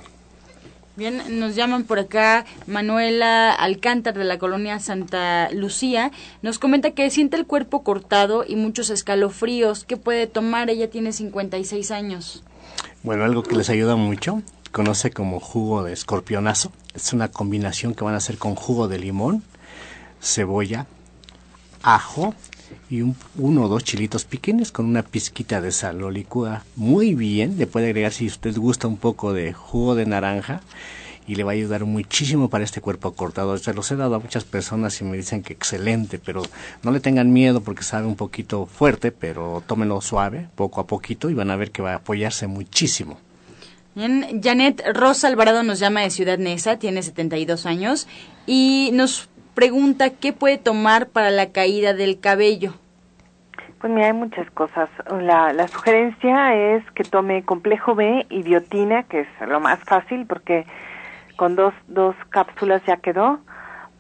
Bien, 0.95 1.41
nos 1.41 1.57
llaman 1.57 1.85
por 1.85 1.99
acá 1.99 2.45
Manuela 2.69 3.53
Alcántar 3.53 4.17
de 4.17 4.25
la 4.25 4.39
colonia 4.39 4.79
Santa 4.79 5.51
Lucía. 5.51 6.13
Nos 6.41 6.61
comenta 6.61 6.93
que 6.93 7.11
siente 7.11 7.37
el 7.37 7.47
cuerpo 7.47 7.83
cortado 7.83 8.45
y 8.47 8.55
muchos 8.55 8.91
escalofríos. 8.91 9.85
¿Qué 9.85 9.97
puede 9.97 10.29
tomar? 10.29 10.71
Ella 10.71 10.89
tiene 10.89 11.13
56 11.13 11.91
años. 11.91 12.45
Bueno, 13.03 13.25
algo 13.25 13.43
que 13.43 13.57
les 13.57 13.71
ayuda 13.71 13.97
mucho 13.97 14.43
conoce 14.73 15.11
como 15.11 15.39
jugo 15.39 15.85
de 15.85 15.93
escorpionazo. 15.93 16.73
Es 16.95 17.13
una 17.13 17.29
combinación 17.29 17.95
que 17.95 18.05
van 18.05 18.15
a 18.15 18.19
hacer 18.19 18.39
con 18.39 18.57
jugo 18.57 18.89
de 18.89 18.99
limón, 18.99 19.45
cebolla, 20.21 20.87
ajo 21.83 22.35
y 22.89 23.03
un, 23.03 23.15
uno 23.37 23.65
o 23.65 23.69
dos 23.69 23.85
chilitos 23.85 24.25
pequeños 24.25 24.73
con 24.73 24.87
una 24.87 25.03
pizquita 25.03 25.61
de 25.61 25.73
sal. 25.73 25.99
Lo 25.99 26.11
licúa 26.11 26.65
muy 26.75 27.15
bien. 27.15 27.59
Le 27.59 27.67
puede 27.67 27.87
agregar 27.87 28.13
si 28.13 28.27
usted 28.27 28.57
gusta 28.57 28.89
un 28.89 28.97
poco 28.97 29.33
de 29.33 29.53
jugo 29.53 29.95
de 29.95 30.07
naranja 30.07 30.63
y 31.27 31.37
le 31.37 31.45
va 31.45 31.53
a 31.53 31.55
ayudar 31.55 31.85
muchísimo 31.85 32.49
para 32.49 32.65
este 32.65 32.81
cuerpo 32.81 33.13
cortado. 33.13 33.57
Se 33.59 33.75
los 33.75 33.91
he 33.91 33.97
dado 33.97 34.15
a 34.15 34.21
muchas 34.21 34.45
personas 34.45 35.01
y 35.01 35.05
me 35.05 35.17
dicen 35.17 35.43
que 35.43 35.53
excelente, 35.53 36.19
pero 36.19 36.43
no 36.83 36.91
le 36.91 37.01
tengan 37.01 37.33
miedo 37.33 37.61
porque 37.61 37.85
sabe 37.85 38.07
un 38.07 38.17
poquito 38.17 38.67
fuerte, 38.67 39.13
pero 39.13 39.63
tómenlo 39.67 40.01
suave, 40.01 40.49
poco 40.55 40.81
a 40.81 40.87
poquito 40.87 41.31
y 41.31 41.35
van 41.35 41.51
a 41.51 41.57
ver 41.57 41.71
que 41.71 41.83
va 41.83 41.93
a 41.93 41.97
apoyarse 41.97 42.47
muchísimo. 42.47 43.19
Janet 43.95 44.83
Rosa 44.95 45.29
Alvarado 45.29 45.63
nos 45.63 45.79
llama 45.79 46.01
de 46.01 46.11
Ciudad 46.11 46.39
Neza, 46.39 46.79
tiene 46.79 47.03
72 47.03 47.67
años 47.67 48.09
y 48.47 48.91
nos 48.95 49.29
pregunta 49.55 50.11
qué 50.11 50.33
puede 50.33 50.59
tomar 50.59 51.09
para 51.09 51.31
la 51.31 51.53
caída 51.53 51.93
del 51.93 52.19
cabello. 52.19 52.75
Pues 53.81 53.93
mira, 53.93 54.07
hay 54.07 54.13
muchas 54.13 54.51
cosas. 54.53 54.89
La, 55.21 55.53
la 55.53 55.69
sugerencia 55.69 56.55
es 56.55 56.85
que 56.93 57.05
tome 57.05 57.45
complejo 57.45 57.95
B 57.95 58.27
y 58.31 58.43
biotina, 58.43 59.03
que 59.03 59.21
es 59.21 59.29
lo 59.47 59.61
más 59.61 59.81
fácil 59.81 60.25
porque 60.27 60.65
con 61.37 61.57
dos, 61.57 61.75
dos 61.89 62.15
cápsulas 62.31 62.83
ya 62.87 62.99
quedó, 62.99 63.41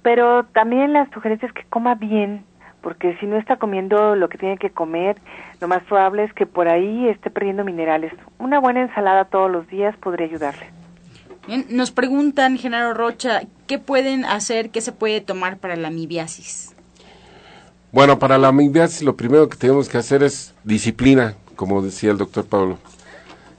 pero 0.02 0.44
también 0.44 0.92
la 0.92 1.08
sugerencia 1.12 1.48
es 1.48 1.52
que 1.52 1.64
coma 1.64 1.96
bien, 1.96 2.44
porque 2.82 3.16
si 3.20 3.26
no 3.26 3.38
está 3.38 3.56
comiendo 3.56 4.16
lo 4.16 4.28
que 4.28 4.38
tiene 4.38 4.58
que 4.58 4.70
comer, 4.70 5.16
lo 5.60 5.68
más 5.68 5.82
probable 5.84 6.24
es 6.24 6.32
que 6.34 6.46
por 6.46 6.68
ahí 6.68 7.08
esté 7.08 7.30
perdiendo 7.30 7.64
minerales. 7.64 8.12
Una 8.38 8.58
buena 8.60 8.82
ensalada 8.82 9.24
todos 9.24 9.50
los 9.50 9.66
días 9.68 9.96
podría 9.96 10.26
ayudarle. 10.26 10.66
Bien, 11.46 11.66
nos 11.70 11.90
preguntan, 11.90 12.58
Genaro 12.58 12.94
Rocha, 12.94 13.42
¿qué 13.66 13.78
pueden 13.78 14.24
hacer, 14.24 14.70
qué 14.70 14.80
se 14.80 14.92
puede 14.92 15.20
tomar 15.20 15.58
para 15.58 15.76
la 15.76 15.88
amibiasis? 15.88 16.74
Bueno, 17.90 18.18
para 18.18 18.38
la 18.38 18.48
amibiasis 18.48 19.02
lo 19.02 19.16
primero 19.16 19.48
que 19.48 19.56
tenemos 19.56 19.88
que 19.88 19.98
hacer 19.98 20.22
es 20.22 20.54
disciplina, 20.64 21.34
como 21.56 21.82
decía 21.82 22.10
el 22.10 22.18
doctor 22.18 22.46
Pablo. 22.46 22.78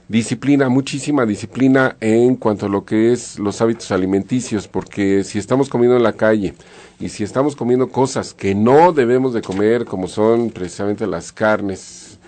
Disciplina, 0.06 0.68
muchísima 0.68 1.24
disciplina 1.24 1.96
en 1.98 2.36
cuanto 2.36 2.66
a 2.66 2.68
lo 2.68 2.84
que 2.84 3.10
es 3.14 3.38
los 3.38 3.62
hábitos 3.62 3.90
alimenticios, 3.90 4.68
porque 4.68 5.24
si 5.24 5.38
estamos 5.38 5.70
comiendo 5.70 5.96
en 5.96 6.02
la 6.02 6.12
calle 6.12 6.52
y 7.00 7.08
si 7.08 7.24
estamos 7.24 7.56
comiendo 7.56 7.88
cosas 7.88 8.34
que 8.34 8.54
no 8.54 8.92
debemos 8.92 9.32
de 9.32 9.40
comer, 9.40 9.86
como 9.86 10.06
son 10.06 10.50
precisamente 10.50 11.06
las 11.06 11.32
carnes, 11.32 12.18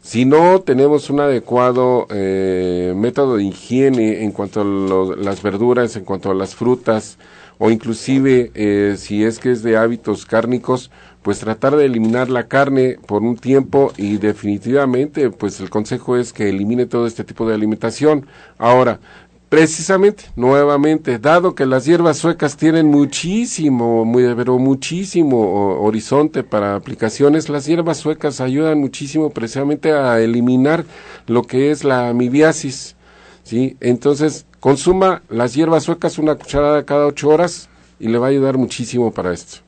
si 0.00 0.24
no 0.24 0.62
tenemos 0.62 1.10
un 1.10 1.20
adecuado 1.20 2.06
eh, 2.08 2.94
método 2.96 3.36
de 3.36 3.44
higiene 3.44 4.24
en 4.24 4.32
cuanto 4.32 4.62
a 4.62 4.64
las 4.64 5.42
verduras, 5.42 5.96
en 5.96 6.06
cuanto 6.06 6.30
a 6.30 6.34
las 6.34 6.54
frutas, 6.54 7.18
o 7.58 7.70
inclusive 7.70 8.52
eh, 8.54 8.94
si 8.96 9.22
es 9.24 9.38
que 9.38 9.50
es 9.50 9.62
de 9.62 9.76
hábitos 9.76 10.24
cárnicos, 10.24 10.90
pues 11.22 11.40
tratar 11.40 11.76
de 11.76 11.84
eliminar 11.84 12.30
la 12.30 12.48
carne 12.48 12.98
por 13.06 13.22
un 13.22 13.36
tiempo 13.36 13.92
y 13.96 14.18
definitivamente 14.18 15.30
pues 15.30 15.60
el 15.60 15.70
consejo 15.70 16.16
es 16.16 16.32
que 16.32 16.48
elimine 16.48 16.86
todo 16.86 17.06
este 17.06 17.24
tipo 17.24 17.46
de 17.48 17.54
alimentación. 17.54 18.26
Ahora, 18.56 19.00
precisamente, 19.48 20.24
nuevamente, 20.36 21.18
dado 21.18 21.54
que 21.54 21.66
las 21.66 21.84
hierbas 21.84 22.18
suecas 22.18 22.56
tienen 22.56 22.86
muchísimo, 22.86 24.04
muy, 24.04 24.34
pero 24.34 24.58
muchísimo 24.58 25.80
horizonte 25.80 26.44
para 26.44 26.74
aplicaciones, 26.74 27.48
las 27.48 27.66
hierbas 27.66 27.98
suecas 27.98 28.40
ayudan 28.40 28.78
muchísimo 28.78 29.30
precisamente 29.30 29.92
a 29.92 30.20
eliminar 30.20 30.84
lo 31.26 31.42
que 31.42 31.70
es 31.70 31.84
la 31.84 32.08
amibiasis, 32.08 32.96
¿sí? 33.42 33.76
Entonces, 33.80 34.46
consuma 34.60 35.22
las 35.28 35.54
hierbas 35.54 35.84
suecas 35.84 36.18
una 36.18 36.34
cucharada 36.34 36.84
cada 36.84 37.06
ocho 37.06 37.28
horas 37.28 37.68
y 37.98 38.08
le 38.08 38.18
va 38.18 38.26
a 38.26 38.30
ayudar 38.30 38.58
muchísimo 38.58 39.12
para 39.12 39.32
esto. 39.32 39.67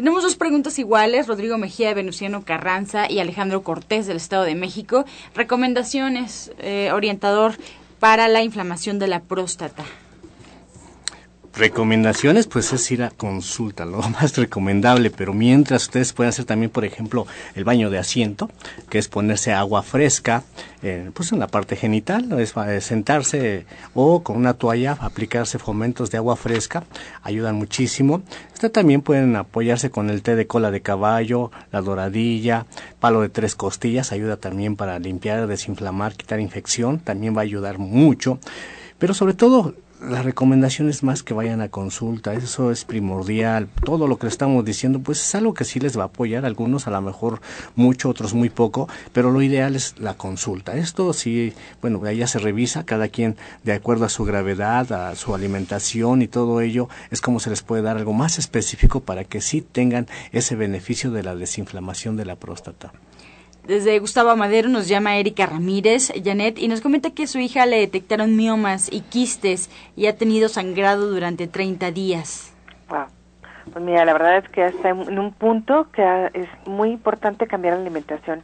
Tenemos 0.00 0.22
dos 0.22 0.34
preguntas 0.34 0.78
iguales, 0.78 1.26
Rodrigo 1.26 1.58
Mejía, 1.58 1.92
Venustiano 1.92 2.42
Carranza 2.42 3.10
y 3.10 3.18
Alejandro 3.18 3.62
Cortés 3.62 4.06
del 4.06 4.16
Estado 4.16 4.44
de 4.44 4.54
México. 4.54 5.04
Recomendaciones, 5.34 6.52
eh, 6.58 6.90
orientador, 6.90 7.52
para 7.98 8.26
la 8.26 8.42
inflamación 8.42 8.98
de 8.98 9.08
la 9.08 9.20
próstata. 9.20 9.84
Recomendaciones, 11.52 12.46
pues 12.46 12.72
es 12.72 12.88
ir 12.92 13.02
a 13.02 13.10
consulta, 13.10 13.84
lo 13.84 13.98
más 14.08 14.36
recomendable, 14.36 15.10
pero 15.10 15.34
mientras 15.34 15.82
ustedes 15.82 16.12
pueden 16.12 16.28
hacer 16.28 16.44
también, 16.44 16.70
por 16.70 16.84
ejemplo, 16.84 17.26
el 17.56 17.64
baño 17.64 17.90
de 17.90 17.98
asiento, 17.98 18.48
que 18.88 18.98
es 18.98 19.08
ponerse 19.08 19.52
agua 19.52 19.82
fresca, 19.82 20.44
eh, 20.82 21.10
pues 21.12 21.32
en 21.32 21.40
la 21.40 21.48
parte 21.48 21.74
genital, 21.74 22.38
es, 22.38 22.54
sentarse 22.84 23.66
o 23.94 24.22
con 24.22 24.36
una 24.36 24.54
toalla 24.54 24.96
aplicarse 25.00 25.58
fomentos 25.58 26.12
de 26.12 26.18
agua 26.18 26.36
fresca, 26.36 26.84
ayudan 27.22 27.56
muchísimo. 27.56 28.22
Ustedes 28.54 28.72
también 28.72 29.02
pueden 29.02 29.34
apoyarse 29.34 29.90
con 29.90 30.08
el 30.08 30.22
té 30.22 30.36
de 30.36 30.46
cola 30.46 30.70
de 30.70 30.82
caballo, 30.82 31.50
la 31.72 31.80
doradilla, 31.80 32.66
palo 33.00 33.22
de 33.22 33.28
tres 33.28 33.56
costillas, 33.56 34.12
ayuda 34.12 34.36
también 34.36 34.76
para 34.76 35.00
limpiar, 35.00 35.48
desinflamar, 35.48 36.14
quitar 36.14 36.38
infección, 36.38 37.00
también 37.00 37.34
va 37.34 37.40
a 37.40 37.42
ayudar 37.42 37.78
mucho. 37.78 38.38
Pero 38.98 39.14
sobre 39.14 39.34
todo, 39.34 39.74
la 40.02 40.22
recomendación 40.22 40.88
es 40.88 41.02
más 41.02 41.22
que 41.22 41.34
vayan 41.34 41.60
a 41.60 41.68
consulta, 41.68 42.32
eso 42.34 42.70
es 42.70 42.84
primordial. 42.84 43.68
Todo 43.84 44.06
lo 44.06 44.18
que 44.18 44.26
estamos 44.26 44.64
diciendo, 44.64 45.00
pues 45.00 45.20
es 45.20 45.34
algo 45.34 45.54
que 45.54 45.64
sí 45.64 45.78
les 45.78 45.98
va 45.98 46.04
a 46.04 46.06
apoyar, 46.06 46.44
algunos 46.44 46.86
a 46.86 46.90
lo 46.90 47.00
mejor 47.02 47.40
mucho, 47.76 48.08
otros 48.08 48.32
muy 48.32 48.48
poco, 48.48 48.88
pero 49.12 49.30
lo 49.30 49.42
ideal 49.42 49.76
es 49.76 49.94
la 49.98 50.14
consulta. 50.14 50.76
Esto 50.76 51.12
sí, 51.12 51.52
bueno, 51.82 52.10
ya 52.10 52.26
se 52.26 52.38
revisa, 52.38 52.84
cada 52.84 53.08
quien 53.08 53.36
de 53.62 53.72
acuerdo 53.72 54.06
a 54.06 54.08
su 54.08 54.24
gravedad, 54.24 54.90
a 54.92 55.14
su 55.16 55.34
alimentación 55.34 56.22
y 56.22 56.28
todo 56.28 56.60
ello, 56.60 56.88
es 57.10 57.20
como 57.20 57.40
se 57.40 57.50
les 57.50 57.62
puede 57.62 57.82
dar 57.82 57.96
algo 57.96 58.12
más 58.12 58.38
específico 58.38 59.00
para 59.00 59.24
que 59.24 59.40
sí 59.40 59.60
tengan 59.60 60.06
ese 60.32 60.56
beneficio 60.56 61.10
de 61.10 61.22
la 61.22 61.34
desinflamación 61.34 62.16
de 62.16 62.24
la 62.24 62.36
próstata. 62.36 62.92
Desde 63.66 63.98
Gustavo 63.98 64.34
Madero 64.36 64.68
nos 64.68 64.88
llama 64.88 65.16
Erika 65.16 65.46
Ramírez, 65.46 66.12
Janet, 66.24 66.58
y 66.58 66.68
nos 66.68 66.80
comenta 66.80 67.10
que 67.10 67.26
su 67.26 67.38
hija 67.38 67.66
le 67.66 67.78
detectaron 67.78 68.36
miomas 68.36 68.92
y 68.92 69.02
quistes 69.02 69.70
y 69.96 70.06
ha 70.06 70.16
tenido 70.16 70.48
sangrado 70.48 71.10
durante 71.10 71.46
30 71.46 71.90
días. 71.92 72.54
Wow. 72.88 73.06
Pues 73.72 73.84
mira, 73.84 74.04
la 74.04 74.12
verdad 74.12 74.38
es 74.38 74.48
que 74.48 74.66
está 74.66 74.88
en 74.88 75.18
un 75.18 75.32
punto 75.32 75.88
que 75.92 76.30
es 76.34 76.48
muy 76.66 76.90
importante 76.90 77.46
cambiar 77.46 77.74
la 77.74 77.82
alimentación. 77.82 78.42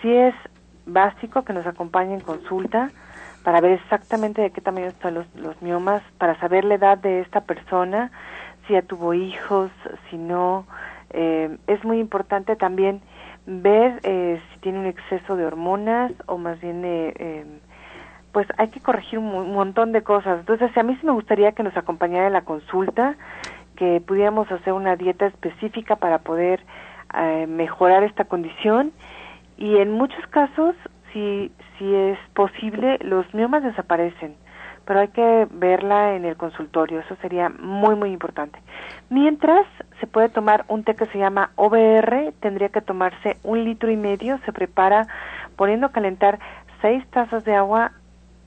Sí 0.00 0.10
es 0.10 0.34
básico 0.86 1.42
que 1.44 1.52
nos 1.52 1.66
acompañe 1.66 2.14
en 2.14 2.20
consulta 2.20 2.90
para 3.42 3.60
ver 3.60 3.72
exactamente 3.72 4.40
de 4.40 4.50
qué 4.50 4.60
tamaño 4.60 4.86
están 4.86 5.14
los, 5.14 5.26
los 5.34 5.60
miomas, 5.60 6.02
para 6.18 6.38
saber 6.40 6.64
la 6.64 6.74
edad 6.74 6.98
de 6.98 7.20
esta 7.20 7.42
persona, 7.42 8.10
si 8.66 8.74
ya 8.74 8.82
tuvo 8.82 9.14
hijos, 9.14 9.70
si 10.08 10.16
no. 10.16 10.66
Eh, 11.10 11.56
es 11.66 11.84
muy 11.84 11.98
importante 11.98 12.56
también 12.56 13.00
ver 13.48 14.00
eh, 14.02 14.40
si 14.52 14.60
tiene 14.60 14.78
un 14.78 14.86
exceso 14.86 15.34
de 15.34 15.46
hormonas 15.46 16.12
o 16.26 16.36
más 16.36 16.60
bien 16.60 16.82
eh, 16.84 17.46
pues 18.30 18.46
hay 18.58 18.68
que 18.68 18.80
corregir 18.80 19.18
un, 19.18 19.52
montón 19.52 19.92
de 19.92 20.02
cosas. 20.02 20.40
Entonces 20.40 20.76
a 20.76 20.82
mí 20.82 20.96
sí 21.00 21.06
me 21.06 21.12
gustaría 21.12 21.52
que 21.52 21.62
nos 21.62 21.76
acompañara 21.76 22.26
en 22.26 22.34
la 22.34 22.42
consulta 22.42 23.16
que 23.76 24.02
pudiéramos 24.06 24.50
hacer 24.52 24.74
una 24.74 24.96
dieta 24.96 25.26
específica 25.26 25.96
para 25.96 26.18
poder 26.18 26.60
eh, 27.18 27.46
mejorar 27.48 28.04
esta 28.04 28.24
condición. 28.24 28.92
Y 29.56 29.78
en 29.78 29.92
muchos 29.92 30.24
casos 30.26 30.74
si 31.12 31.50
si 31.78 31.94
es 31.94 32.18
posible 32.34 32.98
los 33.00 33.32
miomas 33.32 33.62
desaparecen 33.62 34.34
pero 34.88 35.00
hay 35.00 35.08
que 35.08 35.46
verla 35.50 36.16
en 36.16 36.24
el 36.24 36.38
consultorio, 36.38 37.00
eso 37.00 37.14
sería 37.20 37.50
muy 37.50 37.94
muy 37.94 38.10
importante. 38.10 38.58
Mientras 39.10 39.66
se 40.00 40.06
puede 40.06 40.30
tomar 40.30 40.64
un 40.68 40.82
té 40.82 40.94
que 40.94 41.04
se 41.04 41.18
llama 41.18 41.50
OBR, 41.56 42.32
tendría 42.40 42.70
que 42.70 42.80
tomarse 42.80 43.36
un 43.42 43.64
litro 43.64 43.90
y 43.90 43.98
medio, 43.98 44.38
se 44.46 44.52
prepara 44.54 45.06
poniendo 45.56 45.88
a 45.88 45.92
calentar 45.92 46.38
seis 46.80 47.06
tazas 47.10 47.44
de 47.44 47.54
agua 47.54 47.92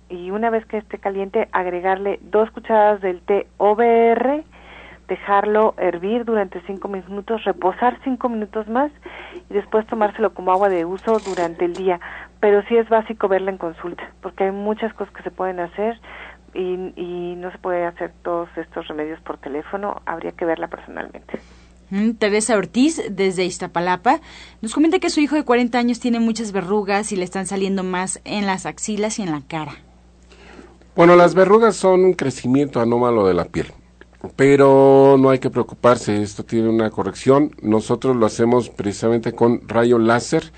y 0.09 0.31
una 0.31 0.49
vez 0.49 0.65
que 0.65 0.77
esté 0.77 0.97
caliente 0.97 1.47
agregarle 1.51 2.17
dos 2.23 2.49
cucharadas 2.49 3.01
del 3.01 3.21
té 3.21 3.45
OBR, 3.57 4.43
dejarlo 5.11 5.75
hervir 5.77 6.23
durante 6.23 6.61
cinco 6.61 6.87
minutos, 6.87 7.43
reposar 7.43 7.99
cinco 8.03 8.29
minutos 8.29 8.67
más 8.67 8.91
y 9.49 9.53
después 9.53 9.85
tomárselo 9.85 10.33
como 10.33 10.53
agua 10.53 10.69
de 10.69 10.85
uso 10.85 11.19
durante 11.19 11.65
el 11.65 11.75
día. 11.75 11.99
Pero 12.39 12.63
sí 12.63 12.77
es 12.77 12.87
básico 12.87 13.27
verla 13.27 13.51
en 13.51 13.57
consulta, 13.57 14.09
porque 14.21 14.45
hay 14.45 14.51
muchas 14.51 14.93
cosas 14.93 15.13
que 15.13 15.23
se 15.23 15.29
pueden 15.29 15.59
hacer 15.59 15.99
y, 16.53 16.93
y 16.95 17.35
no 17.35 17.51
se 17.51 17.57
puede 17.57 17.85
hacer 17.85 18.13
todos 18.23 18.49
estos 18.57 18.87
remedios 18.87 19.19
por 19.21 19.37
teléfono, 19.37 20.01
habría 20.05 20.31
que 20.31 20.45
verla 20.45 20.67
personalmente. 20.67 21.39
Mm, 21.91 22.11
Teresa 22.11 22.55
Ortiz, 22.55 23.01
desde 23.09 23.43
Iztapalapa, 23.43 24.21
nos 24.61 24.73
comenta 24.73 24.99
que 24.99 25.09
su 25.09 25.19
hijo 25.19 25.35
de 25.35 25.43
40 25.43 25.77
años 25.77 25.99
tiene 25.99 26.19
muchas 26.21 26.53
verrugas 26.53 27.11
y 27.11 27.17
le 27.17 27.25
están 27.25 27.45
saliendo 27.45 27.83
más 27.83 28.21
en 28.23 28.45
las 28.45 28.65
axilas 28.65 29.19
y 29.19 29.23
en 29.23 29.31
la 29.31 29.41
cara. 29.41 29.73
Bueno, 30.95 31.15
las 31.17 31.35
verrugas 31.35 31.75
son 31.75 32.05
un 32.05 32.13
crecimiento 32.13 32.79
anómalo 32.79 33.27
de 33.27 33.33
la 33.33 33.45
piel, 33.45 33.67
pero 34.37 35.17
no 35.19 35.29
hay 35.29 35.39
que 35.39 35.49
preocuparse, 35.49 36.21
esto 36.21 36.43
tiene 36.43 36.69
una 36.69 36.89
corrección. 36.89 37.51
Nosotros 37.61 38.15
lo 38.15 38.25
hacemos 38.25 38.69
precisamente 38.69 39.33
con 39.33 39.67
rayo 39.67 39.99
láser 39.99 40.51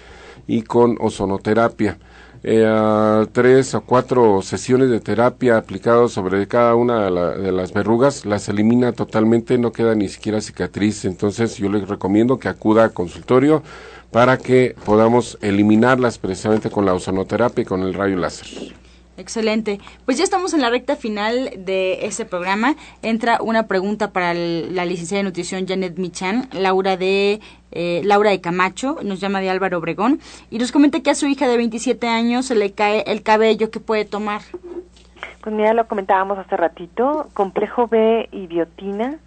y 0.46 0.62
con 0.62 0.98
ozonoterapia 1.00 1.98
eh, 2.46 3.26
tres 3.32 3.74
o 3.74 3.82
cuatro 3.82 4.42
sesiones 4.42 4.90
de 4.90 5.00
terapia 5.00 5.58
aplicadas 5.58 6.12
sobre 6.12 6.46
cada 6.48 6.76
una 6.76 7.06
de, 7.06 7.52
las 7.52 7.74
verrugas, 7.74 8.26
las 8.26 8.50
elimina 8.50 8.92
totalmente, 8.92 9.58
no 9.58 9.72
queda 9.72 9.96
ni 9.96 10.10
siquiera 10.10 10.42
cicatriz. 10.42 11.06
Entonces 11.06 11.56
yo 11.58 11.70
les 11.70 11.88
recomiendo 11.88 12.40
que 12.40 12.50
acuda 12.50 12.84
al 12.84 12.94
consultorio 12.94 13.64
para 14.12 14.38
que 14.38 14.76
podamos 14.86 15.38
eliminarlas 15.42 16.18
precisamente 16.18 16.70
con 16.70 16.86
la 16.86 16.94
ozonoterapia 16.94 17.62
y 17.64 17.66
con 17.66 17.82
el 17.82 17.94
rayo 17.94 18.18
láser. 18.18 18.83
Excelente. 19.24 19.80
Pues 20.04 20.18
ya 20.18 20.26
estamos 20.26 20.54
en 20.54 20.60
la 20.60 20.70
recta 20.70 20.98
final 20.98 21.52
de 21.58 22.06
este 22.06 22.26
programa. 22.26 22.76
Entra 23.02 23.42
una 23.42 23.68
pregunta 23.68 24.12
para 24.12 24.34
la 24.34 24.84
licenciada 24.84 25.20
de 25.20 25.24
nutrición 25.24 25.66
Janet 25.66 25.98
Michan, 25.98 26.50
Laura 26.52 26.98
de 26.98 27.40
eh, 27.72 28.02
Laura 28.04 28.32
de 28.32 28.42
Camacho, 28.42 28.98
nos 29.02 29.22
llama 29.22 29.40
de 29.40 29.50
Álvaro 29.50 29.78
Obregón 29.78 30.20
y 30.50 30.58
nos 30.58 30.74
comenta 30.74 31.00
que 31.00 31.10
a 31.10 31.16
su 31.16 31.26
hija 31.28 31.48
de 31.48 31.56
27 31.56 32.06
años 32.06 32.48
se 32.48 32.56
le 32.56 32.74
cae 32.74 33.06
el 33.08 33.24
cabello 33.24 33.72
que 33.72 33.80
puede 33.80 34.04
tomar. 34.04 34.42
Pues 35.42 35.56
mira, 35.56 35.74
lo 35.74 35.88
comentábamos 35.88 36.38
hace 36.38 36.58
ratito, 36.58 37.30
complejo 37.34 37.88
B 37.88 38.28
y 38.30 38.48
biotina 38.48 39.20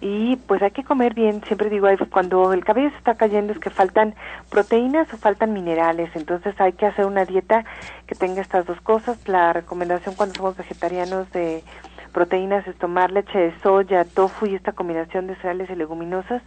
y 0.00 0.36
pues 0.36 0.62
hay 0.62 0.70
que 0.70 0.84
comer 0.84 1.14
bien, 1.14 1.42
siempre 1.44 1.68
digo, 1.68 1.86
cuando 2.10 2.52
el 2.52 2.64
cabello 2.64 2.90
se 2.90 2.96
está 2.96 3.16
cayendo 3.16 3.52
es 3.52 3.58
que 3.58 3.70
faltan 3.70 4.14
proteínas 4.48 5.12
o 5.12 5.18
faltan 5.18 5.52
minerales, 5.52 6.10
entonces 6.14 6.58
hay 6.60 6.72
que 6.72 6.86
hacer 6.86 7.04
una 7.04 7.24
dieta 7.24 7.64
que 8.06 8.14
tenga 8.14 8.40
estas 8.40 8.66
dos 8.66 8.80
cosas, 8.80 9.28
la 9.28 9.52
recomendación 9.52 10.14
cuando 10.14 10.34
somos 10.36 10.56
vegetarianos 10.56 11.30
de 11.32 11.62
proteínas 12.10 12.66
es 12.66 12.76
tomar 12.76 13.10
leche 13.10 13.38
de 13.38 13.58
soya, 13.60 14.04
tofu 14.04 14.46
y 14.46 14.54
esta 14.54 14.72
combinación 14.72 15.26
de 15.26 15.36
cereales 15.36 15.70
y 15.70 15.76
leguminosas. 15.76 16.42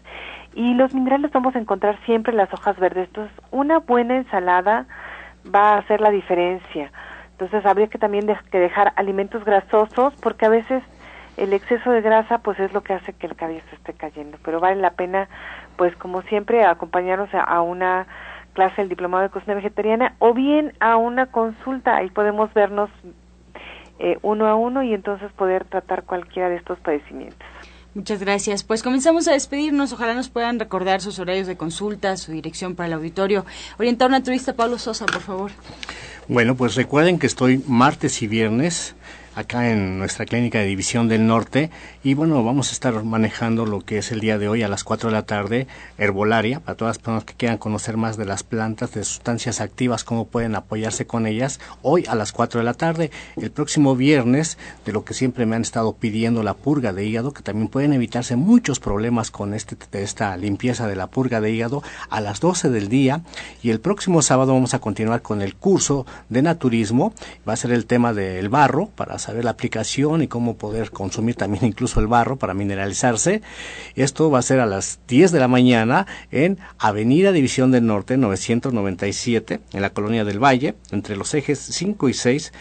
Y 0.53 0.73
los 0.75 0.93
minerales 0.93 1.31
vamos 1.31 1.55
a 1.55 1.59
encontrar 1.59 1.97
siempre 2.05 2.31
en 2.31 2.37
las 2.37 2.53
hojas 2.53 2.77
verdes. 2.79 3.07
Entonces, 3.07 3.35
una 3.51 3.79
buena 3.79 4.17
ensalada 4.17 4.85
va 5.53 5.73
a 5.73 5.77
hacer 5.77 6.01
la 6.01 6.11
diferencia. 6.11 6.91
Entonces, 7.31 7.65
habría 7.65 7.87
que 7.87 7.97
también 7.97 8.27
que 8.51 8.59
dejar 8.59 8.93
alimentos 8.95 9.43
grasosos 9.43 10.13
porque 10.21 10.45
a 10.45 10.49
veces 10.49 10.83
el 11.38 11.53
exceso 11.53 11.91
de 11.91 12.01
grasa 12.01 12.39
pues 12.39 12.59
es 12.59 12.73
lo 12.73 12.81
que 12.81 12.93
hace 12.93 13.13
que 13.13 13.27
el 13.27 13.36
cabello 13.36 13.61
se 13.69 13.75
esté 13.75 13.93
cayendo. 13.93 14.38
Pero 14.43 14.59
vale 14.59 14.81
la 14.81 14.91
pena, 14.91 15.29
pues 15.77 15.95
como 15.97 16.21
siempre, 16.23 16.63
acompañarnos 16.65 17.29
a 17.34 17.61
una 17.61 18.07
clase 18.53 18.81
del 18.81 18.89
diplomado 18.89 19.23
de 19.23 19.29
cocina 19.29 19.55
vegetariana 19.55 20.15
o 20.19 20.34
bien 20.34 20.73
a 20.79 20.97
una 20.97 21.27
consulta. 21.27 21.97
Ahí 21.97 22.09
podemos 22.09 22.53
vernos 22.53 22.89
eh, 23.99 24.17
uno 24.21 24.47
a 24.47 24.55
uno 24.55 24.84
y 24.84 24.93
entonces 24.93 25.31
poder 25.34 25.65
tratar 25.65 26.03
cualquiera 26.03 26.49
de 26.49 26.55
estos 26.55 26.79
padecimientos. 26.79 27.47
Muchas 27.93 28.19
gracias. 28.19 28.63
Pues 28.63 28.81
comenzamos 28.81 29.27
a 29.27 29.34
despedirnos. 29.34 29.93
Ojalá 29.93 30.15
nos 30.15 30.29
puedan 30.29 30.59
recordar 30.59 31.01
sus 31.01 31.19
horarios 31.19 31.45
de 31.45 31.57
consulta, 31.57 32.17
su 32.17 32.31
dirección 32.31 32.75
para 32.75 32.88
el 32.88 32.93
auditorio. 32.93 33.45
Orientador 33.77 34.11
naturista 34.11 34.53
Pablo 34.53 34.79
Sosa, 34.79 35.05
por 35.05 35.21
favor. 35.21 35.51
Bueno, 36.27 36.55
pues 36.55 36.75
recuerden 36.75 37.19
que 37.19 37.27
estoy 37.27 37.63
martes 37.67 38.21
y 38.23 38.27
viernes 38.27 38.95
acá 39.36 39.69
en 39.69 39.99
nuestra 39.99 40.25
clínica 40.25 40.59
de 40.59 40.65
División 40.65 41.07
del 41.07 41.25
Norte. 41.25 41.69
Y 42.03 42.13
bueno, 42.13 42.43
vamos 42.43 42.69
a 42.69 42.73
estar 42.73 43.03
manejando 43.03 43.65
lo 43.65 43.81
que 43.81 43.97
es 43.97 44.11
el 44.11 44.19
día 44.19 44.38
de 44.38 44.47
hoy 44.47 44.63
a 44.63 44.67
las 44.67 44.84
4 44.84 45.09
de 45.09 45.13
la 45.13 45.25
tarde, 45.25 45.67
herbolaria, 45.97 46.59
para 46.59 46.77
todas 46.77 46.97
las 46.97 46.97
personas 46.99 47.25
que 47.25 47.34
quieran 47.34 47.57
conocer 47.57 47.97
más 47.97 48.17
de 48.17 48.25
las 48.25 48.43
plantas, 48.43 48.93
de 48.93 49.03
sustancias 49.03 49.61
activas, 49.61 50.03
cómo 50.03 50.25
pueden 50.25 50.55
apoyarse 50.55 51.07
con 51.07 51.27
ellas, 51.27 51.59
hoy 51.81 52.05
a 52.07 52.15
las 52.15 52.31
4 52.31 52.59
de 52.59 52.65
la 52.65 52.73
tarde. 52.73 53.11
El 53.38 53.51
próximo 53.51 53.95
viernes, 53.95 54.57
de 54.86 54.91
lo 54.91 55.03
que 55.03 55.13
siempre 55.13 55.45
me 55.45 55.55
han 55.55 55.61
estado 55.63 55.93
pidiendo, 55.93 56.43
la 56.43 56.53
purga 56.53 56.93
de 56.93 57.05
hígado, 57.05 57.34
que 57.34 57.41
también 57.41 57.67
pueden 57.67 57.93
evitarse 57.93 58.36
muchos 58.36 58.79
problemas 58.79 59.31
con 59.31 59.53
este, 59.53 59.75
esta 59.93 60.36
limpieza 60.38 60.88
de 60.88 60.95
la 60.95 61.07
purga 61.07 61.41
de 61.41 61.51
hígado, 61.51 61.84
a 62.09 62.21
las 62.21 62.39
12 62.39 62.69
del 62.69 62.89
día. 62.89 63.21
Y 63.61 63.71
el 63.71 63.79
próximo 63.79 64.21
sábado 64.21 64.53
vamos 64.53 64.73
a 64.73 64.79
continuar 64.79 65.21
con 65.21 65.41
el 65.41 65.55
curso 65.55 66.05
de 66.29 66.41
naturismo. 66.41 67.13
Va 67.47 67.53
a 67.53 67.57
ser 67.57 67.71
el 67.71 67.86
tema 67.86 68.13
del 68.13 68.49
barro, 68.49 68.89
para 68.95 69.17
saber 69.24 69.45
la 69.45 69.51
aplicación 69.51 70.21
y 70.21 70.28
cómo 70.28 70.57
poder 70.57 70.91
consumir 70.91 71.36
también 71.36 71.65
incluso 71.65 71.99
el 71.99 72.07
barro 72.07 72.36
para 72.36 72.53
mineralizarse. 72.53 73.41
Esto 73.95 74.30
va 74.30 74.39
a 74.39 74.43
ser 74.43 74.59
a 74.59 74.65
las 74.65 74.99
10 75.07 75.32
de 75.32 75.39
la 75.39 75.47
mañana 75.47 76.05
en 76.32 76.59
Avenida 76.78 77.32
División 77.32 77.71
del 77.71 77.86
Norte 77.86 78.17
997 78.17 79.61
en 79.74 79.82
la 79.82 79.91
Colonia 79.91 80.26
del 80.26 80.43
Valle, 80.43 80.76
entre 80.91 81.15
los 81.15 81.34
ejes 81.34 81.59
5 81.59 82.09
y 82.09 82.13
6 82.13 82.51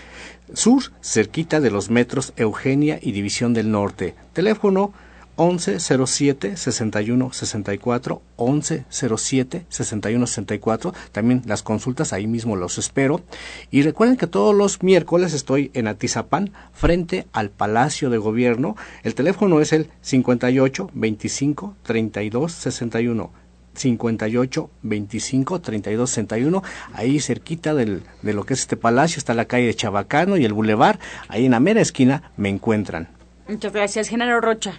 sur, 0.55 0.83
cerquita 1.01 1.61
de 1.61 1.71
los 1.71 1.91
metros 1.91 2.33
Eugenia 2.37 2.99
y 3.01 3.13
División 3.13 3.55
del 3.55 3.71
Norte. 3.71 4.15
Teléfono 4.33 4.93
1107 5.37 6.57
6164 6.57 8.23
1107 8.39 9.67
6164 9.69 10.95
también 11.11 11.43
las 11.47 11.63
consultas 11.63 12.13
ahí 12.13 12.27
mismo 12.27 12.57
los 12.57 12.79
espero. 12.79 13.23
Y 13.71 13.83
recuerden 13.83 14.17
que 14.17 14.27
todos 14.27 14.55
los 14.55 14.83
miércoles 14.83 15.33
estoy 15.33 15.71
en 15.75 15.89
Atizapán 15.89 16.53
frente 16.73 17.27
al 17.33 17.51
Palacio 17.51 18.11
de 18.11 18.19
Gobierno. 18.19 18.77
El 19.03 19.15
teléfono 19.15 19.61
es 19.61 19.73
el 19.73 19.89
58 20.03 20.91
25 20.93 21.77
32 21.83 22.53
61 22.53 23.31
58 23.75 24.71
25 24.83 25.61
32 25.61 26.11
61 26.11 26.63
ahí 26.93 27.21
cerquita 27.21 27.75
del, 27.75 28.03
de 28.21 28.35
lo 28.35 28.45
que 28.45 28.53
es 28.53 28.61
este 28.61 28.77
palacio 28.77 29.19
está 29.19 29.33
la 29.33 29.47
calle 29.47 29.67
de 29.67 29.75
Chabacano 29.75 30.37
y 30.37 30.45
el 30.45 30.53
bulevar. 30.53 30.99
Ahí 31.29 31.47
en 31.47 31.53
la 31.53 31.61
mera 31.61 31.81
esquina 31.81 32.31
me 32.37 32.51
encuentran. 32.51 33.09
Muchas 33.49 33.73
gracias 33.73 34.09
Genaro 34.09 34.41
Rocha 34.41 34.75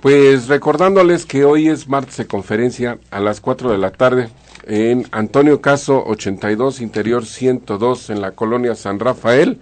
pues 0.00 0.48
recordándoles 0.48 1.26
que 1.26 1.44
hoy 1.44 1.68
es 1.68 1.88
martes 1.88 2.16
de 2.18 2.26
conferencia 2.26 2.98
a 3.10 3.20
las 3.20 3.40
4 3.40 3.72
de 3.72 3.78
la 3.78 3.90
tarde 3.90 4.28
en 4.64 5.06
Antonio 5.10 5.60
Caso 5.60 6.04
82, 6.06 6.80
Interior 6.80 7.24
102 7.24 8.10
en 8.10 8.20
la 8.20 8.32
colonia 8.32 8.74
San 8.74 9.00
Rafael. 9.00 9.58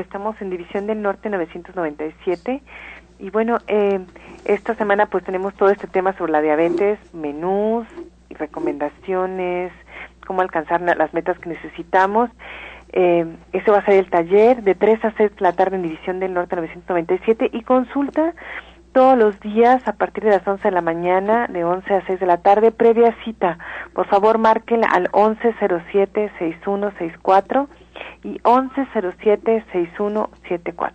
Estamos 0.00 0.40
en 0.40 0.50
División 0.50 0.86
del 0.86 1.02
Norte 1.02 1.28
997 1.28 2.62
y 3.18 3.30
bueno, 3.30 3.58
eh, 3.68 4.00
esta 4.44 4.74
semana 4.74 5.06
pues 5.06 5.24
tenemos 5.24 5.54
todo 5.54 5.70
este 5.70 5.86
tema 5.86 6.16
sobre 6.16 6.32
la 6.32 6.40
diabetes, 6.40 6.98
menús, 7.14 7.86
y 8.32 8.34
recomendaciones, 8.34 9.72
cómo 10.26 10.40
alcanzar 10.40 10.80
las 10.80 11.14
metas 11.14 11.38
que 11.38 11.50
necesitamos. 11.50 12.30
Eh, 12.92 13.24
ese 13.52 13.70
va 13.70 13.78
a 13.78 13.84
ser 13.84 13.94
el 13.94 14.10
taller 14.10 14.62
de 14.62 14.74
3 14.74 15.04
a 15.04 15.12
6 15.16 15.36
de 15.36 15.40
la 15.40 15.52
tarde 15.52 15.76
en 15.76 15.82
División 15.82 16.18
del 16.20 16.34
Norte 16.34 16.56
997 16.56 17.50
y 17.52 17.62
consulta 17.62 18.34
todos 18.92 19.16
los 19.16 19.40
días 19.40 19.86
a 19.88 19.94
partir 19.94 20.24
de 20.24 20.30
las 20.30 20.46
11 20.46 20.64
de 20.64 20.72
la 20.72 20.82
mañana, 20.82 21.46
de 21.48 21.64
11 21.64 21.94
a 21.94 22.06
6 22.06 22.20
de 22.20 22.26
la 22.26 22.36
tarde, 22.38 22.72
previa 22.72 23.16
cita. 23.24 23.58
Por 23.94 24.06
favor, 24.06 24.36
marquen 24.38 24.84
al 24.84 25.10
1107-6164 25.12 27.68
y 28.22 28.38
1107-6174. 28.40 30.92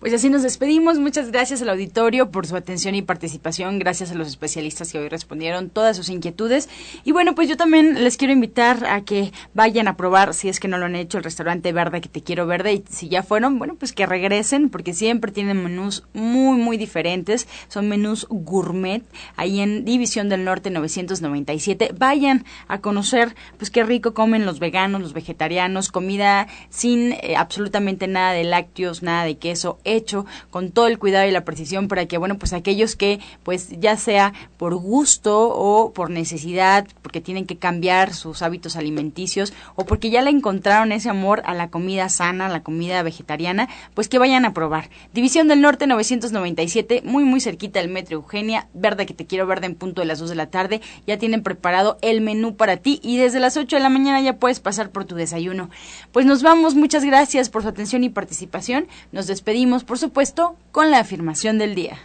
Pues 0.00 0.14
así 0.14 0.30
nos 0.30 0.42
despedimos. 0.42 0.98
Muchas 0.98 1.30
gracias 1.30 1.60
al 1.60 1.68
auditorio 1.68 2.30
por 2.30 2.46
su 2.46 2.56
atención 2.56 2.94
y 2.94 3.02
participación. 3.02 3.78
Gracias 3.78 4.10
a 4.10 4.14
los 4.14 4.28
especialistas 4.28 4.90
que 4.90 4.98
hoy 4.98 5.10
respondieron 5.10 5.68
todas 5.68 5.94
sus 5.94 6.08
inquietudes. 6.08 6.70
Y 7.04 7.12
bueno, 7.12 7.34
pues 7.34 7.50
yo 7.50 7.58
también 7.58 8.02
les 8.02 8.16
quiero 8.16 8.32
invitar 8.32 8.86
a 8.86 9.02
que 9.02 9.30
vayan 9.52 9.88
a 9.88 9.98
probar, 9.98 10.32
si 10.32 10.48
es 10.48 10.58
que 10.58 10.68
no 10.68 10.78
lo 10.78 10.86
han 10.86 10.96
hecho, 10.96 11.18
el 11.18 11.24
restaurante 11.24 11.74
Verde 11.74 12.00
que 12.00 12.08
te 12.08 12.22
quiero 12.22 12.46
verde. 12.46 12.72
Y 12.72 12.84
si 12.88 13.10
ya 13.10 13.22
fueron, 13.22 13.58
bueno, 13.58 13.74
pues 13.74 13.92
que 13.92 14.06
regresen 14.06 14.70
porque 14.70 14.94
siempre 14.94 15.32
tienen 15.32 15.62
menús 15.62 16.04
muy, 16.14 16.56
muy 16.56 16.78
diferentes. 16.78 17.46
Son 17.68 17.86
menús 17.86 18.26
gourmet 18.30 19.04
ahí 19.36 19.60
en 19.60 19.84
División 19.84 20.30
del 20.30 20.44
Norte 20.44 20.70
997. 20.70 21.90
Vayan 21.98 22.46
a 22.68 22.80
conocer, 22.80 23.34
pues 23.58 23.70
qué 23.70 23.84
rico 23.84 24.14
comen 24.14 24.46
los 24.46 24.60
veganos, 24.60 25.02
los 25.02 25.12
vegetarianos, 25.12 25.90
comida 25.90 26.46
sin 26.70 27.12
eh, 27.12 27.34
absolutamente 27.36 28.08
nada 28.08 28.32
de 28.32 28.44
lácteos, 28.44 29.02
nada 29.02 29.24
de 29.24 29.36
queso 29.36 29.78
hecho 29.94 30.26
con 30.50 30.70
todo 30.70 30.86
el 30.86 30.98
cuidado 30.98 31.28
y 31.28 31.30
la 31.30 31.44
precisión 31.44 31.88
para 31.88 32.06
que, 32.06 32.18
bueno, 32.18 32.38
pues 32.38 32.52
aquellos 32.52 32.96
que, 32.96 33.20
pues 33.42 33.68
ya 33.80 33.96
sea 33.96 34.32
por 34.56 34.74
gusto 34.74 35.48
o 35.48 35.92
por 35.92 36.10
necesidad, 36.10 36.86
porque 37.02 37.20
tienen 37.20 37.46
que 37.46 37.56
cambiar 37.56 38.12
sus 38.14 38.42
hábitos 38.42 38.76
alimenticios 38.76 39.52
o 39.74 39.84
porque 39.84 40.10
ya 40.10 40.22
le 40.22 40.30
encontraron 40.30 40.92
ese 40.92 41.08
amor 41.08 41.42
a 41.44 41.54
la 41.54 41.70
comida 41.70 42.08
sana, 42.08 42.46
a 42.46 42.48
la 42.48 42.62
comida 42.62 43.02
vegetariana, 43.02 43.68
pues 43.94 44.08
que 44.08 44.18
vayan 44.18 44.44
a 44.44 44.54
probar. 44.54 44.90
División 45.12 45.48
del 45.48 45.60
Norte 45.60 45.86
997, 45.86 47.02
muy 47.04 47.24
muy 47.24 47.40
cerquita 47.40 47.80
del 47.80 47.90
Metro 47.90 48.16
Eugenia, 48.16 48.68
verde 48.74 49.06
que 49.06 49.14
te 49.14 49.26
quiero 49.26 49.46
verde 49.46 49.66
en 49.66 49.74
punto 49.74 50.00
de 50.00 50.06
las 50.06 50.18
2 50.18 50.30
de 50.30 50.34
la 50.36 50.50
tarde, 50.50 50.80
ya 51.06 51.18
tienen 51.18 51.42
preparado 51.42 51.98
el 52.02 52.20
menú 52.20 52.56
para 52.56 52.76
ti 52.76 53.00
y 53.02 53.16
desde 53.16 53.40
las 53.40 53.56
8 53.56 53.76
de 53.76 53.82
la 53.82 53.88
mañana 53.88 54.20
ya 54.20 54.36
puedes 54.36 54.60
pasar 54.60 54.90
por 54.90 55.04
tu 55.04 55.14
desayuno. 55.14 55.70
Pues 56.12 56.26
nos 56.26 56.42
vamos, 56.42 56.74
muchas 56.74 57.04
gracias 57.04 57.48
por 57.48 57.62
su 57.62 57.68
atención 57.68 58.04
y 58.04 58.08
participación. 58.08 58.86
Nos 59.12 59.26
despedimos 59.26 59.79
por 59.84 59.98
supuesto, 59.98 60.56
con 60.72 60.90
la 60.90 61.00
afirmación 61.00 61.58
del 61.58 61.74
día. 61.74 61.98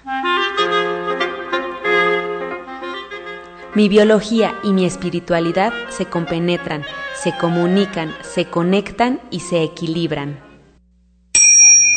Mi 3.75 3.89
biología 3.89 4.55
y 4.63 4.71
mi 4.71 4.85
espiritualidad 4.85 5.73
se 5.89 6.05
compenetran, 6.05 6.83
se 7.13 7.35
comunican, 7.37 8.15
se 8.21 8.45
conectan 8.45 9.19
y 9.31 9.41
se 9.41 9.63
equilibran. 9.63 10.39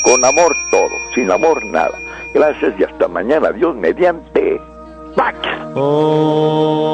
Con 0.03 0.25
amor 0.25 0.57
todo, 0.71 0.91
sin 1.15 1.31
amor 1.31 1.65
nada. 1.67 1.97
Gracias 2.35 2.75
y 2.79 2.85
hasta 2.85 3.07
mañana. 3.09 3.53
Dios 3.53 3.77
mediante. 3.77 4.61
¡Pax! 5.15 5.39
Oh. 5.75 6.89